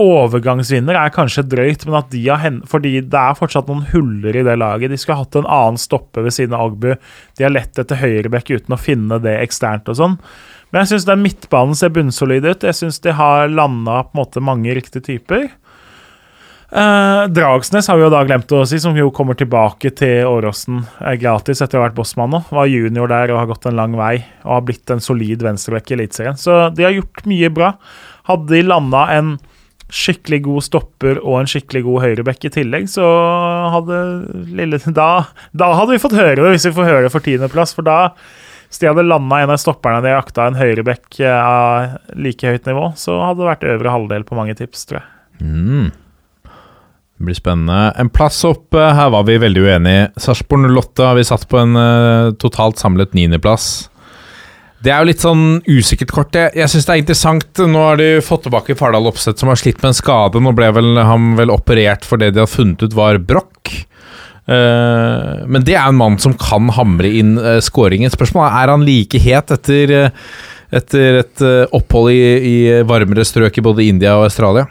[0.00, 4.36] overgangsvinner er kanskje drøyt, men at de har hen fordi det er fortsatt noen huller
[4.36, 4.92] i det laget.
[4.92, 6.90] De skulle hatt en annen stopper ved siden av Agbu.
[7.38, 10.18] De har lett etter høyrebekk uten å finne det eksternt og sånn.
[10.68, 12.66] Men jeg syns den midtbanen ser bunnsolid ut.
[12.66, 15.48] Jeg syns de har landa på en måte mange riktige typer.
[16.66, 20.80] Eh, Dragsnes har vi jo da glemt å si, som jo kommer tilbake til Åråsen
[20.98, 22.42] eh, gratis etter å ha vært bossmann nå.
[22.50, 25.92] Var junior der og har gått en lang vei og har blitt en solid venstreback
[25.92, 26.40] i Eliteserien.
[26.40, 27.76] Så de har gjort mye bra.
[28.26, 29.36] Hadde de landa en
[29.92, 33.06] skikkelig god stopper og en skikkelig god høyreback i tillegg, så
[33.74, 34.00] hadde
[34.58, 37.74] lille da, da hadde vi fått høre det, hvis vi får høre det for tiendeplass.
[37.76, 37.98] For da,
[38.66, 42.66] hvis de hadde landa en av stopperne de jakta en høyreback eh, av like høyt
[42.66, 45.08] nivå, så hadde det vært øvre halvdel på mange tips, tror jeg.
[45.46, 45.94] Mm.
[47.16, 47.92] Det blir spennende.
[47.96, 50.08] En plass opp, eh, her var vi veldig uenige.
[50.20, 53.86] Sarpsborg 08 har vi satt på en eh, totalt samlet niendeplass.
[54.86, 56.36] Det er jo litt sånn usikkert kort.
[56.38, 57.60] Jeg, jeg syns det er interessant.
[57.66, 60.38] Nå har de fått tilbake Fardal Opseth, som har slitt med en skade.
[60.38, 63.72] Nå ble vel, han vel operert for det de har funnet ut var brokk.
[64.46, 68.12] Uh, men det er en mann som kan hamre inn uh, skåringen.
[68.14, 70.36] Spørsmålet er er han like het etter, eh,
[70.78, 72.56] etter et uh, opphold i, i
[72.86, 74.68] varmere strøk i både India og Australia?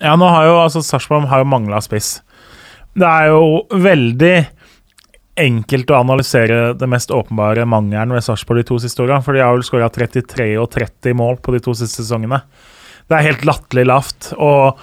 [0.00, 2.22] Ja, nå har jo altså Sarpsborg mangla spiss.
[2.96, 4.34] Det er jo veldig
[5.40, 9.20] enkelt å analysere det mest åpenbare mangelen ved Sarpsborg de to siste åra.
[9.24, 12.42] For de har vel skåra 33 og 30 mål på de to siste sesongene.
[13.08, 14.32] Det er helt latterlig lavt.
[14.36, 14.82] Og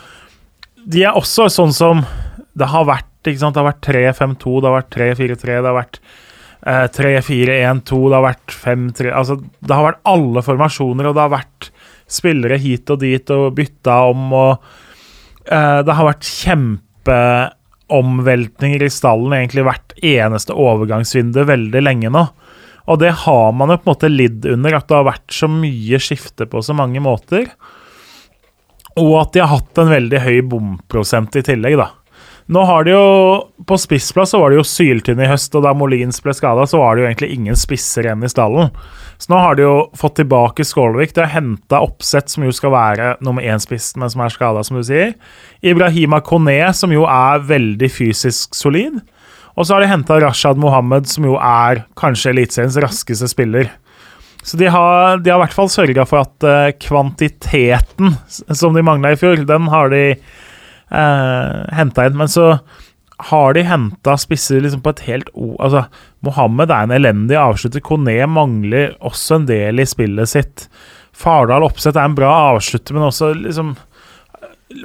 [0.89, 2.01] de er også sånn som
[2.57, 3.05] det har vært.
[3.26, 3.55] ikke sant?
[3.55, 5.99] Det har vært 3-5-2, det har vært 3-4-3, det har vært
[6.65, 11.35] eh, 3-4-1-2, det har vært 5-3 Altså, det har vært alle formasjoner, og det har
[11.35, 11.69] vært
[12.09, 14.51] spillere hit og dit og bytta om, og
[15.45, 16.26] eh, det har vært
[17.90, 22.28] kjempeomveltninger i stallen egentlig hvert eneste overgangsvindu veldig lenge nå.
[22.90, 25.48] Og det har man jo på en måte lidd under, at det har vært så
[25.48, 27.49] mye skifte på så mange måter.
[28.98, 31.91] Og at de har hatt en veldig høy bomprosent i tillegg, da.
[32.49, 33.09] Nå har de jo
[33.69, 36.80] På spissplass så var det jo syltynn i høst, og da Molins ble skada, så
[36.81, 38.71] var det jo egentlig ingen spisser igjen i stallen.
[39.21, 41.13] Så nå har de jo fått tilbake Skålvik.
[41.13, 44.80] De har henta Oppsett, som jo skal være nummer én-spiss, men som er skada, som
[44.80, 45.13] du sier.
[45.61, 48.97] Ibrahima Kone, som jo er veldig fysisk solid.
[49.53, 53.69] Og så har de henta Rashad Mohammed, som jo er kanskje Eliteseriens raskeste spiller.
[54.41, 58.85] Så de har, de har i hvert fall sørga for at uh, kvantiteten som de
[58.88, 60.15] mangla i fjor, den har de
[60.91, 62.18] uh, henta inn.
[62.20, 62.60] Men så
[63.30, 65.56] har de henta spisser liksom på et helt o...
[65.60, 65.86] Altså,
[66.24, 67.84] Mohammed er en elendig avslutter.
[67.84, 70.70] Kone mangler også en del i spillet sitt.
[71.20, 73.76] Fardal Oppsett er en bra avslutter, men også liksom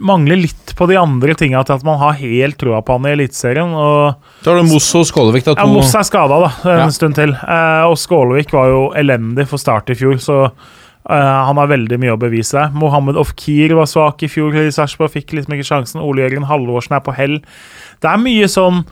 [0.01, 3.11] Mangler litt på de andre tinga til at man har helt troa på han i
[3.13, 3.75] Eliteserien.
[3.77, 5.53] Da har du Moss og Skålevik, da.
[5.59, 6.87] ja, Moss er skada da, en Ja.
[6.95, 7.35] stund til.
[7.37, 10.73] Eh, og Skålevik var jo elendig for start i fjor, så eh,
[11.05, 12.69] han har veldig mye å bevise.
[12.73, 16.01] Mohammed Ofkir var svak i fjor i Sarpsborg, fikk liksom ikke sjansen.
[16.05, 17.41] Ole Jørgen Halvorsen er på hell.
[18.01, 18.85] Det er mye sånn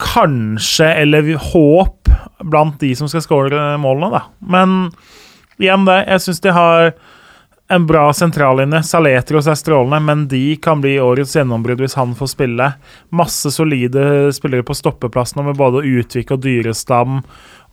[0.00, 2.10] kanskje, eller håp,
[2.44, 4.22] blant de som skal skåre målene, da.
[4.40, 4.76] Men
[5.60, 6.02] igjen, det.
[6.08, 6.92] Jeg syns de har
[7.70, 8.82] en bra sentrallinje.
[8.82, 12.66] Saletros er strålende, men de kan bli årets gjennombrudd hvis han får spille.
[13.14, 17.20] Masse solide spillere på stoppeplass nå, med både Utvik og Dyrestam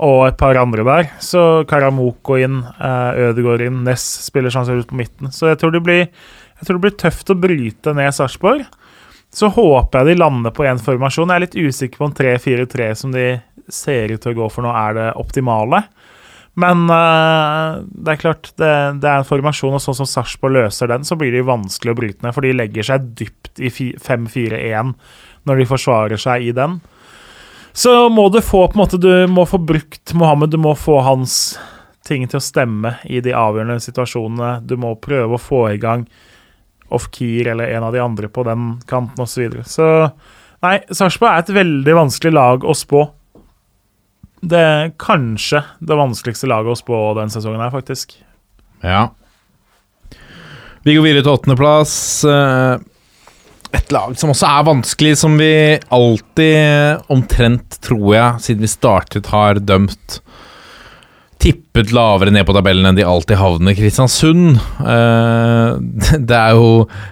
[0.03, 1.07] og et par andre der.
[1.23, 5.31] Så Karamoko inn, eh, Ødegaard inn, Ness spiller sannsynligvis på midten.
[5.33, 8.65] Så jeg tror blir, jeg tror det blir tøft å bryte ned Sarpsborg.
[9.33, 11.29] Så håper jeg de lander på én formasjon.
[11.29, 14.63] Jeg er litt usikker på om 3-4-3 som de ser ut til å gå for
[14.63, 15.81] nå, er det optimale.
[16.57, 18.69] Men eh, det er klart, det,
[19.01, 21.97] det er en formasjon, og sånn som Sarpsborg løser den, så blir det vanskelig å
[21.99, 24.93] bryte ned, for de legger seg dypt i 5-4-1
[25.47, 26.79] når de forsvarer seg i den.
[27.77, 30.95] Så må du få på en måte, du må få brukt Mohammed, du må få
[31.05, 31.59] hans
[32.07, 34.63] ting til å stemme i de avgjørende situasjonene.
[34.65, 36.07] Du må prøve å få i gang
[36.89, 39.29] Ofkir eller en av de andre på den kanten osv.
[39.29, 39.67] Så, videre.
[39.69, 39.87] så
[40.65, 43.03] nei, Sarpsborg er et veldig vanskelig lag å spå.
[44.41, 48.17] Det er kanskje det vanskeligste laget å spå den sesongen her, faktisk.
[48.81, 49.09] Ja.
[50.81, 51.93] Vi går videre til åttendeplass.
[53.75, 55.51] Et lag som også er vanskelig, som vi
[55.93, 60.21] alltid, omtrent tror jeg, siden vi startet, har dømt
[61.37, 63.75] tippet lavere ned på tabellen enn de alltid havner.
[63.77, 64.57] Kristiansund.
[64.81, 66.71] Eh, det er jo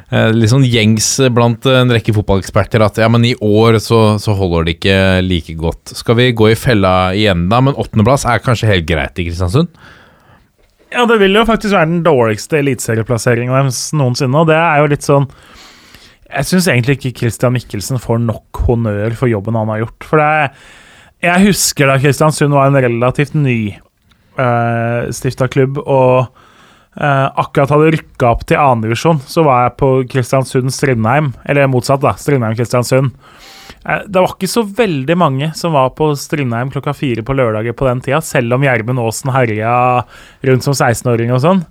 [0.10, 4.36] eh, litt sånn gjengs blant en rekke fotballeksperter at ja, men i år så, så
[4.38, 5.94] holder det ikke like godt.
[6.00, 7.62] Skal vi gå i fella igjen da?
[7.66, 9.70] Men åttendeplass er kanskje helt greit i Kristiansund?
[10.96, 14.92] Ja, det vil jo faktisk være den dårligste eliteserieplasseringen deres noensinne, og det er jo
[14.94, 15.26] litt sånn
[16.26, 20.08] Jeg syns egentlig ikke Christian Mikkelsen får nok honnør for jobben han har gjort.
[20.10, 20.32] For det
[21.26, 23.76] Jeg husker da Kristiansund var en relativt ny
[24.40, 26.28] uh, stifta klubb, og
[27.00, 32.14] uh, akkurat hadde rykka opp til annendivisjon, så var jeg på Kristiansund-Strindheim, eller motsatt, da.
[32.20, 33.16] Strindheim-Kristiansund.
[33.86, 37.74] Eh, Det var ikke så veldig mange som var på Strindheim klokka fire på lørdager
[37.78, 39.76] på den tida, selv om Gjermund Aasen herja
[40.46, 41.66] rundt som 16-åring og sånn.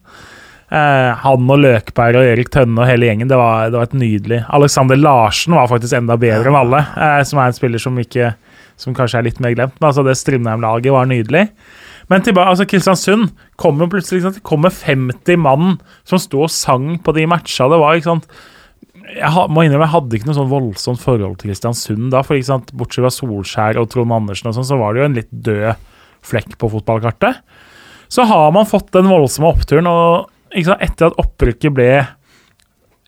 [0.72, 3.98] Eh, han og Løkberg og Erik Tønne og hele gjengen, det var, det var et
[4.00, 7.98] nydelig Alexander Larsen var faktisk enda bedre enn alle, eh, som er en spiller som
[8.00, 8.32] ikke
[8.80, 11.44] Som kanskje er litt mer glemt, men altså det Strindheim-laget var nydelig.
[12.10, 13.28] Men tilbake, altså Kristiansund
[13.60, 17.68] kom jo plutselig det kom med 50 mann som sto og sang på de matcha.
[17.70, 18.26] Det var ikke sant
[19.04, 22.24] jeg må innrømme, jeg hadde ikke noe sånn voldsomt forhold til Kristiansund da.
[22.26, 25.08] for ikke sant, Bortsett fra Solskjær og Trond Andersen, og sånn, så var det jo
[25.08, 25.88] en litt død
[26.24, 27.42] flekk på fotballkartet.
[28.10, 30.32] Så har man fått den voldsomme oppturen, og
[30.62, 31.88] sant, etter at opprykket ble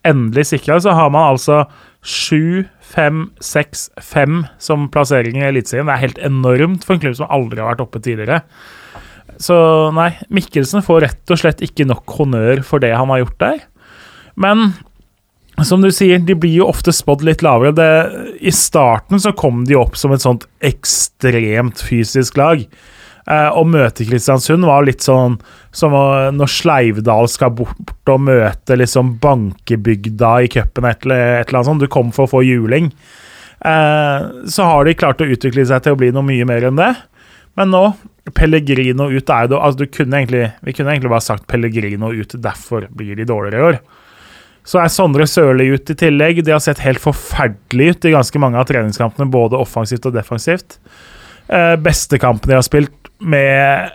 [0.06, 1.64] endelig sikra, så har man altså
[2.06, 5.88] 7, 5, 6, 5 som plassering i Eliteserien.
[5.88, 8.42] Det er helt enormt for en klubb som aldri har vært oppe tidligere.
[9.42, 9.56] Så
[9.94, 13.64] nei, Mikkelsen får rett og slett ikke nok honnør for det han har gjort der.
[14.38, 14.70] Men
[15.64, 17.74] som du sier, de blir jo ofte spådd litt lavere.
[17.76, 17.90] Det,
[18.44, 22.62] I starten så kom de opp som et sånt ekstremt fysisk lag.
[23.26, 25.40] Eh, å møte Kristiansund var litt sånn
[25.74, 25.94] som
[26.36, 31.82] når Sleivdal skal bort og møte liksom bankebygda i cupen, et eller annet sånt.
[31.82, 32.92] Du kom for å få juling.
[33.60, 36.78] Eh, så har de klart å utvikle seg til å bli noe mye mer enn
[36.78, 36.92] det.
[37.58, 37.82] Men nå,
[38.36, 42.34] Pellegrino ut er det, altså du kunne egentlig, Vi kunne egentlig bare sagt Pellegrino ut,
[42.42, 43.80] derfor blir de dårligere i år.
[44.66, 46.42] Så er Sondre Sørli ut i tillegg.
[46.44, 50.80] De har sett helt forferdelig ut i ganske mange av treningskampene, både offensivt og defensivt.
[51.48, 53.92] Eh, beste kampen de har spilt med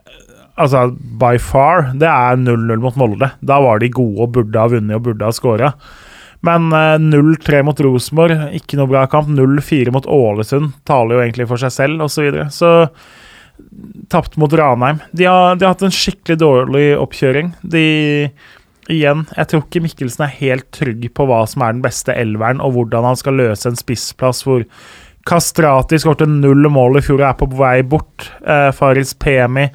[0.61, 3.32] Altså by far, det er 0-0 mot Molde.
[3.41, 5.72] Da var de gode og burde ha vunnet og burde ha skåra.
[6.45, 9.32] Men eh, 0-3 mot Rosenborg, ikke noe bra kamp.
[9.32, 12.14] 0-4 mot Ålesund taler jo egentlig for seg selv, osv.
[12.14, 12.48] Så, videre.
[12.53, 15.02] så tapt mot Ranheim.
[15.18, 17.56] De har, de har hatt en skikkelig dårlig oppkjøring.
[17.64, 17.86] De
[18.91, 22.60] Igjen, jeg tror ikke Mikkelsen er helt trygg på hva som er den beste elveren,
[22.60, 24.65] og hvordan han skal løse en spissplass hvor
[25.27, 28.30] Kastrati skårte null mål i fjor og er på vei bort.
[28.41, 29.68] Eh, Faris Pemi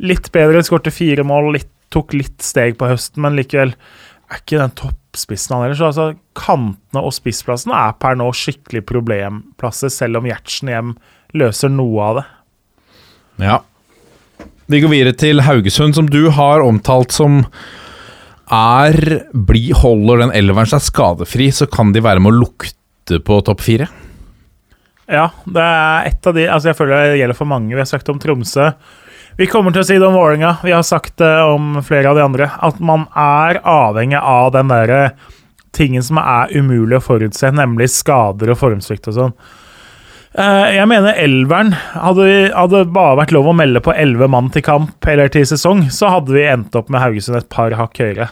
[0.00, 3.72] litt bedre, skårte fire mål, litt, tok litt steg på høsten, men likevel
[4.30, 5.82] er ikke den toppspissen han ellers.
[5.84, 10.94] Altså, kantene og spissplassen er per nå skikkelig problemplasser, selv om Gjertsen hjem
[11.36, 12.26] løser noe av det.
[13.40, 13.58] Ja.
[14.70, 17.42] Vi går videre til Haugesund, som du har omtalt som
[18.50, 18.96] er
[19.34, 23.62] bli, Holder den elveren seg skadefri, så kan de være med å lukte på topp
[23.66, 23.90] fire.
[25.10, 27.72] Ja, det er et av de Altså, jeg føler det gjelder for mange.
[27.74, 28.70] Vi har sagt om Tromsø.
[29.40, 30.56] Vi kommer til å si det om Vålerenga.
[30.62, 32.50] Vi har sagt det om flere av de andre.
[32.60, 35.12] At man er avhengig av den derre
[35.74, 39.34] tingen som er umulig å forutse, nemlig skader og formsvikt og sånn.
[40.34, 42.26] Eh, Jeg mener elveren Hadde
[42.70, 46.10] det bare vært lov å melde på elleve mann til kamp eller til sesong, så
[46.10, 48.28] hadde vi endt opp med Haugesund et par hakk høyere.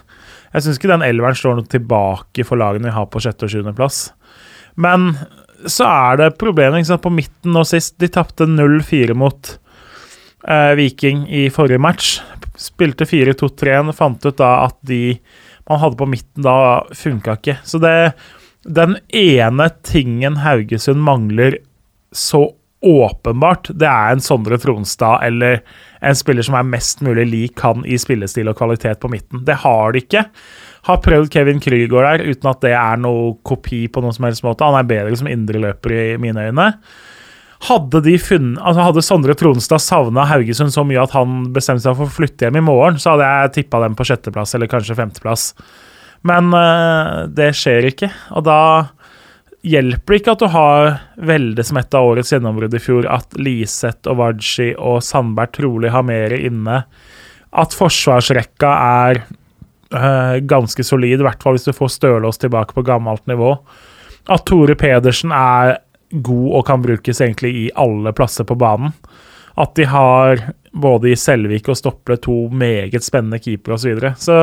[0.55, 3.50] Jeg syns ikke den elveren står noe tilbake for lagene vi har på sjette- og
[3.55, 4.12] sjuendeplass.
[4.76, 5.16] Men
[5.66, 7.97] så er det problemet liksom, på midten nå sist.
[7.98, 9.52] De tapte 0-4 mot
[10.47, 12.18] eh, Viking i forrige match.
[12.59, 15.18] Spilte 4-2-3-en, fant ut da at de
[15.68, 17.59] man hadde på midten da, funka ikke.
[17.64, 18.12] Så det
[18.64, 21.59] Den ene tingen Haugesund mangler
[22.12, 22.51] så
[22.85, 25.60] åpenbart, det er en Sondre Tronstad eller
[26.05, 29.43] en spiller som er mest mulig lik han i spillestil og kvalitet på midten.
[29.47, 30.24] Det har de ikke.
[30.86, 34.44] Har prøvd Kevin Krygård der, uten at det er noe kopi på noen som helst
[34.46, 34.66] måte.
[34.66, 36.68] Han er bedre som indreløper i mine øyne.
[37.66, 41.96] Hadde de funnet, altså hadde Sondre Tronstad savna Haugesund så mye at han bestemte seg
[41.98, 44.94] for å flytte hjem i morgen, så hadde jeg tippa dem på sjetteplass eller kanskje
[44.98, 45.48] femteplass.
[46.28, 48.60] Men eh, det skjer ikke, og da
[49.66, 50.88] hjelper det ikke at du har
[51.28, 55.90] Velde som et av årets gjennombrudd i fjor, at Liseth og Waji og Sandberg trolig
[55.94, 56.84] har mer inne.
[57.59, 59.22] At forsvarsrekka er
[59.94, 63.55] eh, ganske solid, i hvert fall hvis du får Stølås tilbake på gammelt nivå.
[64.28, 65.78] At Tore Pedersen er
[66.10, 68.93] god og kan brukes egentlig i alle plasser på banen.
[69.59, 70.43] At de har
[70.73, 73.82] både i Selvik og Stople to meget spennende keepere osv.
[73.82, 74.15] Så, videre.
[74.19, 74.39] så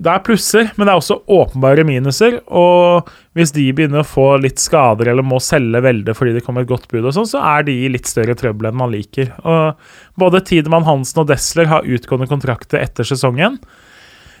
[0.00, 2.38] det er plusser, men det er også åpenbare minuser.
[2.46, 6.64] Og hvis de begynner å få litt skader eller må selge veldig fordi det kommer
[6.64, 9.34] et godt bud, og sånn, så er de i litt større trøbbel enn man liker.
[9.44, 13.60] Og både Tidemann Hansen og Desler har utgående kontrakter etter sesongen.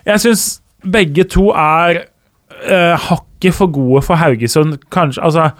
[0.08, 0.44] Jeg syns
[0.80, 2.04] begge to er
[2.64, 4.78] uh, hakket for gode for Haugesund.
[4.92, 5.50] Kanskje, altså,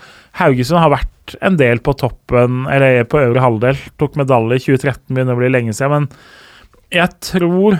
[0.41, 3.81] Haugesund har vært en del på toppen, eller på øvre halvdel.
[4.01, 6.09] Tok medalje i 2013, begynner å bli lenge siden.
[6.09, 7.79] Men jeg tror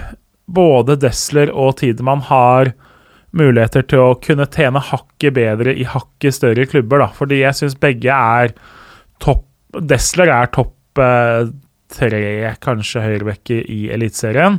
[0.51, 2.73] både Desler og Tidemann har
[3.37, 7.11] muligheter til å kunne tjene hakket bedre i hakket større klubber, da.
[7.15, 8.55] Fordi jeg syns begge er
[9.23, 11.45] topp Desler er topp eh,
[11.95, 12.23] tre,
[12.59, 14.57] kanskje høyrebacker i Eliteserien.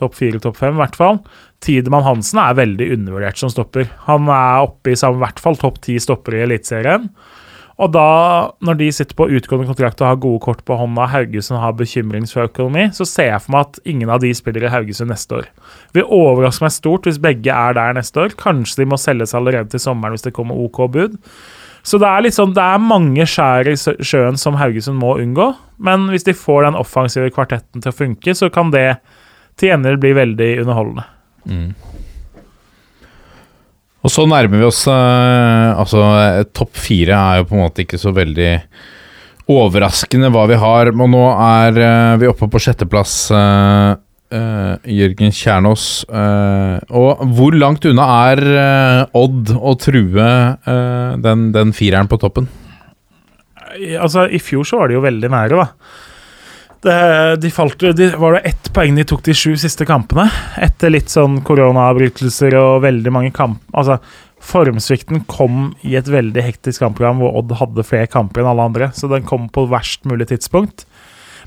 [0.00, 1.20] Topp fire, topp fem, i hvert fall.
[1.62, 3.90] Tidemann Hansen er veldig undervurdert som stopper.
[4.08, 7.10] Han er oppe i i hvert fall topp ti stoppere i Eliteserien.
[7.82, 8.06] Og da,
[8.62, 12.90] når de sitter på utgående kontrakt og har gode kort på hånda, Haugesund har bekymringsøkonomi,
[12.94, 15.48] så ser jeg for meg at ingen av de spiller i Haugesund neste år.
[15.96, 18.36] Vil overraske meg stort hvis begge er der neste år.
[18.38, 21.16] Kanskje de må selges allerede til sommeren hvis det kommer OK bud.
[21.82, 25.48] Så det er sånn, det er mange skjær i sjøen som Haugesund må unngå.
[25.82, 29.00] Men hvis de får den offensive kvartetten til å funke, så kan det
[29.58, 31.06] til gjengjeld blir veldig underholdende.
[31.48, 31.70] Mm.
[34.02, 36.02] Og så nærmer vi oss uh, Altså,
[36.54, 38.52] topp fire er jo på en måte ikke så veldig
[39.52, 40.92] overraskende hva vi har.
[40.94, 43.16] Og nå er uh, vi oppe på sjetteplass,
[44.32, 45.82] Jørgen Kjernås.
[46.08, 48.40] og hvor langt unna er
[49.12, 50.28] Odd å true
[51.20, 52.46] den, den fireren på toppen?
[54.00, 55.66] Altså, I fjor så var de jo veldig nære, da.
[56.82, 60.26] Det, de falt, de, var det ett poeng de tok de sju siste kampene.
[60.58, 63.62] Etter litt sånn koronaavbrytelser og veldig mange kamp...
[63.70, 64.00] Altså,
[64.42, 68.88] formsvikten kom i et veldig hektisk kampprogram hvor Odd hadde flere kamper enn alle andre,
[68.90, 70.82] så den kom på verst mulig tidspunkt.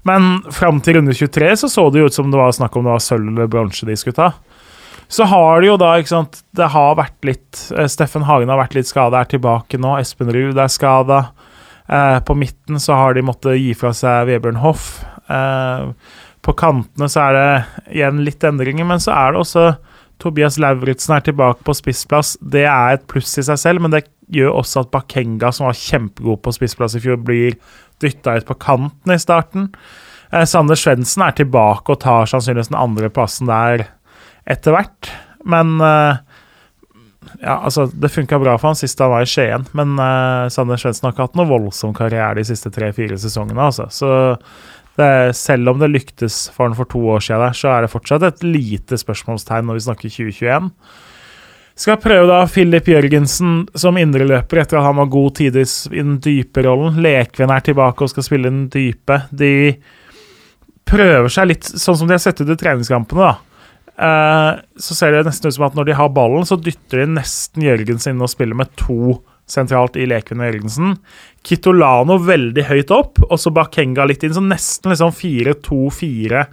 [0.07, 2.85] Men fram til runde 23 så så det jo ut som det var snakk om
[2.85, 4.31] det var sølv eller bronse de skulle ta.
[5.07, 8.57] Så har det jo da, ikke sant Det har vært litt eh, Steffen Hagen har
[8.57, 9.97] vært litt skada, er tilbake nå.
[9.99, 11.19] Espen Ruud er skada.
[11.85, 15.03] Eh, på midten så har de måttet gi fra seg Vebjørn Hoff.
[15.31, 15.91] Eh,
[16.45, 19.67] på kantene så er det igjen litt endringer, men så er det også
[20.21, 22.35] Tobias Lauritzen er tilbake på spissplass.
[22.39, 25.79] Det er et pluss i seg selv, men det gjør også at Bakenga, som var
[25.79, 27.57] kjempegod på spissplass i fjor, blir
[28.03, 29.69] dytta ut på kanten i starten.
[30.31, 33.87] Eh, Sander Svendsen er tilbake og tar sannsynligvis den andre plassen der
[34.49, 35.11] etter hvert.
[35.45, 36.21] Men eh,
[37.41, 40.79] ja, altså, det funka bra for han sist han var i Skien, men eh, Sander
[40.81, 43.69] Svendsen har ikke hatt noe voldsom karriere de siste tre-fire sesongene.
[43.69, 43.89] Altså.
[43.93, 44.09] Så
[44.99, 48.23] det, selv om det lyktes for han for to år siden, så er det fortsatt
[48.27, 50.71] et lite spørsmålstegn når vi snakker 2021.
[51.75, 56.21] Skal prøve da Filip Jørgensen som indreløper etter at han var god tidvis i den
[56.23, 57.01] dype rollen.
[57.03, 59.19] Lekven er tilbake og skal spille den dype.
[59.35, 59.51] De
[60.87, 63.55] prøver seg litt sånn som de har sett ut i treningskampene, da.
[63.95, 67.11] Eh, så ser det nesten ut som at når de har ballen, så dytter de
[67.17, 69.17] nesten Jørgensen inn og spiller med to
[69.49, 70.95] sentralt i Lekven og Jørgensen.
[71.45, 76.45] Kitolano veldig høyt opp, og så Bakenga litt inn, så nesten liksom 4-2-4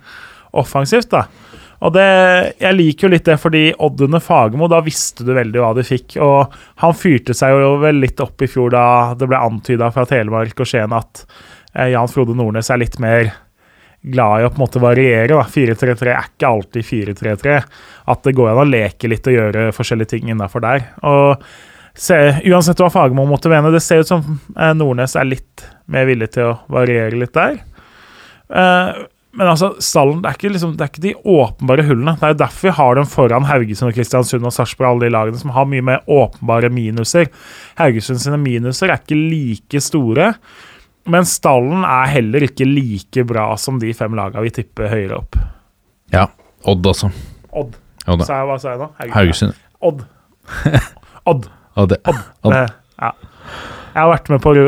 [0.63, 1.27] offensivt, da.
[1.83, 2.09] Og det,
[2.61, 5.83] Jeg liker jo litt det, fordi Odd under Fagermo, da visste du veldig hva du
[5.87, 6.15] fikk.
[6.23, 6.53] Og
[6.83, 8.85] han fyrte seg jo vel litt opp i fjor da
[9.19, 11.25] det ble antyda fra Telemark og Skien at
[11.75, 13.33] eh, Jan Frode Nordnes er litt mer
[14.03, 15.35] glad i å på en måte variere.
[15.35, 15.43] da.
[15.43, 17.59] 4-3-3 er ikke alltid 4-3-3.
[18.15, 20.89] At det går an å leke litt og gjøre forskjellige ting innafor der.
[21.03, 21.43] Og
[21.95, 24.23] se, Uansett hva Fagermo måtte mene, det ser ut som
[24.57, 27.59] eh, Nordnes er litt mer villig til å variere litt der.
[28.53, 29.03] Eh,
[29.33, 32.13] men altså, stallen, det er, ikke, liksom, det er ikke de åpenbare hullene.
[32.21, 35.15] Det er jo derfor vi har dem foran Haugesund og Kristiansund og Sarpsborg, alle de
[35.15, 37.31] lagene som har mye mer åpenbare minuser.
[37.81, 40.35] Haugesund sine minuser er ikke like store,
[41.13, 45.41] men stallen er heller ikke like bra som de fem lagene vi tipper høyere opp.
[46.13, 46.29] Ja.
[46.69, 47.09] Odd altså.
[47.57, 47.73] Odd.
[48.05, 48.93] Odd, Sa jeg, hva sa jeg nå?
[49.17, 49.59] Haugesund.
[49.81, 50.05] Odd.
[51.33, 51.49] Odd.
[51.77, 51.95] Odd.
[51.97, 52.65] Det,
[53.01, 53.13] ja.
[53.93, 54.65] Jeg har vært med på det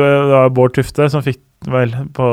[0.53, 2.25] Bård Tufte, som fikk vel på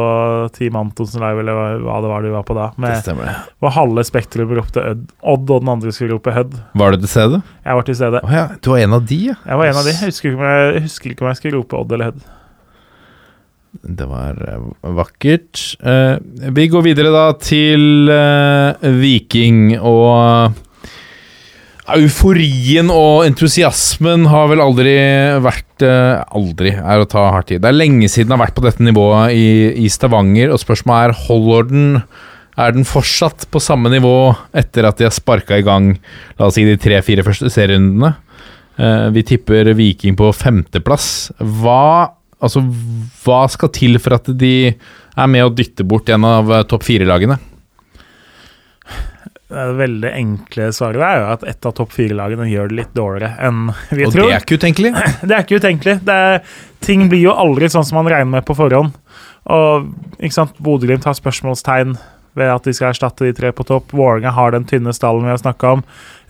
[0.52, 2.66] Team Antonsen Live, eller hva- det var du var på da.
[2.74, 3.30] Det Med, stemmer,
[3.64, 4.82] hvor halve Spektrum ropte
[5.22, 6.58] Odd, og den andre skulle rope Hødd.
[6.76, 7.40] Var du til stede?
[7.64, 8.20] Jeg var til stede.
[8.26, 9.38] Oh, ja, du var en av de, ja.
[9.46, 9.94] Jeg var en av de.
[9.96, 12.22] Jeg husker ikke om jeg, jeg husker ikke om jeg skulle rope Odd eller Hødd.
[14.02, 14.66] Det var eh,
[15.00, 15.62] vakkert.
[15.80, 16.16] Eh,
[16.52, 20.58] vi går videre da til eh, Viking og
[21.92, 24.94] Euforien og entusiasmen har vel aldri
[25.44, 27.58] vært eh, Aldri er å ta hardt i.
[27.60, 29.46] Det er lenge siden den har vært på dette nivået i,
[29.84, 31.88] i Stavanger, og spørsmålet er holder den
[32.60, 35.94] er den fortsatt på samme nivå etter at de har sparka i gang
[36.36, 38.12] la oss si, de tre-fire første serierundene?
[38.76, 41.06] Eh, vi tipper Viking på femteplass.
[41.40, 42.64] Hva, altså,
[43.24, 46.84] hva skal til for at de er med å dytte bort en av eh, topp
[46.88, 47.38] fire-lagene?
[49.52, 53.34] Det veldig enkle svaret er jo at ett av topp fire-lagene gjør det litt dårligere
[53.48, 54.30] enn vi Og tror.
[54.30, 54.92] det er ikke utenkelig.
[55.28, 55.96] Det er ikke utenkelig.
[56.08, 56.40] Det er,
[56.86, 58.94] ting blir jo aldri sånn som man regner med på forhånd.
[59.52, 59.90] Og
[60.22, 61.96] ikke sant, Bodø-Glimt har spørsmålstegn
[62.38, 63.90] ved at de skal erstatte de tre på topp.
[63.92, 65.82] Vålerenga har den tynne stallen vi har snakka om.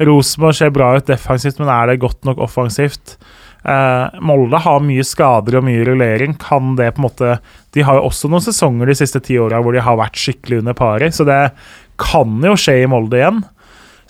[0.02, 3.14] Rosenborg ser bra ut defensivt, men er det godt nok offensivt?
[3.62, 6.34] Eh, Molde har mye skader og mye rullering.
[6.42, 7.36] Kan det på en måte
[7.76, 10.58] De har jo også noen sesonger de siste ti åra hvor de har vært skikkelig
[10.64, 11.38] under paret, så det
[12.00, 13.42] kan jo skje i Molde igjen.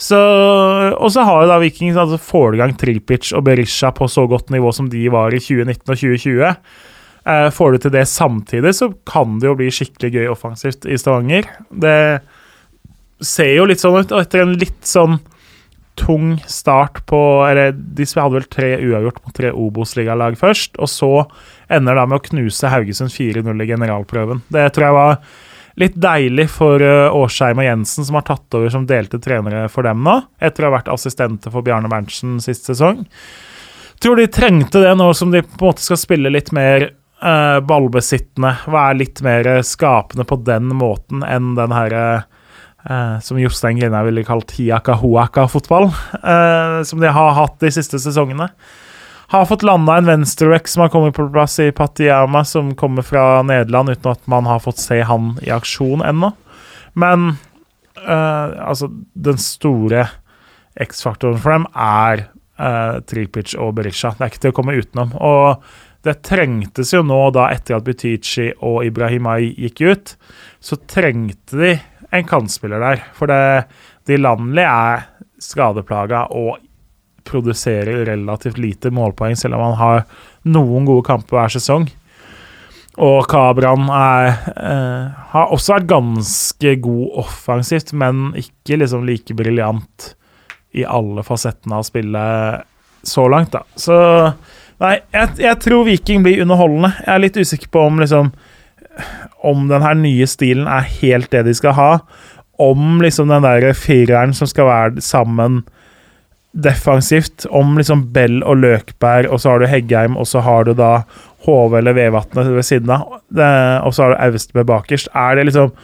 [0.03, 4.09] Så, og så har jo da Viking altså får i gang Tripic og Berisha på
[4.11, 6.49] så godt nivå som de var i 2019 og 2020.
[7.23, 10.99] Eh, får du til det samtidig, så kan det jo bli skikkelig gøy offensivt i
[10.99, 11.47] Stavanger.
[11.71, 12.23] Det
[13.23, 15.21] ser jo litt sånn ut, og etter en litt sånn
[15.95, 21.13] tung start på Eller de hadde vel tre uavgjort mot tre Obos-ligalag først, og så
[21.71, 24.43] ender det med å knuse Haugesund 4-0 i generalprøven.
[24.51, 25.19] Det tror jeg var
[25.81, 29.87] litt deilig for uh, Årsheim og Jensen, som har tatt over som delte trenere for
[29.87, 33.05] dem nå, etter å ha vært assistenter for Bjarne Berntsen sist sesong.
[34.03, 37.59] Tror de trengte det nå som de på en måte skal spille litt mer eh,
[37.63, 44.03] ballbesittende, være litt mer skapende på den måten enn den herre eh, som Jostein Grina
[44.07, 48.51] ville kalt hiaka-hoaka-fotball, eh, som de har hatt de siste sesongene.
[49.33, 53.43] Har fått landa en venstreback som har kommet på plass i Patiyama, som kommer fra
[53.43, 56.29] Nederland, uten at man har fått se han i aksjon ennå.
[56.93, 57.31] Men
[58.05, 60.03] uh, altså, den store
[60.77, 62.27] X-faktoren for dem er
[62.61, 64.11] uh, Tripic og Berisha.
[64.19, 65.15] Det er ikke til å komme utenom.
[65.17, 65.65] Og
[66.05, 70.13] det trengtes jo nå, da etter at Butichi og Ibrahimai gikk ut,
[70.61, 71.73] så trengte de
[72.13, 73.09] en kantspiller der.
[73.17, 73.65] For det,
[74.13, 75.09] de landlige er
[75.41, 76.61] skadeplaga og
[77.29, 80.07] produserer relativt lite målpoeng, selv om han har
[80.49, 81.89] noen gode kamper hver sesong.
[83.01, 90.15] Og Kabran er, eh, har også vært ganske god offensivt, men ikke liksom like briljant
[90.75, 92.63] i alle fasettene av spillet
[93.03, 93.63] så langt, da.
[93.77, 93.97] Så
[94.83, 96.93] nei, jeg, jeg tror Viking blir underholdende.
[97.01, 98.33] Jeg er litt usikker på om liksom
[99.43, 101.93] Om den her nye stilen er helt det de skal ha.
[102.61, 105.63] Om liksom den der fireren som skal være sammen
[106.53, 107.47] defensivt.
[107.51, 111.03] Om liksom Bell og Løkberg, og så har du Heggheim, og så har du da
[111.47, 113.19] Hove eller Vevatnet ved siden av.
[113.83, 115.11] Og så har du Austbø bakerst.
[115.15, 115.75] Er det liksom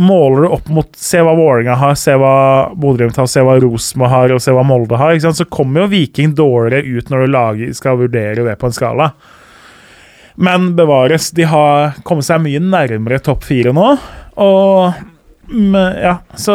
[0.00, 4.10] Måler du opp mot Se hva Vålerenga har, se hva Bodø-Glimt har, se hva Rosenborg
[4.10, 7.74] har, og se hva Molde har, så kommer jo Viking dårligere ut når du lager,
[7.76, 9.10] skal vurdere det på en skala.
[10.34, 13.92] Men bevares, de har kommet seg mye nærmere topp fire nå.
[14.42, 15.04] Og
[15.48, 16.54] ja, så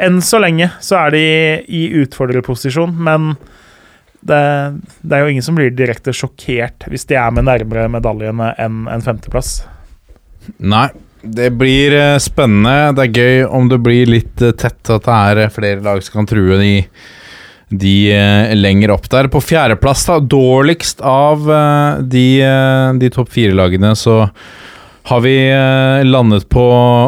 [0.00, 1.24] Enn så lenge så er de
[1.68, 3.34] i utfordrerposisjon, men
[4.20, 4.38] det,
[5.00, 8.88] det, er jo ingen som blir direkte sjokkert hvis de er med nærmere medaljene enn
[8.90, 9.60] en femteplass.
[10.58, 10.88] Nei,
[11.22, 12.92] det blir eh, spennende.
[12.96, 16.02] Det er gøy om det blir litt eh, tett, at det er eh, flere lag
[16.04, 16.72] som kan true de,
[17.68, 17.96] de
[18.56, 19.30] lenger opp der.
[19.32, 21.44] På fjerdeplass, da, dårligst av
[22.08, 22.28] de,
[23.02, 24.24] de topp fire-lagene, så
[25.08, 25.34] har vi
[26.04, 26.64] landet på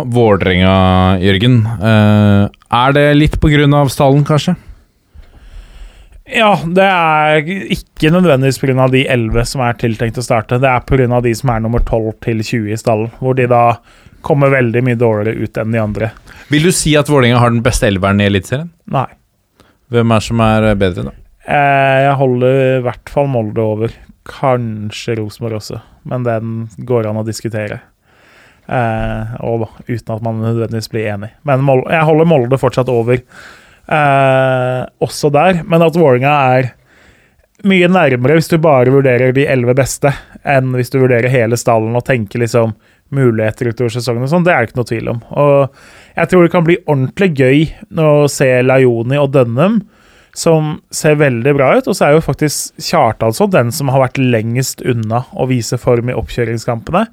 [0.09, 1.61] Vålerenga, Jørgen.
[1.85, 4.57] Er det litt på grunn av stallen, kanskje?
[6.31, 8.87] Ja, det er ikke nødvendigvis pga.
[8.89, 10.61] de elleve som er tiltenkt å starte.
[10.63, 11.21] Det er pga.
[11.21, 13.79] de som er nummer 12 til 20 i stallen, hvor de da
[14.23, 16.11] kommer veldig mye dårligere ut enn de andre.
[16.49, 18.71] Vil du si at Vålerenga har den beste elveren i Eliteserien?
[18.87, 19.09] Nei.
[19.91, 21.17] Hvem er som er bedre, da?
[21.51, 23.95] Eh, jeg holder i hvert fall Molde over.
[24.29, 27.81] Kanskje Rosenborg også, men den går an å diskutere.
[28.71, 31.33] Eh, og uten at man nødvendigvis blir enig.
[31.49, 35.65] Men Molde, jeg holder Molde fortsatt over eh, også der.
[35.67, 36.71] Men at Vålerenga er
[37.67, 40.13] mye nærmere hvis du bare vurderer de elleve beste,
[40.49, 42.77] enn hvis du vurderer hele stallen og tenker liksom
[43.11, 45.23] muligheter utover sesongen og sånn, det er det ikke noe tvil om.
[45.35, 45.57] Og
[46.15, 47.65] jeg tror det kan bli ordentlig gøy
[47.99, 49.81] å se Laioni og Dønnum,
[50.41, 51.89] som ser veldig bra ut.
[51.91, 56.13] Og så er jo faktisk Kjartansson den som har vært lengst unna å vise form
[56.13, 57.05] i oppkjøringskampene.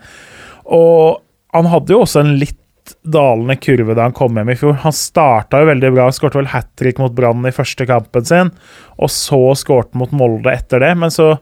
[0.77, 1.19] Og
[1.55, 2.59] han hadde jo også en litt
[3.03, 4.77] dalende kurve da han kom hjem i fjor.
[4.85, 8.53] Han starta jo veldig bra, skårte vel hat trick mot Brann i første kampen sin,
[8.95, 11.33] og så skårte mot Molde etter det, men så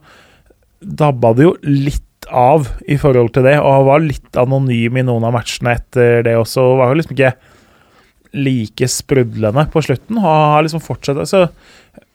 [0.81, 5.05] dabba det jo litt av i forhold til det, og han var litt anonym i
[5.05, 6.63] noen av matchene etter det også.
[6.79, 7.35] Var jo liksom ikke
[8.35, 11.45] like sprudlende på slutten, og har liksom fortsatt så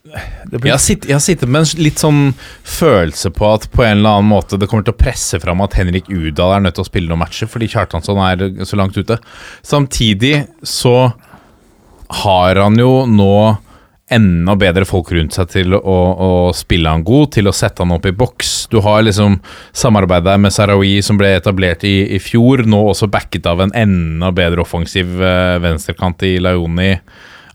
[0.02, 0.70] blir...
[0.70, 2.20] jeg, har sittet, jeg, har sittet, med en litt sånn
[2.66, 5.76] følelse på at på en eller annen måte det kommer til å presse fram at
[5.78, 9.20] Henrik Udal er nødt til å spille noen matcher fordi Kjartansson er så langt ute.
[9.66, 11.12] Samtidig så
[12.24, 13.34] har han jo nå
[14.10, 17.94] enda bedre folk rundt seg til å, å, spille han god, til å sette han
[17.94, 18.66] opp i boks.
[18.72, 19.38] Du har liksom
[19.76, 24.32] samarbeidet med Sarawi som ble etablert i, i, fjor, nå også backet av en enda
[24.34, 26.92] bedre offensiv uh, venstrekant i Laioni.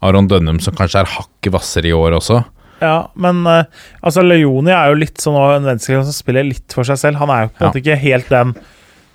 [0.05, 2.41] Aron Dønnum som kanskje er hakket hvassere i år også.
[2.83, 3.67] Ja, men uh,
[4.03, 7.19] altså Leoni er jo litt sånn en venstrekant som spiller litt for seg selv.
[7.23, 7.71] Han er jo på en ja.
[7.71, 8.55] måte ikke helt den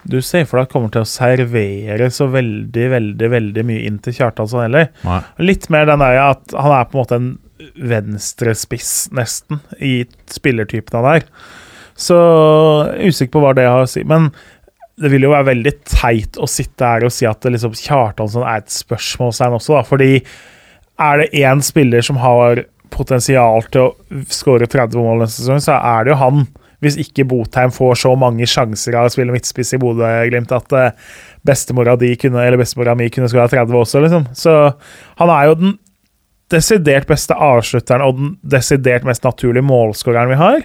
[0.08, 4.16] du ser for deg kommer til å servere så veldig, veldig veldig mye inn til
[4.16, 4.88] Kjartansson heller.
[5.04, 5.20] Nei.
[5.44, 7.30] Litt mer den der at han er på en måte en
[7.90, 11.26] venstrespiss, nesten, i spillertypen han er.
[12.00, 12.16] Så
[12.96, 14.06] usikker på hva det har å si.
[14.08, 14.30] Men
[15.00, 18.62] det vil jo være veldig teit å sitte her og si at liksom Kjartansson er
[18.62, 19.84] et spørsmålstegn også, da.
[19.88, 20.10] Fordi
[21.00, 25.78] er det én spiller som har potensial til å skåre 30 mål neste sesong, så
[25.78, 26.44] er det jo han.
[26.80, 31.12] Hvis ikke Botheim får så mange sjanser av å spille midtspiss i Bodø-Glimt at uh,
[31.46, 34.26] bestemora, kunne, eller bestemora mi kunne skåra 30 også, liksom.
[34.36, 34.56] Så
[35.20, 35.76] han er jo den
[36.50, 40.64] desidert beste avslutteren og den desidert mest naturlige målskåreren vi har.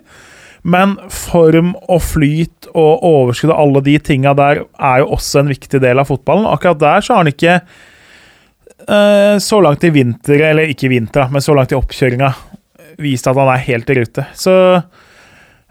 [0.65, 5.51] Men form og flyt og overskudd og alle de tinga der er jo også en
[5.51, 6.47] viktig del av fotballen.
[6.49, 7.59] Akkurat der så har han ikke
[8.89, 12.31] uh, så langt i vinter, eller ikke i vinter, men så langt i oppkjøringa,
[13.03, 14.25] vist at han er helt i rute.
[14.33, 14.55] Så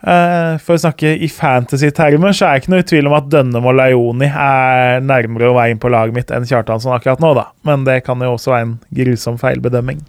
[0.04, 3.68] for å snakke i fantasy-termer, så er jeg ikke noe i tvil om at Dønnem
[3.70, 7.46] og Leoni er nærmere å være inn på laget mitt enn Kjartansson akkurat nå, da.
[7.64, 10.02] Men det kan jo også være en grusom feilbedømming.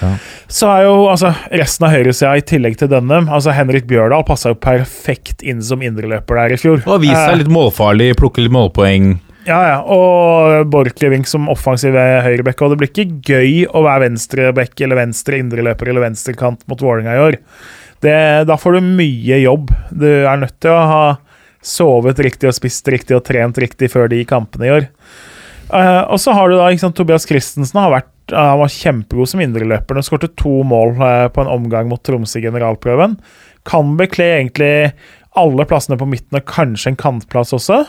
[0.00, 0.14] Ja.
[0.48, 4.52] Så er jo altså resten av høyresida, i tillegg til Dønnem altså Henrik Bjørdal passa
[4.54, 6.80] jo perfekt inn som indreløper der i fjor.
[6.86, 9.16] Og vist seg uh, litt målfarlig, plukke litt målpoeng.
[9.46, 9.78] Ja, ja.
[9.82, 12.64] Og Borchgrevink som offensiv høyrebekk.
[12.64, 17.14] Og det blir ikke gøy å være venstrebekk eller venstre indreløper eller venstrekant mot Vålerenga
[17.14, 17.38] i år.
[18.04, 18.18] Det,
[18.48, 19.70] da får du mye jobb.
[19.90, 21.04] Du er nødt til å ha
[21.66, 24.86] sovet riktig og spist riktig og trent riktig før de kampene i år.
[25.66, 29.42] Uh, og så har du da sant, Tobias Christensen har vært uh, var kjempegod som
[29.42, 29.98] indreløper.
[29.98, 33.16] Han skåret to mål uh, på en omgang mot Tromsø i generalprøven.
[33.66, 34.72] Kan bekle egentlig
[35.36, 37.82] alle plassene på midten og kanskje en kantplass også.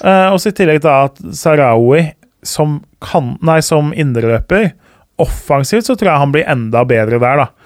[0.00, 2.06] og så i tillegg da at Sarawi
[2.46, 2.78] som,
[3.60, 4.70] som indreløper
[5.20, 7.59] offensivt så tror jeg han blir enda bedre der, da.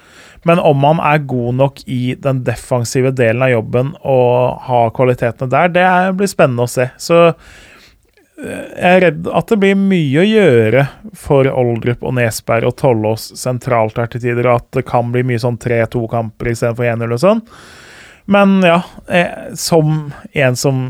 [0.47, 5.49] Men om han er god nok i den defensive delen av jobben og har kvalitetene
[5.49, 5.85] der, det
[6.19, 6.85] blir spennende å se.
[7.01, 10.83] Så eh, jeg er redd at det blir mye å gjøre
[11.17, 15.23] for Oldrup og Nesberg og Tollås sentralt her til tider, og at det kan bli
[15.25, 17.41] mye sånn 3-2-kamper istedenfor 1-0 og sånn.
[18.29, 20.85] Men ja, eh, som en som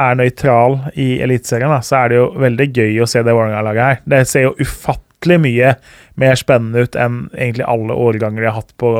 [0.00, 4.02] er nøytral i Eliteserien, så er det jo veldig gøy å se det Vålerenga-laget her.
[4.06, 5.74] Det ser jo ufattelig mye
[6.20, 8.90] mer spennende ut enn egentlig alle årganger de har hatt på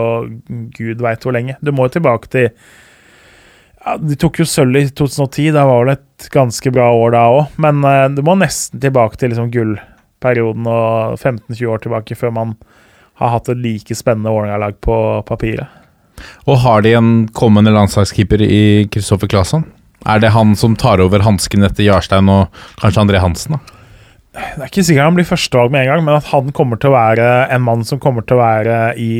[0.76, 1.56] gud veit hvor lenge.
[1.60, 2.50] Du må jo tilbake til
[3.80, 7.24] ja, De tok jo sølv i 2010, da var det et ganske bra år da
[7.32, 7.56] òg.
[7.64, 12.54] Men uh, du må nesten tilbake til liksom gullperioden og 15-20 år tilbake før man
[13.20, 14.96] har hatt et like spennende Vålerenga-lag på
[15.28, 15.68] papiret.
[16.44, 19.64] Og har de en kommende landslagskeeper i Kristoffer Claesson?
[20.08, 23.56] Er det han som tar over hansken etter Jarstein og kanskje André Hansen?
[23.56, 23.79] da?
[24.56, 26.92] Det er ikke sikkert han blir førstevalg med en gang, men at han kommer til
[26.92, 29.12] å være en mann som kommer til å være i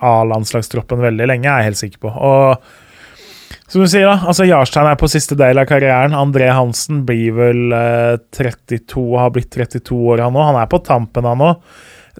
[0.00, 2.12] A-landslagstroppen veldig lenge, er jeg helt sikker på.
[2.14, 6.14] Og som du sier, da, altså Jarstein er på siste del av karrieren.
[6.16, 10.48] André Hansen blir vel eh, 32, har blitt 32 år, han òg.
[10.48, 11.60] Han er på tampen, han òg.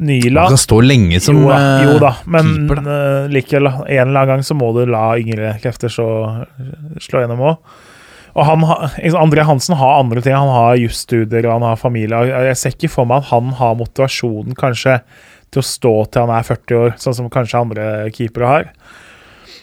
[0.01, 2.95] Nyla Han kan stå lenge som jo, da, jo da, eh, men keeper, da.
[2.95, 6.07] eh, likevel, en eller annen gang så må du la yngre krefter så,
[7.03, 7.75] slå gjennom òg.
[8.37, 8.65] Og han,
[9.19, 10.37] André Hansen har andre ting.
[10.37, 12.23] Han har jusstudier og han har familie.
[12.31, 15.01] Jeg ser ikke for meg at han har motivasjonen kanskje
[15.51, 18.69] til å stå til han er 40 år, sånn som kanskje andre keepere har.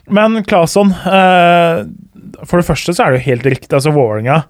[0.07, 1.81] Men Claesson eh,
[2.47, 3.73] For det første så er det jo helt riktig.
[3.75, 4.41] altså Vålerenga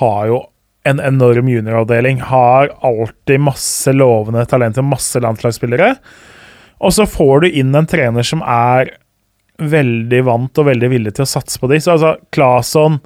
[0.00, 0.38] har jo
[0.86, 2.20] en enorm junioravdeling.
[2.28, 5.94] Har alltid masse lovende talenter, masse landslagsspillere.
[6.84, 8.92] Og så får du inn en trener som er
[9.56, 11.80] veldig vant og veldig villig til å satse på de.
[11.80, 13.00] Så altså Claesson,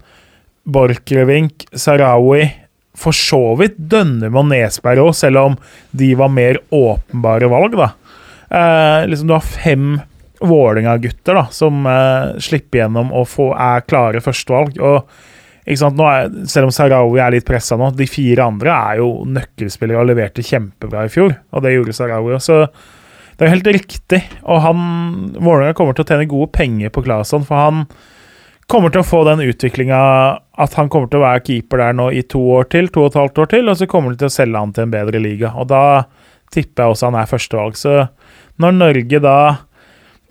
[0.72, 2.44] Borchgrevink, Sarawi
[3.00, 5.58] For så vidt Dønnum og Nesberg òg, selv om
[5.96, 7.92] de var mer åpenbare valg, da.
[8.50, 10.00] Eh, liksom Du har fem
[10.40, 14.78] Vålerenga-gutter da, som eh, slipper gjennom og får, er klare førstevalg.
[14.80, 18.72] Og ikke sant, nå er, Selv om Sarawi er litt pressa nå, de fire andre
[18.72, 21.36] er jo nøkkelspillere og leverte kjempebra i fjor.
[21.52, 22.62] Og det gjorde Sarawi òg, Så
[23.36, 24.22] det er jo helt riktig.
[24.42, 24.80] Og han
[25.36, 27.84] Vålerenga kommer til å tjene gode penger på Claesson, for han
[28.70, 30.00] kommer til å få den utviklinga
[30.60, 33.12] at han kommer til å være keeper der nå i to år til, to og
[33.12, 35.22] et halvt år til, og så kommer de til å selge han til en bedre
[35.22, 35.52] liga.
[35.58, 35.84] Og da
[36.54, 37.78] tipper jeg også han er førstevalg.
[37.78, 37.96] Så
[38.60, 39.38] når Norge da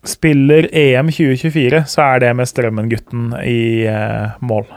[0.07, 4.67] spiller EM 2024, så er det med Strømmen-gutten i eh, mål.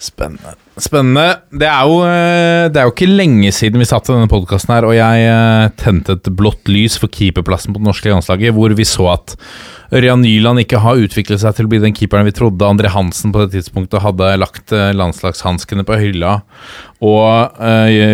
[0.00, 0.54] Spennende.
[0.80, 1.26] Spennende.
[1.52, 4.72] Det er, jo, eh, det er jo ikke lenge siden vi satt i denne podkasten
[4.72, 8.72] her, og jeg eh, tente et blått lys for keeperplassen på det norske landslaget, hvor
[8.78, 9.34] vi så at
[9.92, 12.64] Ørjan Nyland ikke har utviklet seg til å bli den keeperen vi trodde.
[12.64, 16.38] André Hansen på det tidspunktet hadde lagt eh, landslagshanskene på hylla,
[17.04, 17.60] og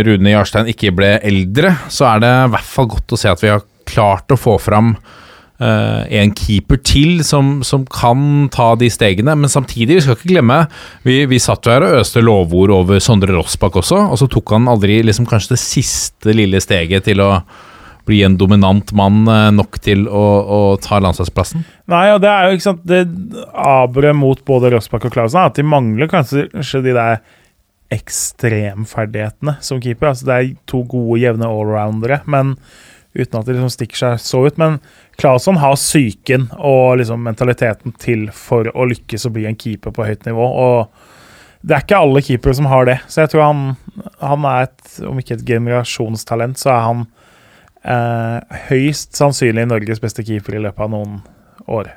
[0.07, 3.43] Rune Jarstein ikke ble eldre, så er det i hvert fall godt å se at
[3.43, 4.95] vi har klart å få fram
[5.61, 10.33] eh, en keeper til som, som kan ta de stegene, men samtidig, vi skal ikke
[10.35, 10.59] glemme
[11.07, 14.57] Vi, vi satt jo her og øste lovord over Sondre Rossbakk også, og så tok
[14.57, 17.31] han aldri liksom kanskje det siste lille steget til å
[18.07, 21.65] bli en dominant mann eh, nok til å, å ta landslagsplassen.
[21.91, 23.03] Nei, og det er jo ikke sant Det
[23.51, 27.19] aberet mot både Rossbakk og Clausen er at de mangler kanskje de der
[27.95, 30.11] ekstremferdighetene som keeper.
[30.11, 32.57] Altså Det er to gode, jevne allroundere, men
[33.17, 34.61] uten at det liksom stikker seg så ut.
[34.61, 34.79] Men
[35.21, 40.07] Claesson har psyken og liksom mentaliteten til for å lykkes å bli en keeper på
[40.07, 40.47] høyt nivå.
[40.47, 43.63] Og det er ikke alle keepere som har det, så jeg tror han,
[44.21, 47.01] han er et, om ikke et generasjonstalent, så er han
[47.83, 51.17] eh, høyst sannsynlig Norges beste keeper i løpet av noen
[51.67, 51.91] år.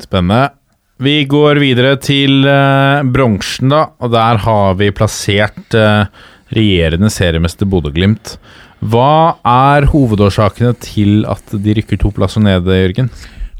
[0.00, 0.54] Spennende.
[0.98, 6.08] Vi går videre til eh, bronsen, da, og der har vi plassert eh,
[6.54, 8.38] regjerende seriemester Bodø-Glimt.
[8.78, 13.10] Hva er hovedårsakene til at de rykker to plasser ned, Jørgen?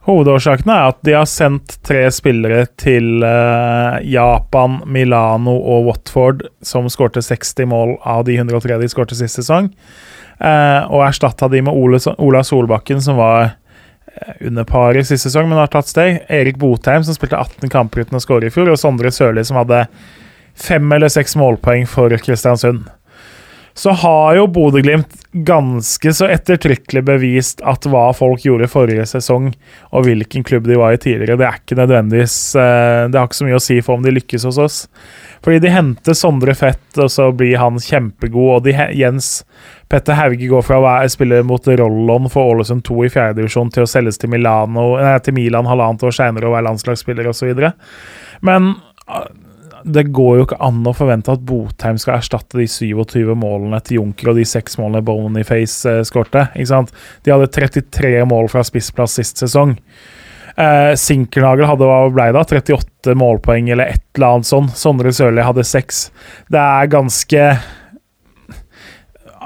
[0.08, 6.88] Hovedårsakene er at de har sendt tre spillere til eh, Japan, Milano og Watford, som
[6.88, 9.68] skårte 60 mål av de 103 de skårte sist sesong,
[10.38, 15.50] eh, og erstatta de med Ole, Ola Solbakken, som var eh, under paret sist sesong,
[15.50, 16.22] men har tatt steg.
[16.32, 19.60] Erik Botheim, som spilte 18 kamper uten å skåre i fjor, og Sondre Sørli, som
[19.60, 19.84] hadde
[20.58, 22.88] fem eller seks målpoeng for Kristiansund.
[23.78, 29.52] Så har jo Bodø-Glimt ganske så ettertrykkelig bevist at hva folk gjorde forrige sesong,
[29.94, 33.38] og hvilken klubb de var i tidligere, det er ikke nødvendigvis eh, Det har ikke
[33.38, 34.80] så mye å si for om de lykkes hos oss.
[35.44, 39.44] Fordi de henter Sondre Fett, og så blir han kjempegod, og de, Jens
[39.88, 43.90] Petter Hauge går fra å spille mot Rollon for Ålesund 2 i fjerdedivisjon til å
[43.94, 47.55] selges til, Milano, nei, til Milan halvannet år seinere og være landslagsspiller osv.
[48.42, 48.74] Men
[49.84, 54.00] det går jo ikke an å forvente at Botheim skal erstatte de 27 målene til
[54.00, 56.48] Junker og de seks målene Boniface uh, skårte.
[56.55, 56.94] ikke sant?
[57.22, 59.76] De hadde 33 mål fra spissplass sist sesong.
[60.59, 62.42] Eh, Sinkernagel hadde hva ble da?
[62.42, 64.70] 38 målpoeng eller et eller annet sånn.
[64.74, 66.09] Sondre Sørli hadde seks.
[66.50, 67.50] Det er ganske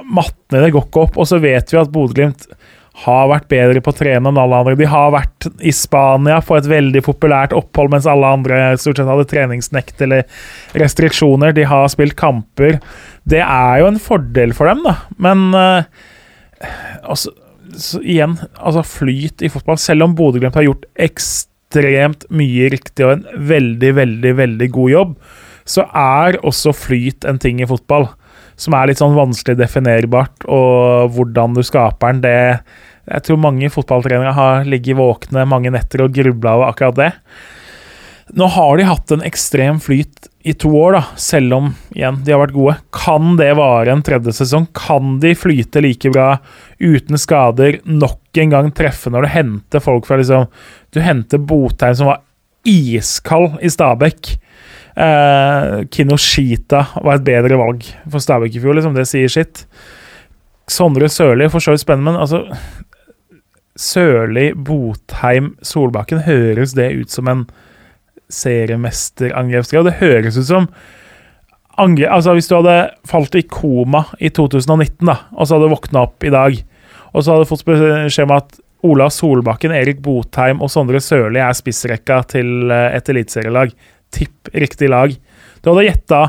[0.02, 1.18] Mattene det går ikke opp.
[1.20, 2.48] Og så vet vi at Bodø-Glimt
[3.02, 4.77] har vært bedre på å trene enn alle andre.
[4.77, 9.09] De har vært i Spania på et veldig populært opphold, mens alle andre stort sett
[9.09, 10.27] hadde treningsnekt eller
[10.78, 11.55] restriksjoner.
[11.56, 12.78] De har spilt kamper.
[13.24, 14.98] Det er jo en fordel for dem, da.
[15.24, 15.89] Men uh,
[17.01, 17.32] altså,
[18.02, 19.81] igjen, altså flyt i fotball.
[19.81, 25.16] Selv om Bodø-Glimt har gjort ekstremt mye riktig og en veldig, veldig, veldig god jobb,
[25.64, 28.10] så er også flyt en ting i fotball
[28.56, 32.38] som er litt sånn vanskelig definerbart, og hvordan du skaper den, det
[33.02, 37.10] Jeg tror mange fotballtrenere har ligget våkne mange netter og grubla over akkurat det.
[38.38, 42.32] Nå har de hatt en ekstrem flyt i to år, da, selv om igjen, de
[42.32, 42.76] har vært gode.
[42.94, 44.68] Kan det vare en tredje sesong?
[44.74, 46.36] Kan de flyte like bra
[46.78, 47.80] uten skader?
[47.84, 50.48] Nok en gang treffe når du henter folk fra liksom
[50.94, 52.22] Du henter Botheim, som var
[52.68, 54.36] iskald i Stabæk.
[54.93, 58.97] Uh, Kinoshita var et bedre valg for Stabæk i fjor, liksom.
[58.97, 59.64] Det sier sitt.
[60.70, 62.44] Sondre Sørli for så vidt spennende, men altså
[63.78, 67.47] Sørli, Botheim, Solbakken Høres det ut som en
[68.32, 69.86] seriemesterangrepsgreie?
[69.89, 70.69] Det høres ut som
[71.81, 76.05] angre, altså Hvis du hadde falt i koma i 2019, da, og så hadde våkna
[76.05, 76.60] opp i dag,
[77.12, 81.55] og så hadde fått beskjed om at Ola Solbakken, Erik Botheim og Sondre Sørli er
[81.55, 83.74] spissrekka til eh, et eliteserielag
[84.14, 85.14] tipp riktig lag.
[85.62, 86.22] Du hadde gjetta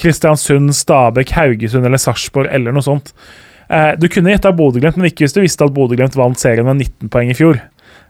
[0.00, 3.12] Kristiansund, Stabæk, Haugesund eller Sarpsborg eller noe sånt.
[3.68, 6.82] Eh, du kunne gjetta Bodø-Glimt, men ikke hvis du visste at Bodø-Glimt vant serien med
[6.82, 7.60] 19 poeng i fjor.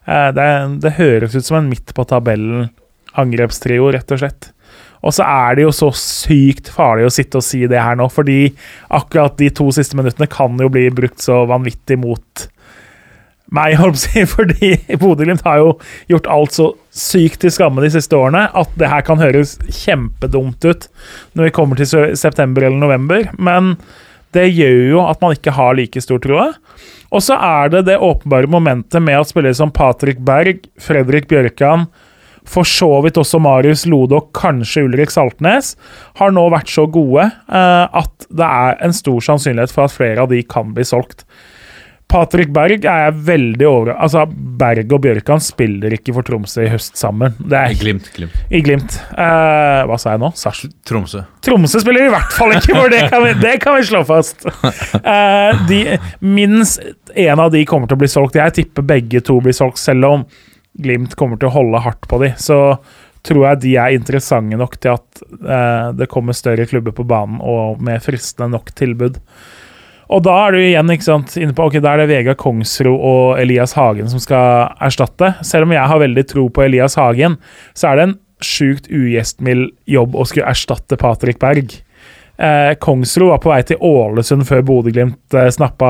[0.08, 0.48] Eh, det,
[0.84, 2.68] det, høres ut som en midt på tabellen
[3.20, 4.50] angrepstrio, rett og slett.
[5.04, 8.08] Og så er det jo så sykt farlig å sitte og si det her nå,
[8.10, 8.48] fordi
[8.96, 12.46] akkurat de to siste minuttene kan jo bli brukt så vanvittig mot
[13.54, 15.74] meg, holdt på fordi Bodø-Glimt har jo
[16.10, 20.64] gjort alt så sykt til skamme de siste årene at det her kan høres kjempedumt
[20.66, 20.88] ut
[21.34, 23.76] når vi kommer til september eller november, men
[24.34, 26.48] det gjør jo at man ikke har like stor tro.
[27.14, 31.86] Og så er det det åpenbare momentet med at spillere som Patrick Berg, Fredrik Bjørkan,
[32.44, 35.74] for så vidt også Marius Lode og kanskje Ulrik Saltnes,
[36.18, 40.24] har nå vært så gode eh, at det er en stor sannsynlighet for at flere
[40.24, 41.24] av de kan bli solgt.
[42.10, 43.90] Patrick Berg er jeg veldig over...
[43.96, 47.34] Altså, Berg og Bjørkan spiller ikke for Tromsø i høst sammen.
[47.40, 48.10] Det er I Glimt.
[48.14, 48.36] glimt.
[48.54, 48.98] I Glimt.
[49.16, 50.30] Uh, hva sa jeg nå?
[50.38, 51.24] Sars Tromsø.
[51.44, 54.46] Tromsø spiller i hvert fall ikke, for det kan vi, det kan vi slå fast.
[54.46, 55.80] Uh, de,
[56.22, 56.84] minst
[57.18, 58.38] én av de kommer til å bli solgt.
[58.38, 60.28] Jeg tipper begge to blir solgt, selv om
[60.84, 62.32] Glimt kommer til å holde hardt på de.
[62.38, 62.58] Så
[63.24, 67.40] tror jeg de er interessante nok til at uh, det kommer større klubber på banen
[67.42, 69.18] og med fristende nok tilbud.
[70.12, 72.92] Og da er du igjen ikke sant, inne på ok, da er det Vegard Kongsro
[72.94, 75.32] og Elias Hagen som skal erstatte.
[75.46, 77.38] Selv om jeg har veldig tro på Elias Hagen,
[77.72, 81.72] så er det en sjukt ugjestmild jobb å skulle erstatte Patrick Berg.
[82.36, 85.88] Eh, Kongsro var på vei til Ålesund før Bodø-Glimt eh, snappa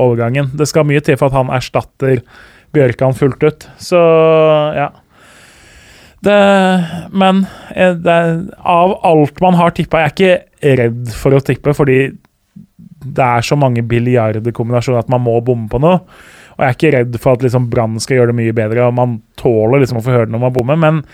[0.00, 0.50] overgangen.
[0.56, 2.24] Det skal mye til for at han erstatter
[2.72, 3.68] Bjørkan fullt ut.
[3.76, 4.00] Så
[4.78, 4.88] ja.
[6.22, 6.38] Det,
[7.12, 7.44] men
[7.74, 8.18] eh, det,
[8.56, 11.98] av alt man har tippa Jeg er ikke redd for å tippe, fordi
[13.04, 16.00] det er så mange billiardkombinasjoner at man må bomme på noe.
[16.52, 18.96] Og jeg er ikke redd for at liksom Brann skal gjøre det mye bedre, og
[18.96, 21.04] man tåler liksom å få høre det når man bommer, men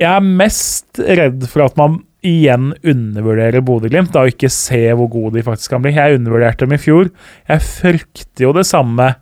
[0.00, 5.36] jeg er mest redd for at man igjen undervurderer Bodø-Glimt og ikke ser hvor gode
[5.38, 5.94] de faktisk kan bli.
[5.94, 7.10] Jeg undervurderte dem i fjor.
[7.50, 9.12] Jeg frykter jo det samme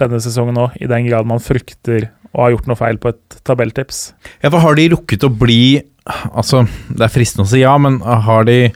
[0.00, 3.40] denne sesongen òg, i den grad man frykter å ha gjort noe feil på et
[3.44, 4.04] tabelltips.
[4.40, 5.64] Ja, for har de rukket å bli
[6.02, 8.72] Altså, det er fristende å si ja, men har de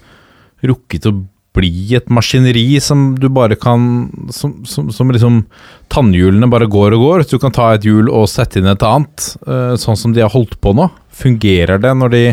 [0.63, 1.33] rukket å bli
[1.65, 5.45] et maskineri som du bare kan Som, som, som liksom
[5.89, 7.25] Tannhjulene bare går og går.
[7.31, 9.37] Du kan ta et hjul og sette inn et annet.
[9.47, 10.89] Uh, sånn som de har holdt på nå.
[11.15, 12.25] Fungerer det når de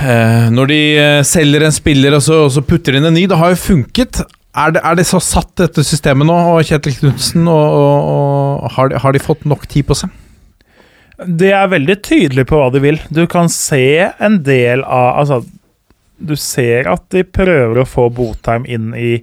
[0.00, 3.16] uh, Når de uh, selger en spiller og så, og så putter de inn en
[3.18, 3.26] ny?
[3.26, 4.22] Det har jo funket.
[4.54, 7.96] Er det, er det så satt, dette systemet nå, og Kjetil Knutsen, og, og,
[8.62, 10.14] og har, de, har de fått nok tid på seg?
[11.18, 13.00] Det er veldig tydelig på hva de vil.
[13.10, 15.42] Du kan se en del av Altså,
[16.16, 19.16] du ser at de prøver å få Botheim inn i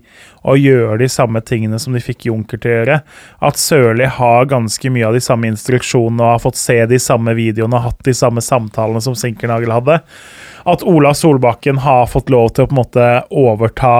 [0.43, 2.97] å gjøre de samme tingene som de fikk Junker til å gjøre.
[3.47, 7.35] At Sørli har ganske mye av de samme instruksjonene og har fått se de samme
[7.38, 10.01] videoene og hatt de samme samtalene som Sinkernagel hadde.
[10.68, 13.95] At Ola Solbakken har fått lov til å på en måte overta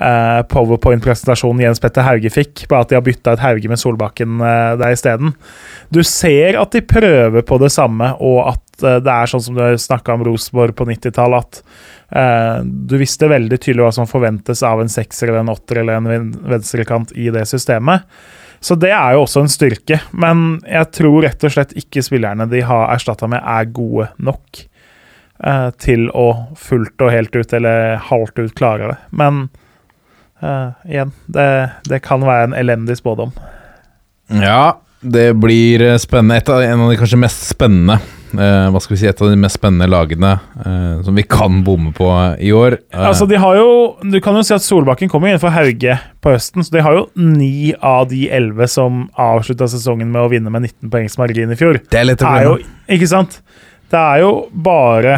[0.00, 4.40] eh, powerpoint-presentasjonen Jens Petter Hauge fikk, bare at de har bytta ut Hauge med Solbakken
[4.40, 5.34] eh, der isteden.
[5.90, 9.56] Du ser at de prøver på det samme, og at eh, det er sånn som
[9.58, 14.62] du snakka om Rosenborg på 90-tallet, at eh, du visste veldig tydelig hva som forventes
[14.66, 18.06] av en sekser eller en åtter eller en ven- venstrekant i det systemet.
[18.60, 22.44] Så det er jo også en styrke, men jeg tror rett og slett ikke spillerne
[22.50, 24.60] de har erstatta med, er gode nok
[25.44, 26.26] eh, til å
[26.60, 28.98] fullt og helt ut eller halvt ut klare det.
[29.16, 29.46] Men
[30.44, 31.48] eh, igjen, det,
[31.88, 33.32] det kan være en elendig spådom.
[34.44, 36.36] Ja, det blir eh, spennende.
[36.36, 37.94] Et av, en av de kanskje mest spennende
[38.36, 41.62] eh, Hva skal vi si, et av de mest spennende lagene eh, som vi kan
[41.64, 42.76] bomme på i år.
[42.92, 43.70] Eh, Altså, de har jo
[44.04, 46.98] Du kan jo si at Solbakken kommer inn for Hauge på høsten, så de har
[46.98, 51.52] jo ni av de elleve som avslutta sesongen med å vinne med 19 poengs margin
[51.54, 51.80] i fjor.
[51.90, 52.58] det er litt er jo,
[52.92, 53.40] ikke sant?
[53.90, 55.16] Det er jo bare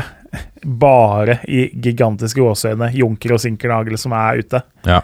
[0.62, 4.62] bare i gigantiske gåseøyne Junker og Sinkernagel som er ute.
[4.86, 5.00] Ja.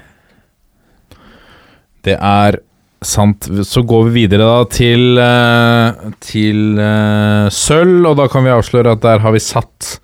[2.06, 2.60] Det er
[3.04, 3.48] sant.
[3.64, 8.96] Så går vi videre da til eh, Til uh, sølv, og da kan vi avsløre
[8.96, 9.98] at der har vi satt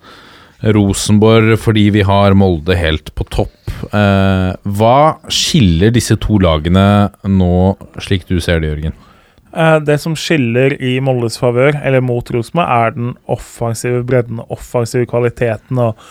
[0.75, 3.57] Rosenborg fordi vi har Molde helt på topp.
[3.91, 8.95] Uh, hva skiller disse to lagene nå, slik du ser det, Jørgen?
[9.87, 15.79] Det som skiller i Moldes favør, eller mot Rosenborg, er den offensive bredden, offensive kvaliteten
[15.79, 16.01] og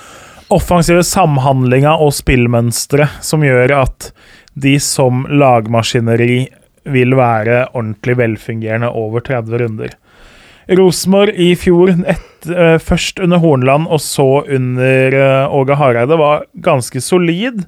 [0.55, 4.11] offensive samhandlinga og spillmønstre som gjør at
[4.55, 6.47] de som lagmaskineri
[6.85, 9.95] vil være ordentlig velfungerende over 30 runder.
[10.69, 16.47] Rosenborg i fjor, et, eh, først under Hornland og så under eh, Åge Hareide, var
[16.55, 17.65] ganske solid.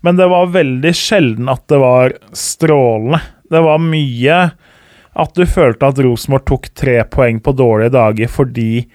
[0.00, 3.20] Men det var veldig sjelden at det var strålende.
[3.50, 4.38] Det var mye
[5.16, 8.86] at du følte at Rosenborg tok tre poeng på dårlige dager fordi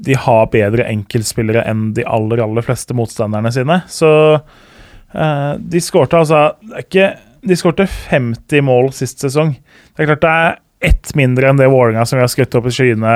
[0.00, 3.82] de har bedre enkeltspillere enn de aller, aller fleste motstanderne sine.
[3.92, 4.10] Så
[5.12, 7.10] eh, de skårte altså det er ikke,
[7.42, 9.54] De skårte 50 mål sist sesong.
[9.96, 10.58] Det er klart det er
[10.90, 13.14] ett mindre enn det Vålerenga som vi har skutt opp i skyene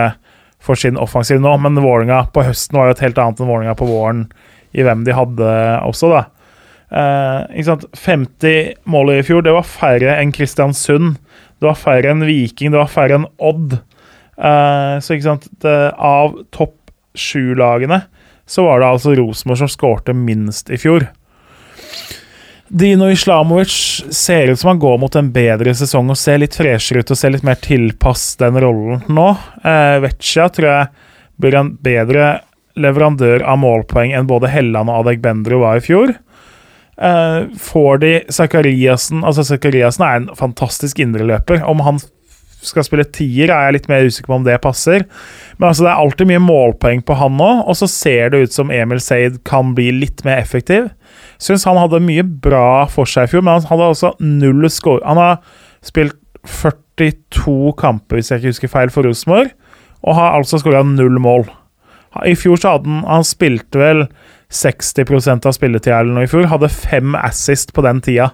[0.64, 3.76] for sin offensiv nå, men Vålerenga på høsten var jo et helt annet enn Vålerenga
[3.78, 4.26] på våren
[4.74, 5.50] i hvem de hadde
[5.86, 6.22] også, da.
[6.94, 7.86] Eh, ikke sant?
[7.98, 11.18] 50 mål i fjor, det var færre enn Kristiansund.
[11.60, 13.76] Det var færre enn Viking, det var færre enn Odd.
[14.34, 16.76] Eh, så ikke sant det, Av topp
[17.14, 18.02] sju-lagene
[18.50, 21.06] så var det altså Rosenborg som skårte minst i fjor.
[22.68, 27.04] Dino Islamovic ser ut som han går mot en bedre sesong og ser litt freshere
[27.04, 29.28] ut og ser litt mer tilpass den rollen nå.
[29.64, 30.88] Eh, Vecchia tror jeg
[31.40, 32.28] blir en bedre
[32.80, 36.14] leverandør av målpoeng enn både Helland og Adegbendro var i fjor.
[36.96, 41.62] Eh, får de Zakariassen Altså, Zakariassen er en fantastisk indreløper.
[41.66, 42.00] Om han
[42.64, 45.04] skal spille tier, er jeg litt mer usikker på om det passer.
[45.58, 48.56] Men altså, det er alltid mye målpoeng på han nå, og så ser det ut
[48.56, 50.90] som Emil Seid kan bli litt mer effektiv.
[51.42, 55.02] Syns han hadde mye bra for seg i fjor, men han hadde også null score.
[55.06, 55.40] Han har
[55.84, 59.52] spilt 42 kamper, hvis jeg ikke husker feil, for Rosenborg,
[60.04, 61.46] og har altså skåra null mål.
[62.28, 64.04] I fjor så hadde han Han spilte vel
[64.54, 66.46] 60% av spilletida eller noe i fjor.
[66.50, 68.30] Hadde fem assist på den tida.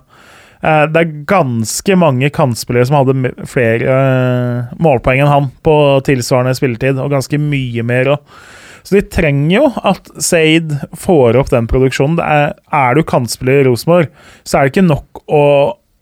[0.62, 5.76] Eh, Det er ganske mange kantspillere som hadde flere eh, målpoeng enn han på
[6.06, 8.34] tilsvarende spilletid, og ganske mye mer òg.
[8.80, 12.16] Så de trenger jo at Zaid får opp den produksjonen.
[12.24, 14.08] Er, er du kantspiller i Rosenborg,
[14.44, 15.42] så er det ikke nok å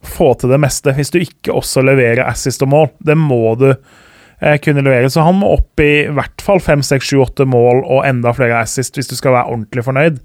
[0.07, 2.87] få til det meste hvis du ikke også leverer assist og mål.
[3.03, 5.09] Det må du eh, kunne levere.
[5.11, 8.61] Så han må opp i hvert fall 5, 6, 7, 8 mål og enda flere
[8.63, 10.21] assist hvis du skal være ordentlig fornøyd.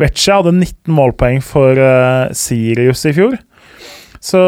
[0.00, 3.34] Vecchia hadde 19 målpoeng for eh, Sirius i fjor.
[4.20, 4.40] Så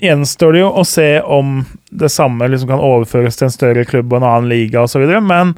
[0.00, 1.58] gjenstår det jo å se om
[1.92, 5.52] det samme liksom kan overføres til en større klubb og en annen liga osv., men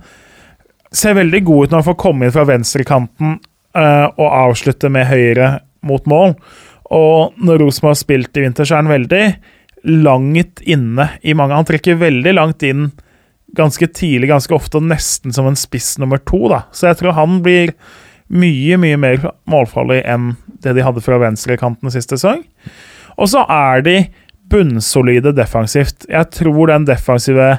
[0.96, 3.36] ser veldig god ut når han får komme inn fra venstrekanten
[3.76, 5.50] uh, og avslutte med høyre
[5.86, 6.34] mot mål.
[6.94, 9.24] Og når Rosenborg har spilt i vinter, så er han veldig
[10.06, 11.54] langt inne i mange.
[11.58, 12.88] Han trekker veldig langt inn
[13.56, 16.46] ganske tidlig, ganske ofte, og nesten som en spiss nummer to.
[16.50, 16.64] da.
[16.74, 17.74] Så jeg tror han blir
[18.26, 22.42] mye, mye mer målfarlig enn det de hadde fra venstrekanten sist sesong.
[23.16, 23.96] Og så er de
[24.50, 26.06] bunnsolide defensivt.
[26.10, 27.56] Jeg tror den defensive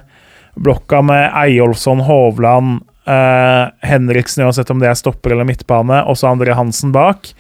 [0.58, 6.32] blokka med Eyolfsson, Hovland, eh, Henriksen, uansett om det er stopper eller midtbane, og så
[6.32, 7.34] André Hansen bak,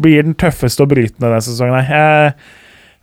[0.00, 1.88] blir den tøffeste å bryte ned denne sesongen.
[1.88, 2.34] Jeg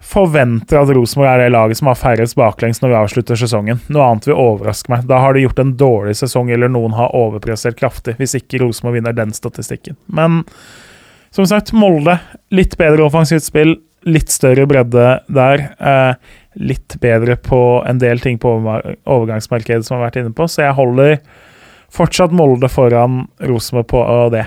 [0.08, 3.82] forventer at Rosenborg er det laget som har færrest baklengs når vi avslutter sesongen.
[3.90, 5.08] Noe annet vil overraske meg.
[5.10, 9.00] Da har de gjort en dårlig sesong, eller noen har overprestert kraftig, hvis ikke Rosenborg
[9.00, 9.98] vinner den statistikken.
[10.06, 10.44] Men
[11.34, 12.20] som sagt, Molde.
[12.56, 13.76] Litt bedre offensivt spill,
[14.06, 15.66] litt større bredde der.
[15.80, 16.14] Eh,
[16.58, 20.66] litt bedre på en del ting på overgangsmarkedet som jeg har vært inne på, så
[20.66, 21.20] jeg holder
[21.94, 24.46] fortsatt Molde foran Rosenborg på det.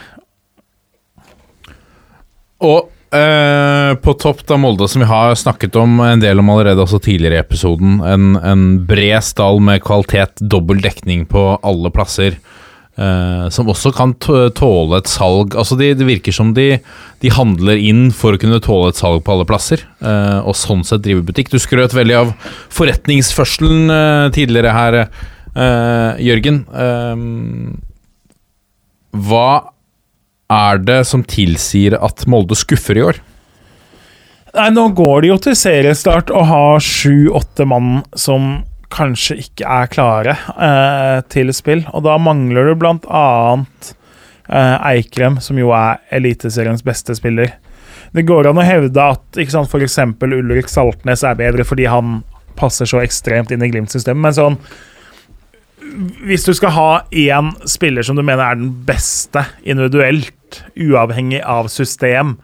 [2.67, 6.85] Og eh, på topp da Molde, som vi har snakket om en del om allerede
[6.85, 8.01] også tidligere i episoden.
[8.05, 12.37] En, en bred stall med kvalitet, dobbel dekning på alle plasser.
[13.01, 15.57] Eh, som også kan tåle et salg.
[15.59, 16.69] Altså de, Det virker som de,
[17.23, 20.85] de handler inn for å kunne tåle et salg på alle plasser, eh, og sånn
[20.87, 21.51] sett drive butikk.
[21.53, 22.33] Du skrøt veldig av
[22.77, 25.03] forretningsførselen eh, tidligere her,
[25.51, 26.61] Jørgen.
[29.11, 29.49] Hva
[30.47, 33.19] er det som tilsier at Molde skuffer i år?
[34.55, 38.61] Nei, nå går de jo til seriestart og har sju-åtte mann som
[38.91, 41.85] kanskje ikke er klare eh, til spill.
[41.95, 43.93] Og da mangler du blant annet
[44.51, 47.55] eh, Eikrem, som jo er Eliteseriens beste spiller.
[48.11, 49.99] Det går an å hevde at sant, f.eks.
[50.27, 52.21] Ulrik Saltnes er bedre fordi han
[52.59, 54.57] passer så ekstremt inn i Glimt-systemet, men sånn
[56.27, 61.71] Hvis du skal ha én spiller som du mener er den beste individuelt, uavhengig av
[61.71, 62.37] system,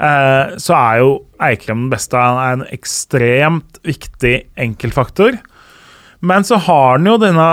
[0.00, 2.16] eh, så er jo Eikrem den beste.
[2.16, 5.38] Han er en ekstremt viktig enkeltfaktor.
[6.22, 7.48] Men så har han jo denne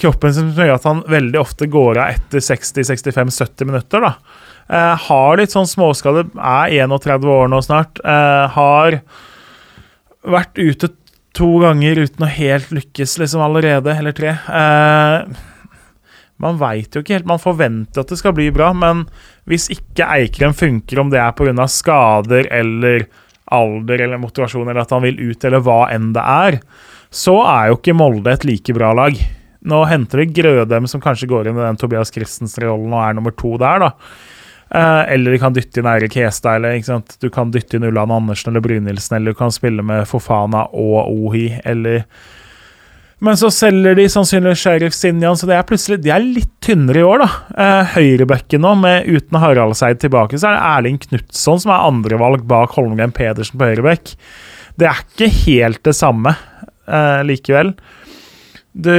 [0.00, 4.04] kroppen som gjør at han veldig ofte går av etter 60-65-70 minutter.
[4.04, 4.14] da.
[4.72, 8.00] Eh, har litt sånn småskade, er 31 år nå snart.
[8.04, 9.00] Eh, har
[10.22, 10.92] vært ute
[11.36, 14.36] to ganger uten å helt lykkes liksom allerede, eller tre.
[14.36, 15.48] Eh,
[16.42, 17.28] man veit jo ikke helt.
[17.28, 19.06] Man forventer at det skal bli bra, men
[19.48, 21.68] hvis ikke Eikrem funker, om det er pga.
[21.68, 23.06] skader eller
[23.52, 26.60] alder eller motivasjon eller at han vil ut, eller hva enn det er,
[27.12, 29.16] så er jo ikke Molde et like bra lag.
[29.68, 33.34] Nå henter de Grødem, som kanskje går inn i den Tobias Christensen-rollen og er nummer
[33.36, 33.90] to der, da.
[34.72, 38.52] Eh, eller de kan dytte inn Eirik Hestad, eller du kan dytte inn Ulland Andersen
[38.52, 42.06] eller Brynildsen, eller du kan spille med Fofana og Ohi, eller
[43.22, 46.98] Men så selger de sannsynligvis Sheriff Sinjan, så det er plutselig De er litt tynnere
[46.98, 47.84] i år, da.
[47.94, 52.74] Eh, nå, med uten Haraldseid tilbake, så er det Erling Knutson som er andrevalg bak
[52.74, 54.16] Holmgren Pedersen på høyrebekk.
[54.74, 56.34] Det er ikke helt det samme
[56.86, 57.74] eh, likevel.
[58.72, 58.92] Du,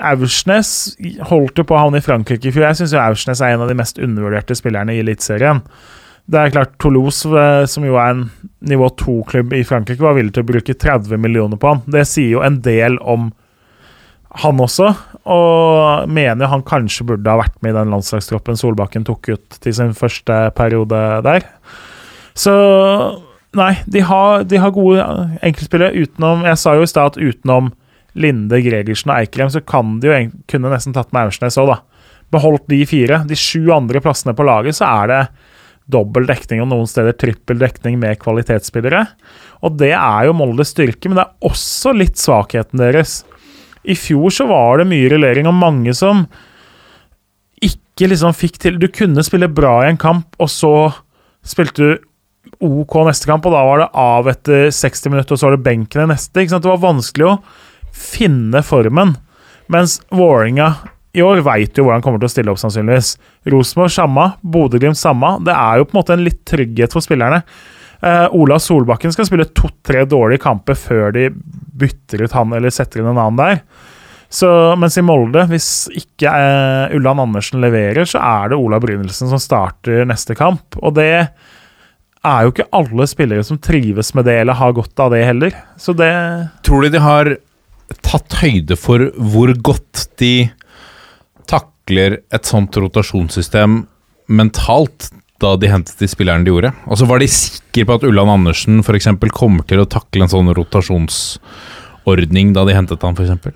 [0.00, 0.96] Aursnes
[1.28, 2.70] holdt jo på å havne i Frankrike i fjor.
[2.70, 5.60] Jeg syns Aursnes er en av de mest undervurderte spillerne i Eliteserien.
[6.28, 8.24] Det er klart Toulouse, eh, som jo er en
[8.68, 11.84] nivå 2-klubb i Frankrike, var villig til å bruke 30 millioner på han.
[11.88, 13.30] Det sier jo en del om
[14.42, 14.90] han også,
[15.32, 19.74] og mener han kanskje burde ha vært med i den landslagstroppen Solbakken tok ut til
[19.74, 21.48] sin første periode der.
[22.36, 22.52] Så
[23.56, 25.04] nei, de har, de har gode
[25.40, 27.70] enkeltspillere utenom Jeg sa jo i stad at utenom
[28.18, 30.16] Linde, Gregersen og Eikrem, så kan de jo
[30.50, 31.76] kunne nesten tatt med Aursnes òg, da.
[32.34, 33.22] Beholdt de fire.
[33.28, 35.20] De sju andre plassene på laget, så er det
[35.88, 39.04] dobbel dekning og noen steder trippel dekning med kvalitetsspillere.
[39.64, 43.22] Og det er jo Moldes styrke, men det er også litt svakheten deres.
[43.88, 46.26] I fjor så var det mye rullering, og mange som
[47.64, 50.74] ikke liksom fikk til Du kunne spille bra i en kamp, og så
[51.46, 52.07] spilte du
[52.64, 55.66] OK neste kamp, og da var det av etter 60 minutter, og så var det
[55.66, 56.46] benken i neste.
[56.48, 57.38] Det var vanskelig å
[57.94, 59.14] finne formen.
[59.70, 60.72] Mens Vålerenga
[61.16, 63.14] i år veit jo hvordan kommer til å stille opp, sannsynligvis.
[63.52, 65.36] Rosenborg samme, Bodø-Glimt samme.
[65.46, 67.42] Det er jo på en måte en litt trygghet for spillerne.
[67.98, 71.28] Uh, Ola Solbakken skal spille to-tre dårlige kamper før de
[71.78, 73.62] bytter ut han eller setter inn en annen der.
[74.28, 79.30] Så, mens i Molde, hvis ikke uh, Ulland Andersen leverer, så er det Ola Brynildsen
[79.30, 80.76] som starter neste kamp.
[80.82, 81.10] Og det
[82.26, 85.54] er jo ikke alle spillere som trives med det, eller har godt av det heller.
[85.78, 86.10] Så det
[86.66, 87.36] Tror du de har
[88.04, 90.50] tatt høyde for hvor godt de
[91.48, 93.80] takler et sånt rotasjonssystem
[94.28, 96.72] mentalt da de hentet de spillerne de gjorde?
[96.90, 100.32] Altså Var de sikre på at Ulland Andersen for eksempel, kommer til å takle en
[100.32, 103.54] sånn rotasjonsordning da de hentet han, f.eks.?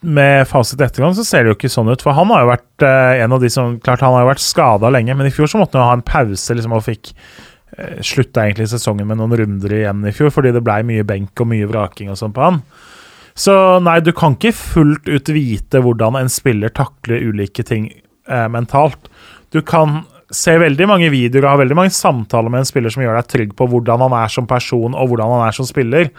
[0.00, 2.02] Med fasit ettergang så ser det jo ikke sånn ut.
[2.04, 4.44] For han har jo vært eh, en av de som Klart han har jo vært
[4.44, 7.12] skada lenge, men i fjor så måtte han jo ha en pause liksom, og fikk
[7.12, 11.44] eh, slutta egentlig sesongen med noen runder igjen i fjor, fordi det blei mye benk
[11.44, 12.62] og mye vraking og sånn på han.
[13.38, 13.54] Så
[13.84, 19.10] nei, du kan ikke fullt ut vite hvordan en spiller takler ulike ting eh, mentalt.
[19.54, 23.02] Du kan se veldig mange videoer og ha veldig mange samtaler med en spiller som
[23.02, 26.10] gjør deg trygg på hvordan han er som person og hvordan han er som spiller.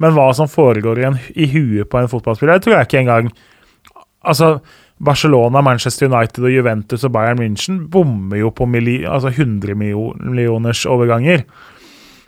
[0.00, 3.02] Men hva som foregår i, en, i huet på en fotballspiller, det tror jeg ikke
[3.04, 3.32] engang
[4.20, 4.58] Altså,
[5.00, 10.82] Barcelona, Manchester United og Juventus og Bayern München bommer jo på milli, altså 100 millioners
[10.84, 11.46] overganger.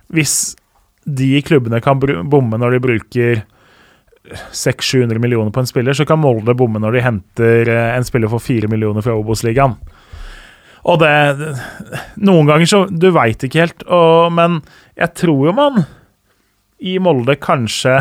[0.09, 0.55] Hvis
[1.05, 3.43] de klubbene kan bomme når de bruker
[4.57, 8.31] 600-700 millioner på en spiller, så kan Molde bomme når de henter eh, en spiller
[8.33, 9.77] for 4 millioner fra Obos-ligaen.
[10.89, 11.13] Og det
[12.27, 14.63] Noen ganger så Du veit ikke helt, og, men
[14.99, 15.85] jeg tror jo man
[16.83, 18.01] i Molde kanskje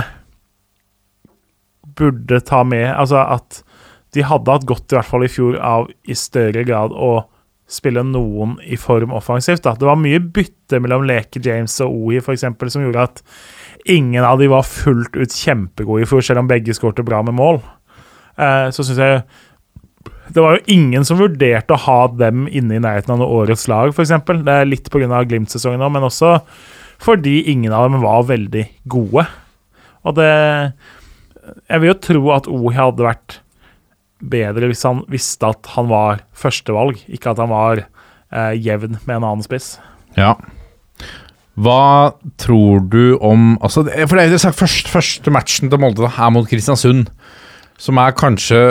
[1.98, 3.62] burde ta med Altså at
[4.16, 7.14] de hadde hatt godt, i hvert fall i fjor, av i større grad å
[7.72, 9.64] spille noen i form offensivt.
[9.64, 9.72] Da.
[9.80, 13.22] Det var mye bytte mellom Leke James og Ohi eksempel, som gjorde at
[13.88, 17.38] ingen av de var fullt ut kjempegode i fjor, selv om begge skårte bra med
[17.40, 17.62] mål.
[18.36, 19.24] Eh, så syns jeg
[20.32, 23.92] det var jo ingen som vurderte å ha dem inne i nærheten av årets lag,
[23.92, 24.14] f.eks.
[24.32, 25.24] Det er litt pga.
[25.28, 26.38] Glimt-sesongen òg, men også
[27.02, 29.26] fordi ingen av dem var veldig gode.
[30.06, 30.32] Og det
[31.68, 33.40] Jeg vil jo tro at Ohi hadde vært
[34.22, 39.16] bedre hvis han visste at han var førstevalg, ikke at han var eh, jevn med
[39.16, 39.74] en annen spiss.
[40.14, 40.36] Ja.
[41.62, 46.08] Hva tror du om altså, For det er jo sagt først, første matchen til Molde
[46.08, 47.10] er mot Kristiansund,
[47.82, 48.62] som er kanskje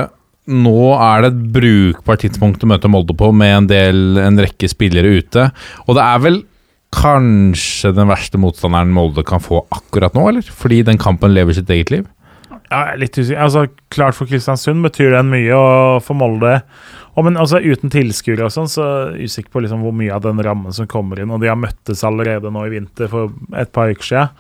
[0.51, 4.71] nå er det et brukbart tidspunkt å møte Molde på, med en, del, en rekke
[4.71, 5.51] spillere ute.
[5.87, 6.41] Og det er vel
[6.95, 10.55] kanskje den verste motstanderen Molde kan få akkurat nå, eller?
[10.63, 12.09] Fordi den kampen lever sitt eget liv?
[12.71, 13.43] Ja, litt usikker.
[13.43, 16.61] Altså, klart for Kristiansund betyr den mye, og for Molde
[17.19, 20.15] og men altså Uten tilskuere og sånn, så er jeg usikker på liksom hvor mye
[20.15, 21.33] av den rammen som kommer inn.
[21.35, 24.31] Og de har møttes allerede nå i vinter for et par uker siden.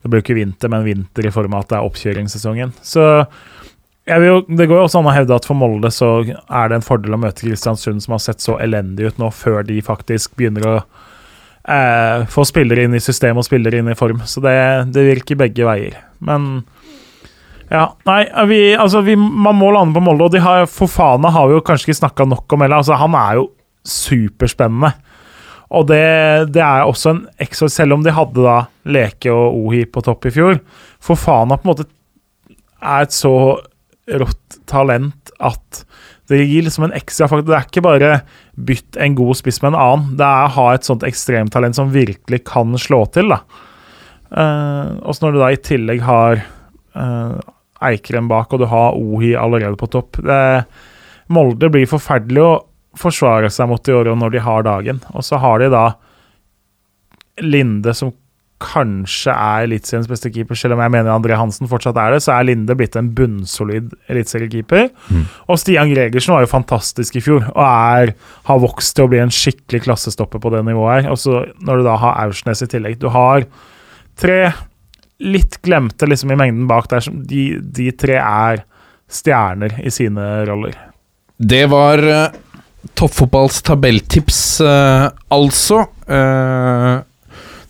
[0.00, 2.74] Det blir jo ikke vinter, men vinter i form av at det er oppkjøringssesongen.
[2.84, 3.06] Så
[4.10, 6.86] jo, det går jo også an å hevde at for Molde så er det en
[6.86, 10.66] fordel å møte Kristiansund, som har sett så elendig ut nå, før de faktisk begynner
[10.66, 10.76] å
[11.68, 14.22] eh, få spillere inn i system og spillere inn i form.
[14.28, 14.56] Så det,
[14.94, 15.98] det virker begge veier.
[16.24, 16.62] Men
[17.70, 21.46] ja, nei, vi, altså vi, Man må lande på Molde, og de har, Fofana har
[21.48, 22.82] vi jo kanskje ikke snakka nok om heller.
[22.82, 23.46] Altså, han er jo
[23.86, 24.92] superspennende.
[25.70, 26.02] Og det,
[26.50, 28.56] det, er også en ekstra Selv om de hadde da
[28.90, 30.58] Leke og Ohi på topp i fjor,
[30.98, 31.86] Fofana på en måte
[32.80, 33.34] er et så
[34.10, 35.84] rått talent at
[36.30, 37.48] det gir liksom en ekstra faktor.
[37.50, 38.10] Det er ikke bare
[38.54, 40.12] bytt en god spiss med en annen.
[40.20, 43.34] Det er å ha et sånt ekstremtalent som virkelig kan slå til.
[43.34, 43.40] da.
[44.30, 46.44] Uh, og så når du da i tillegg har
[46.94, 47.40] uh,
[47.82, 50.20] Eikrem bak, og du har Ohi allerede på topp.
[50.22, 50.40] Det,
[51.32, 52.58] Molde blir forferdelig å
[53.00, 55.02] forsvare seg mot i år når de har dagen.
[55.14, 55.84] Og så har de da
[57.40, 58.10] Linde, som
[58.60, 62.34] kanskje er Eliteseriens beste keeper, selv om jeg mener André Hansen fortsatt er det, så
[62.34, 64.90] er Linde blitt en bunnsolid eliteseriekeeper.
[65.08, 65.24] Mm.
[65.48, 68.14] Og Stian Gregersen var jo fantastisk i fjor, og er,
[68.50, 71.12] har vokst til å bli en skikkelig klassestopper på det nivået her.
[71.14, 73.48] Og så når du da har Aursnes i tillegg Du har
[74.20, 74.42] tre
[75.20, 77.08] litt glemte liksom i mengden bak der.
[77.10, 78.64] De, de tre er
[79.10, 80.76] stjerner i sine roller.
[81.40, 82.38] Det var uh,
[82.96, 85.84] toppfotballs tabelltips, uh, altså.
[86.08, 87.00] Uh,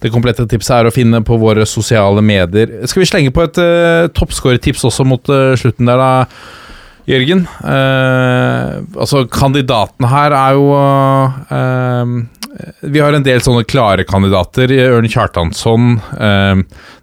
[0.01, 2.73] det komplette tipset er å finne på våre sosiale medier.
[2.89, 6.27] Skal vi slenge på et uh, toppskårertips også mot uh, slutten der, da?
[7.11, 7.43] Jørgen.
[7.65, 10.67] Uh, altså, kandidatene her er jo
[12.93, 14.73] Vi har en del sånne klare kandidater.
[14.91, 15.97] Ørn Kjartansson.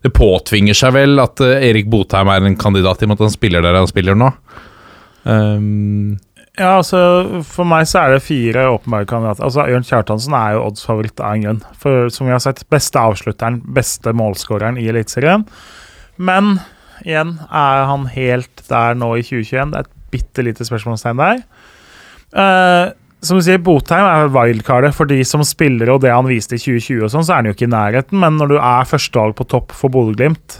[0.03, 3.35] Det påtvinger seg vel at Erik Botheim er en kandidat i og med at han
[3.35, 4.31] spiller der han spiller nå.
[6.57, 6.99] Ja, altså
[7.45, 9.45] For meg så er det fire åpenbare kandidater.
[9.45, 11.59] Altså Jørn Kjartansen er jo odds favoritt av en grunn.
[11.77, 15.45] For som vi har sett, beste avslutteren, beste målskåreren i Eliteserien.
[16.17, 16.57] Men
[17.05, 19.73] igjen, er han helt der nå i 2021?
[19.73, 21.43] Det er et bitte lite spørsmålstegn der.
[22.33, 26.57] Uh, som du sier, Botheim er wildcardet for de som spiller, og det han viste
[26.57, 28.17] i 2020, og sånn, så er han jo ikke i nærheten.
[28.21, 30.59] Men når du er førstevalg på topp for Bodø-Glimt,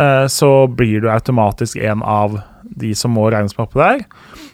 [0.00, 2.40] uh, så blir du automatisk en av
[2.78, 4.04] de som må regnes med oppe der.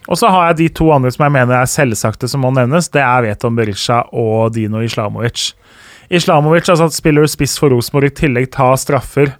[0.06, 2.90] Og så har jeg de to andre som jeg mener er selvsagte som må nevnes.
[2.94, 5.51] Det er Veton Berisha og Dino Islamovic.
[6.14, 9.32] Islamovic altså, spiller spiss for Rosenborg, i tillegg tar straffer.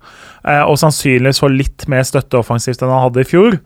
[0.47, 3.59] Eh, og sannsynligvis får litt mer støtte offensivt enn han hadde i fjor.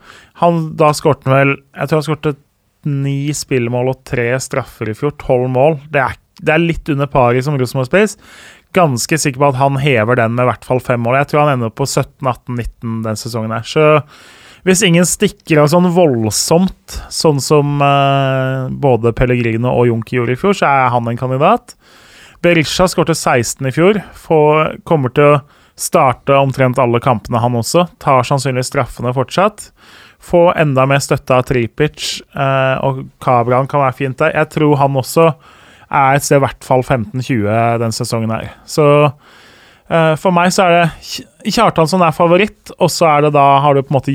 [0.42, 2.40] Han, da skåret vel Jeg tror han skåret
[2.88, 5.14] ni spillemål og tre straffer i fjor.
[5.20, 5.78] Tolv mål.
[5.92, 8.16] Det er, det er, litt under pari som Rosenborg-spiss.
[8.76, 11.18] Ganske sikker på at han hever den med i hvert fall fem mål.
[11.20, 13.66] Jeg tror han ender på 17, 18, 19 den sesongen her.
[13.66, 13.86] Så
[14.66, 20.40] hvis ingen stikker av sånn voldsomt, sånn som eh, både Pellegrino og Junki gjorde i
[20.40, 21.76] fjor, så er han en kandidat.
[22.44, 24.02] Berisha skårte 16 i fjor.
[24.26, 25.40] Får, kommer til å
[25.80, 27.86] Starte omtrent alle kampene, han også.
[28.02, 29.70] Tar sannsynligvis straffene fortsatt.
[30.20, 34.34] Få enda mer støtte av Tripic, eh, og Kabran kan være fint der.
[34.36, 35.30] Jeg tror han også
[35.88, 38.50] er et sted i hvert fall 15-20 den sesongen her.
[38.68, 38.84] Så
[39.90, 43.74] for meg så er det Kjartan som er favoritt, og så er det da har
[43.74, 44.14] du på en måte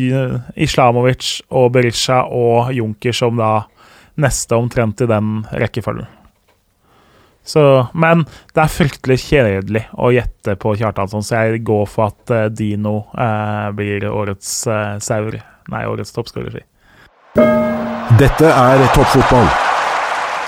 [0.55, 3.65] Islamovic og Berisha og Junker som da
[4.23, 6.07] neste omtrent i den rekkefølgen.
[7.45, 8.23] Så, men
[8.55, 13.03] det er fryktelig kjedelig å gjette på Kjartansson, så jeg går for at uh, Dino
[13.13, 15.37] uh, blir årets uh, sauer.
[15.69, 16.65] Nei, årets toppskårer.
[18.17, 19.74] Dette er toppfotball.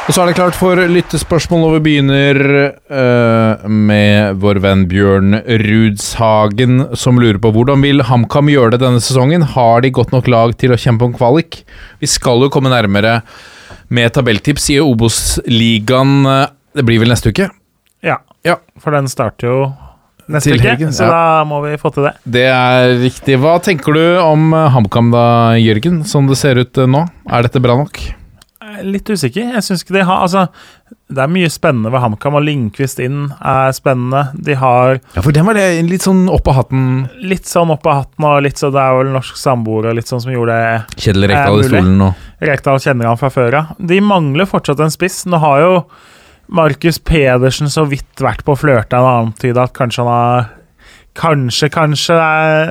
[0.07, 2.38] Og så er det klart for lyttespørsmål, og vi begynner
[2.71, 5.35] uh, med vår venn Bjørn
[5.65, 9.43] Rudshagen, som lurer på hvordan vil HamKam gjøre det denne sesongen?
[9.51, 11.59] Har de godt nok lag til å kjempe om kvalik?
[11.99, 13.17] Vi skal jo komme nærmere
[13.91, 16.13] med tabelltips i Obos-ligaen.
[16.31, 16.45] eh,
[16.77, 17.49] Det blir vel neste uke?
[18.05, 18.55] Ja, Ja.
[18.79, 19.73] for den starter jo
[20.29, 21.09] neste uke, helgen, så ja.
[21.11, 22.13] da må vi få til det.
[22.23, 23.35] Det er riktig.
[23.43, 25.25] Hva tenker du om HamKam da,
[25.59, 27.03] Jørgen, som det ser ut eh, nå?
[27.27, 27.99] Er dette bra nok?
[28.68, 29.53] Er Litt usikker.
[29.56, 30.48] Jeg synes ikke de har Altså,
[31.07, 34.26] det er mye spennende ved HamKam, og Lindqvist inn er spennende.
[34.44, 37.07] De har Ja, for den var det litt sånn opp av hatten.
[37.22, 40.11] litt sånn opp av hatten, og litt så det er vel norsk samboer og litt
[40.11, 43.60] sånn som gjorde det Kjedel Er Rekdal i stolen og Rekdal kjenner han fra før
[43.61, 43.73] av.
[43.80, 45.23] De mangler fortsatt en spiss.
[45.26, 45.73] Nå har jo
[46.48, 50.45] Markus Pedersen så vidt vært på Flørte en annen tid at kanskje han har
[51.18, 52.15] Kanskje, kanskje,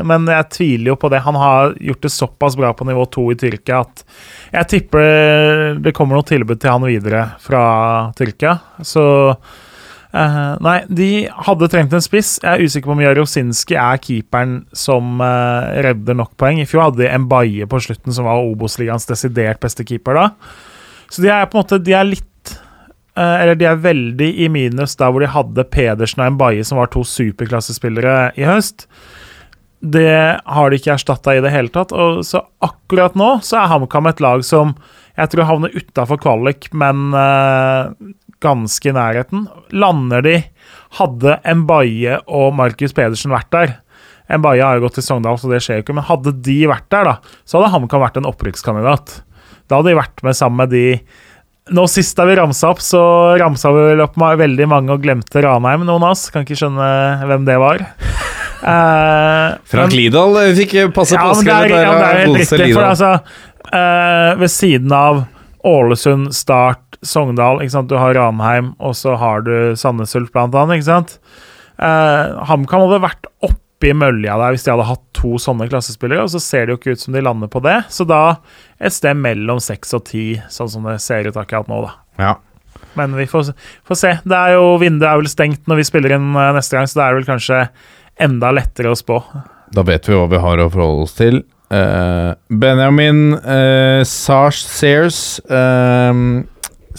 [0.06, 1.24] men jeg tviler jo på det.
[1.24, 4.04] Han har gjort det såpass bra på nivå to i Tyrkia at
[4.54, 7.62] jeg tipper det kommer noe tilbud til han videre fra
[8.18, 8.54] Tyrkia.
[8.86, 9.02] Så
[9.34, 11.10] eh, Nei, de
[11.48, 12.36] hadde trengt en spiss.
[12.44, 16.62] Jeg er usikker på om Jarosinski er keeperen som eh, redder nok poeng.
[16.62, 20.30] I fjor hadde de Mbaye på slutten, som var Obos-ligaens desidert beste keeper da.
[21.10, 22.26] Så de er på en måte De er litt
[23.16, 26.90] Eller de er veldig i minus der hvor de hadde Pedersen og Mbaye, som var
[26.92, 28.86] to superklassespillere i høst.
[29.80, 30.10] Det
[30.40, 31.94] har de ikke erstatta i det hele tatt.
[31.96, 34.74] Og så akkurat nå så er HamKam et lag som
[35.16, 37.88] jeg tror havner utafor kvalik, men uh,
[38.44, 39.46] ganske i nærheten.
[39.72, 40.36] Lander de
[40.96, 43.74] Hadde Mbaye og Markus Pedersen vært der
[44.26, 45.94] Mbaye har jo gått til Sogndal, så det skjer jo ikke.
[45.94, 49.20] Men hadde de vært der, da, så hadde HamKam vært en opprykkskandidat.
[49.70, 50.86] Da hadde de vært med sammen med de
[51.74, 53.00] Nå sist da vi ramsa opp, så
[53.40, 56.28] ramsa vi vel opp med veldig mange og glemte Ranheim, noen av oss.
[56.30, 56.90] Kan ikke skjønne
[57.26, 57.82] hvem det var.
[58.62, 62.70] uh, Frank Lidahl eh, fikk passe ja, men det er, ja, det er helt riktig.
[62.76, 63.10] For altså,
[63.72, 65.24] uh, ved siden av
[65.66, 67.90] Ålesund, Start, Sogndal ikke sant?
[67.90, 70.78] Du har Ranheim, og så har du Sandnes Ulf, blant annet.
[70.78, 71.18] Ikke sant?
[71.76, 73.26] Eh, HamKam hadde vært
[73.76, 76.78] oppi mølja der hvis de hadde hatt to sånne klassespillere, og så ser det jo
[76.80, 77.82] ikke ut som de lander på det.
[77.92, 78.38] Så da
[78.80, 81.92] et sted mellom seks og ti, sånn som det ser ut akkurat nå, da.
[82.16, 82.34] Ja.
[82.96, 83.52] Men vi får,
[83.84, 84.14] får se.
[84.24, 87.00] Det er jo, Vinduet er vel stengt når vi spiller inn eh, neste gang, så
[87.00, 87.60] det er vel kanskje
[88.26, 89.20] enda lettere å spå.
[89.76, 91.42] Da vet vi hva vi har å forholde oss til.
[91.66, 96.20] Uh, Benjamin uh, Sars Sears eh,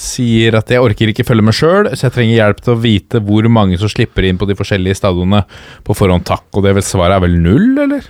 [0.01, 3.21] sier at jeg orker ikke følge med sjøl, så jeg trenger hjelp til å vite
[3.25, 5.43] hvor mange som slipper inn på de forskjellige stadionene
[5.87, 6.25] på forhånd.
[6.27, 6.47] Takk.
[6.53, 8.07] Og det svaret er vel null, eller?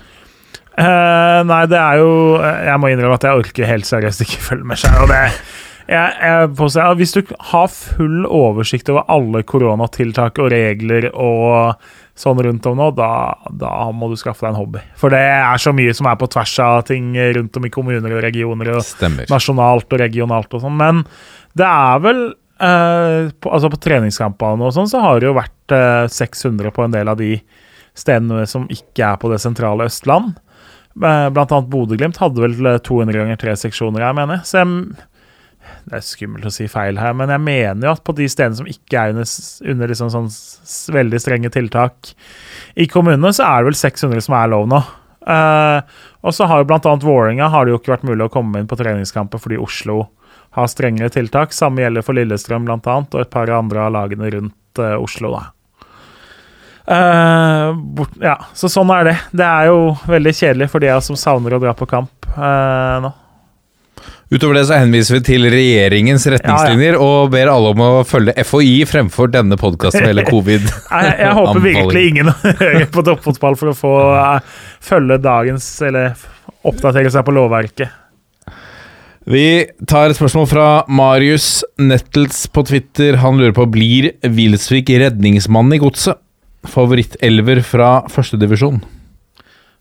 [0.78, 4.68] Uh, nei, det er jo Jeg må innrømme at jeg orker helt seriøst ikke følge
[4.70, 5.10] med sjøl.
[7.00, 11.80] Hvis du har full oversikt over alle koronatiltak og regler og
[12.18, 13.10] sånn rundt om nå, da,
[13.54, 14.82] da må du skaffe deg en hobby.
[14.98, 18.16] For det er så mye som er på tvers av ting rundt om i kommuner
[18.18, 18.72] og regioner.
[18.80, 19.30] og Stemmer.
[19.30, 20.76] nasjonalt og regionalt og sånn.
[20.80, 21.04] Men
[21.58, 25.78] det er vel eh, på, Altså på treningskampene og sånn, så har det jo vært
[25.78, 27.36] eh, 600 på en del av de
[27.98, 30.34] stedene som ikke er på det sentrale Østland.
[30.98, 34.42] Eh, Blant annet Bodø-Glimt hadde vel eh, 200 ganger tre seksjoner, jeg mener.
[34.46, 34.98] Så jeg,
[35.88, 38.60] det er skummelt å si feil her, men jeg mener jo at på de stedene
[38.60, 39.30] som ikke er under,
[39.72, 40.28] under liksom sånn
[40.96, 42.10] veldig strenge tiltak
[42.76, 44.82] i kommunene, så er det vel 600 som er lov nå.
[45.28, 45.80] Uh,
[46.28, 48.68] og så har jo annet Vålerenga har det jo ikke vært mulig å komme inn
[48.68, 50.02] på treningskamper fordi Oslo
[50.56, 51.56] har strengere tiltak.
[51.56, 55.38] Samme gjelder for Lillestrøm blant annet, og et par andre av lagene rundt uh, Oslo.
[55.38, 55.46] da.
[56.88, 59.16] Uh, bort, ja, så sånn er det.
[59.32, 63.14] Det er jo veldig kjedelig for de som savner å dra på kamp nå.
[64.28, 68.82] Utover det så henviser vi til regjeringens retningslinjer og ber alle om å følge FHI
[68.90, 70.66] fremfor denne podkasten eller covid.
[70.98, 72.32] Jeg, jeg håper virkelig ingen
[72.64, 76.18] hører på toppfotball for å få uh, følge dagens Eller
[76.68, 77.96] oppdatere på lovverket.
[79.28, 79.46] Vi
[79.88, 83.20] tar et spørsmål fra Marius Nettles på Twitter.
[83.24, 86.20] Han lurer på blir Wilsvik redningsmann i godset.
[86.68, 88.80] Favorittelver fra førstedivisjon.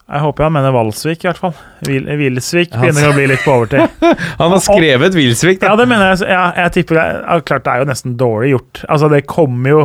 [0.07, 1.55] Jeg håper han mener Valsvik, i hvert fall.
[1.89, 4.05] Vil, Vilsvik begynner å bli litt på overtid.
[4.41, 6.29] Han har skrevet Wilsvik, Ja, det mener jeg.
[6.31, 8.85] Ja, jeg tipper det, ja, Klart det er jo nesten dårlig gjort.
[8.87, 9.81] Altså, det kommer jo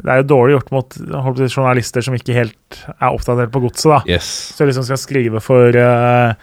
[0.00, 3.92] Det er jo dårlig gjort mot si, journalister som ikke helt er oppdatert på godset,
[3.92, 4.00] da.
[4.16, 4.32] Yes.
[4.56, 6.34] Så liksom skal skrive for uh,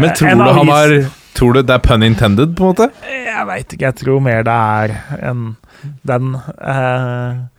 [0.00, 0.96] Men tror En du han har
[1.36, 2.88] Tror du det er pun intended, på en måte?
[3.12, 3.90] Jeg veit ikke.
[3.90, 5.50] Jeg tror mer det er enn
[6.08, 7.55] den eh, bla,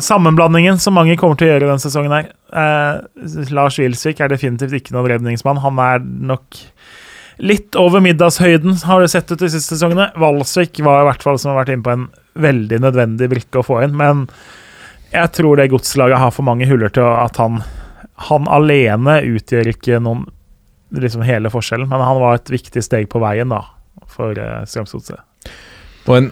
[0.00, 2.28] sammenblandingen som mange kommer til å gjøre denne sesongen her.
[2.54, 5.62] Eh, Lars Wilsvik er definitivt ikke noen redningsmann.
[5.64, 6.60] Han er nok
[7.42, 10.12] litt over middagshøyden, har det sett ut de siste sesongene.
[10.20, 12.06] Valsvik var i hvert fall som har vært inne på en
[12.44, 14.28] veldig nødvendig brikke å få inn, men
[15.14, 17.62] jeg tror det godslaget har for mange huller til at han
[18.30, 20.28] Han alene utgjør ikke noen
[20.94, 23.58] liksom hele forskjellen, men han var et viktig steg på veien da,
[24.06, 25.18] for eh, Strømsgodset.
[26.14, 26.28] En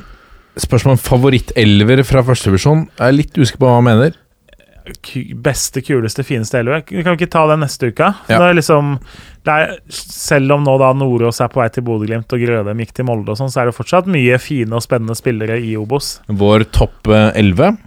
[0.60, 2.86] spørsmål om favorittelver fra førstevisjon.
[2.98, 4.18] Jeg er litt usikker på hva han mener.
[5.42, 6.82] beste, kuleste, fineste elver.
[6.90, 8.12] Vi kan ikke ta den neste uka.
[8.28, 8.38] Ja.
[8.38, 8.96] Det er liksom,
[9.46, 12.92] det er, selv om nå da Nordås er på vei til Bodø-Glimt og Grødem gikk
[12.98, 16.16] til Molde, og sånn, så er det fortsatt mye fine og spennende spillere i Obos.
[16.28, 17.78] Vår topp eh, 11.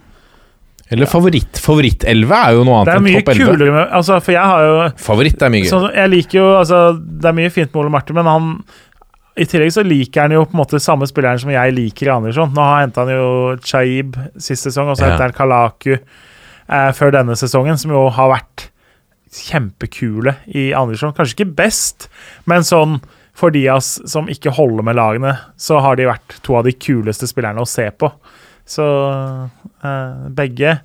[0.94, 1.58] Eller favoritt.
[1.58, 3.46] Favoritt-11 er jo noe annet er enn mye topp 11.
[3.50, 5.70] kulere med altså, For jeg har jo Favoritt er mye gøy.
[5.72, 8.52] sånn, Jeg liker jo altså, Det er mye fint med Ole Martin, men han
[9.36, 12.14] i tillegg så liker han jo på en måte samme spilleren som jeg liker i
[12.14, 12.54] Andersson.
[12.56, 13.26] Nå henta han jo
[13.64, 15.10] Chaib sist sesong, og så Ja.
[15.12, 18.68] henter han Kalaku eh, før denne sesongen, som jo har vært
[19.36, 21.12] kjempekule i Andersson.
[21.16, 22.08] Kanskje ikke best,
[22.48, 23.00] men sånn
[23.36, 26.64] for de av oss som ikke holder med lagene, så har de vært to av
[26.64, 28.08] de kuleste spillerne å se på.
[28.66, 28.82] Så
[29.84, 30.78] eh, begge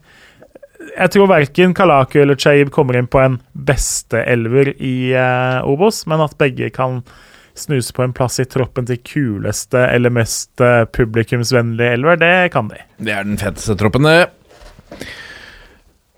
[0.98, 6.22] Jeg tror verken Kalaku eller Chaib kommer inn på en besteelver i eh, Obos, men
[6.26, 7.03] at begge kan
[7.57, 12.72] snuse på en plass i troppen til kuleste eller mest eh, publikumsvennlige elver, det kan
[12.72, 12.80] de.
[13.02, 14.30] Det er den feteste troppen, det.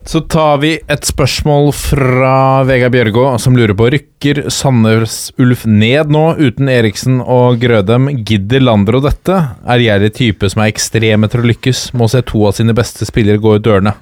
[0.03, 2.35] Så tar vi et spørsmål fra
[2.67, 8.09] Vegard Bjørgå, som lurer på Rykker Sandnes Ulf ned nå, uten Eriksen og Grødem?
[8.27, 9.37] Gidder Landro dette?
[9.63, 13.07] Er gjerrig type som er ekstreme til å lykkes, må se to av sine beste
[13.07, 13.95] spillere gå ut dørene.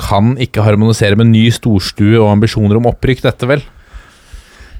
[0.00, 3.64] Kan ikke harmonisere med ny storstue og ambisjoner om opprykk, dette vel?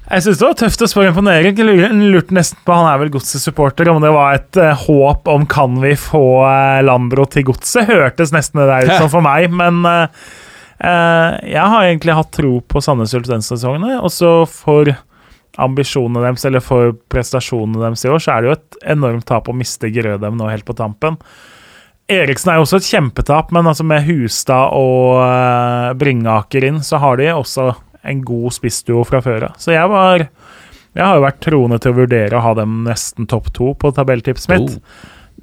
[0.07, 1.23] Jeg synes det var tøft å spørre.
[1.35, 4.73] Jeg lurer- lurte nesten på, Han er vel godset supporter, om det var et uh,
[4.73, 7.89] håp om kan vi få uh, Landro til godset.
[7.89, 10.07] Hørtes nesten det der ut som for meg, men uh,
[10.79, 13.99] eh, jeg har egentlig hatt tro på Sandnes Ulf denne sesongen.
[13.99, 14.93] Også for
[15.57, 19.49] ambisjonene deres, eller for prestasjonene deres i år, så er det jo et enormt tap
[19.49, 21.19] å miste Grødem nå helt på tampen.
[22.07, 27.19] Eriksen er jo også et kjempetap, men altså med Hustad og Bringaker inn, så har
[27.19, 27.73] de også
[28.07, 29.59] en god spissduo fra før av.
[29.61, 30.27] Så jeg var
[30.97, 33.91] Jeg har jo vært troende til å vurdere å ha dem nesten topp to på
[33.93, 34.79] tabelltipset mitt.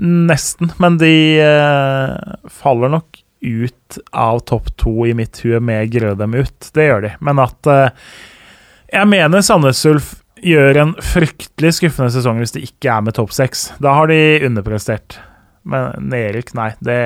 [0.02, 6.34] Nesten, men de eh, faller nok ut av topp to i mitt hue med Grødem
[6.34, 6.70] ut.
[6.74, 7.12] Det gjør de.
[7.22, 8.10] Men at eh,
[8.94, 10.14] Jeg mener Sandnes Ulf
[10.44, 13.68] gjør en fryktelig skuffende sesong hvis de ikke er med topp seks.
[13.82, 14.18] Da har de
[14.48, 15.20] underprestert.
[15.64, 16.72] Men Erik, nei.
[16.84, 16.98] Det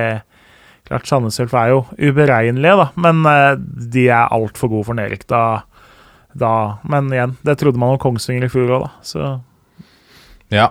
[0.89, 3.55] Klart Sandnes Ulf er jo uberegnelige, da, men eh,
[3.93, 5.61] de er altfor gode for Nerik Da,
[6.33, 6.53] da
[6.89, 8.93] Men igjen, det trodde man om Kongsvinger i fjor òg, da.
[9.05, 9.31] Så
[10.53, 10.69] Ja.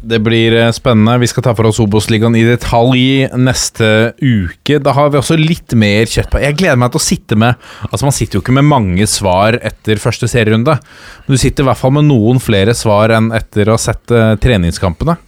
[0.00, 1.18] Det blir eh, spennende.
[1.20, 4.78] Vi skal ta for oss Obos-ligaen i detalj neste uke.
[4.80, 6.40] Da har vi også litt mer kjøtt på.
[6.40, 7.58] Jeg gleder meg til å sitte med
[7.90, 10.78] Altså Man sitter jo ikke med mange svar etter første serierunde.
[11.26, 14.14] Men du sitter i hvert fall med noen flere svar enn etter å ha sett
[14.14, 15.18] eh, treningskampene.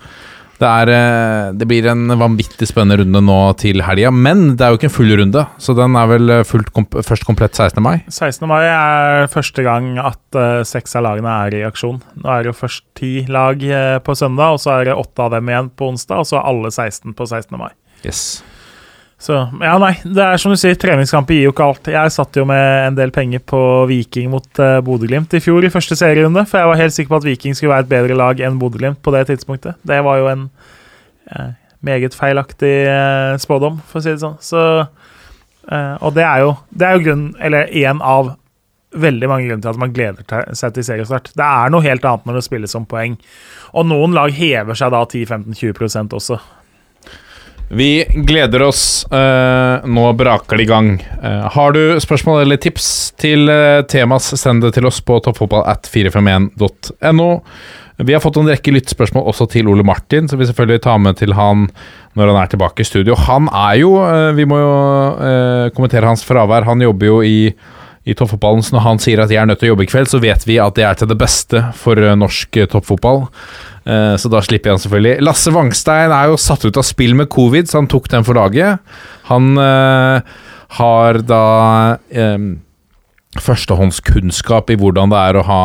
[0.62, 4.70] Det, er, eh, det blir en vanvittig spennende runde nå til helga, men det er
[4.70, 5.43] jo ikke en full runde.
[5.59, 7.82] Så den er vel eh, fullt komp først komplett 16.
[7.82, 7.97] mai.
[8.06, 8.47] 16.
[8.51, 11.98] mai er første gang at uh, seks av lagene er i aksjon.
[12.22, 15.26] Nå er det jo først ti lag uh, på søndag, og så er det åtte
[15.26, 17.59] av dem igjen på onsdag, og så alle 16 på 16.
[17.59, 17.72] mai.
[18.06, 18.43] Yes.
[19.23, 21.90] Så ja, nei, det er som du sier, treningskamper gir jo ikke alt.
[21.94, 25.70] Jeg satt jo med en del penger på Viking mot uh, Bodø-Glimt i fjor i
[25.70, 28.43] første serierunde, for jeg var helt sikker på at Viking skulle være et bedre lag
[28.43, 29.78] enn Bodø-Glimt på det tidspunktet.
[29.86, 30.43] Det var jo en
[31.31, 31.53] uh,
[31.86, 34.35] meget feilaktig uh, spådom, for å si det sånn.
[34.43, 34.62] Så,
[35.70, 38.32] uh, og det er jo Det er jo grunnen, eller én av
[38.93, 41.31] veldig mange grunner til at man gleder seg til seriestart.
[41.39, 43.15] Det er noe helt annet når det spilles om poeng.
[43.70, 46.40] Og noen lag hever seg da 10-15-20% også.
[47.74, 49.07] Vi gleder oss.
[49.12, 50.89] Uh, nå braker det i gang.
[51.23, 52.86] Uh, har du spørsmål eller tips
[53.16, 57.31] til uh, temas, send det til oss på toppfotball at 451.no.
[58.03, 61.16] Vi har fått en rekke lyttespørsmål også til Ole Martin, som vi selvfølgelig tar med
[61.16, 61.70] til han
[62.12, 63.16] når han er tilbake i studio.
[63.28, 63.93] Han er jo
[64.36, 64.73] Vi må jo
[65.77, 66.66] kommentere hans fravær.
[66.69, 67.36] Han jobber jo i
[68.05, 70.09] i toppfotballen, så når han sier at jeg er nødt til å jobbe i kveld,
[70.11, 73.29] så vet vi at det er til det beste for eh, norsk eh, toppfotball.
[73.87, 75.20] Eh, Så da slipper jeg han selvfølgelig.
[75.23, 78.35] Lasse Wangstein er jo satt ut av spill med covid, så han tok den for
[78.35, 78.83] laget.
[79.31, 79.53] Han
[80.73, 81.45] har da
[82.11, 82.49] eh,
[83.43, 85.62] førstehåndskunnskap i hvordan det er å ha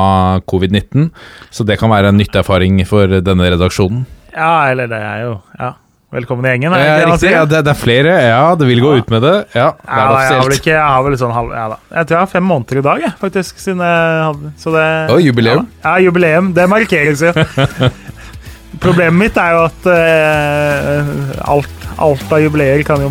[0.49, 1.09] covid-19,
[1.51, 4.05] så det kan være en nyttig erfaring for denne redaksjonen.
[4.37, 5.73] Ja, eller det er jo Ja.
[6.17, 6.73] Velkommen i gjengen.
[6.73, 8.13] er det det ja, det, det er flere.
[8.25, 9.01] Ja, det vil gå Ja.
[9.03, 9.33] ut med det.
[9.53, 11.51] Ja, det er Ja, jeg, har ikke, jeg har vel sånn halv...
[11.53, 11.77] Ja da.
[11.93, 13.59] Jeg tror jeg har fem måneder i dag, jeg, faktisk.
[13.61, 15.67] Siden jeg hadde Så det Å, jubileum.
[15.83, 16.49] Ja, jubileum.
[16.57, 17.33] Det markeres jo.
[18.83, 21.13] Problemet mitt er jo at uh,
[21.53, 23.09] alt, alt av jubileer kan jo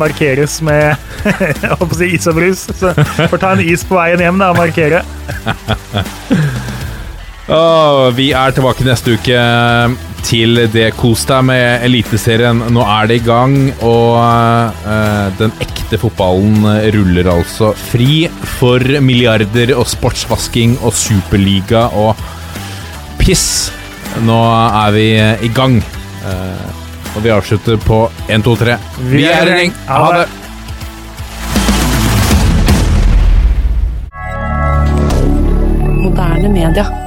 [0.00, 0.92] markeres med
[1.40, 2.66] jeg holdt å si is og brus.
[2.78, 2.92] Så
[3.32, 5.02] får ta en is på veien hjem da, og markere.
[7.52, 9.42] oh, vi er tilbake neste uke
[10.26, 10.90] til det.
[10.98, 12.62] Kos deg med Eliteserien.
[12.72, 18.26] Nå er det i gang, og uh, den ekte fotballen ruller altså fri
[18.58, 22.20] for milliarder og sportsvasking og superliga og
[23.20, 23.72] piss.
[24.26, 24.38] Nå
[24.84, 25.08] er vi
[25.48, 25.80] i gang.
[26.22, 26.80] Uh,
[27.12, 28.78] og vi avslutter på 1, 2, 3.
[29.10, 29.76] Vi er i gjeng!
[29.88, 30.26] Ha det!
[36.02, 37.01] Moderne media.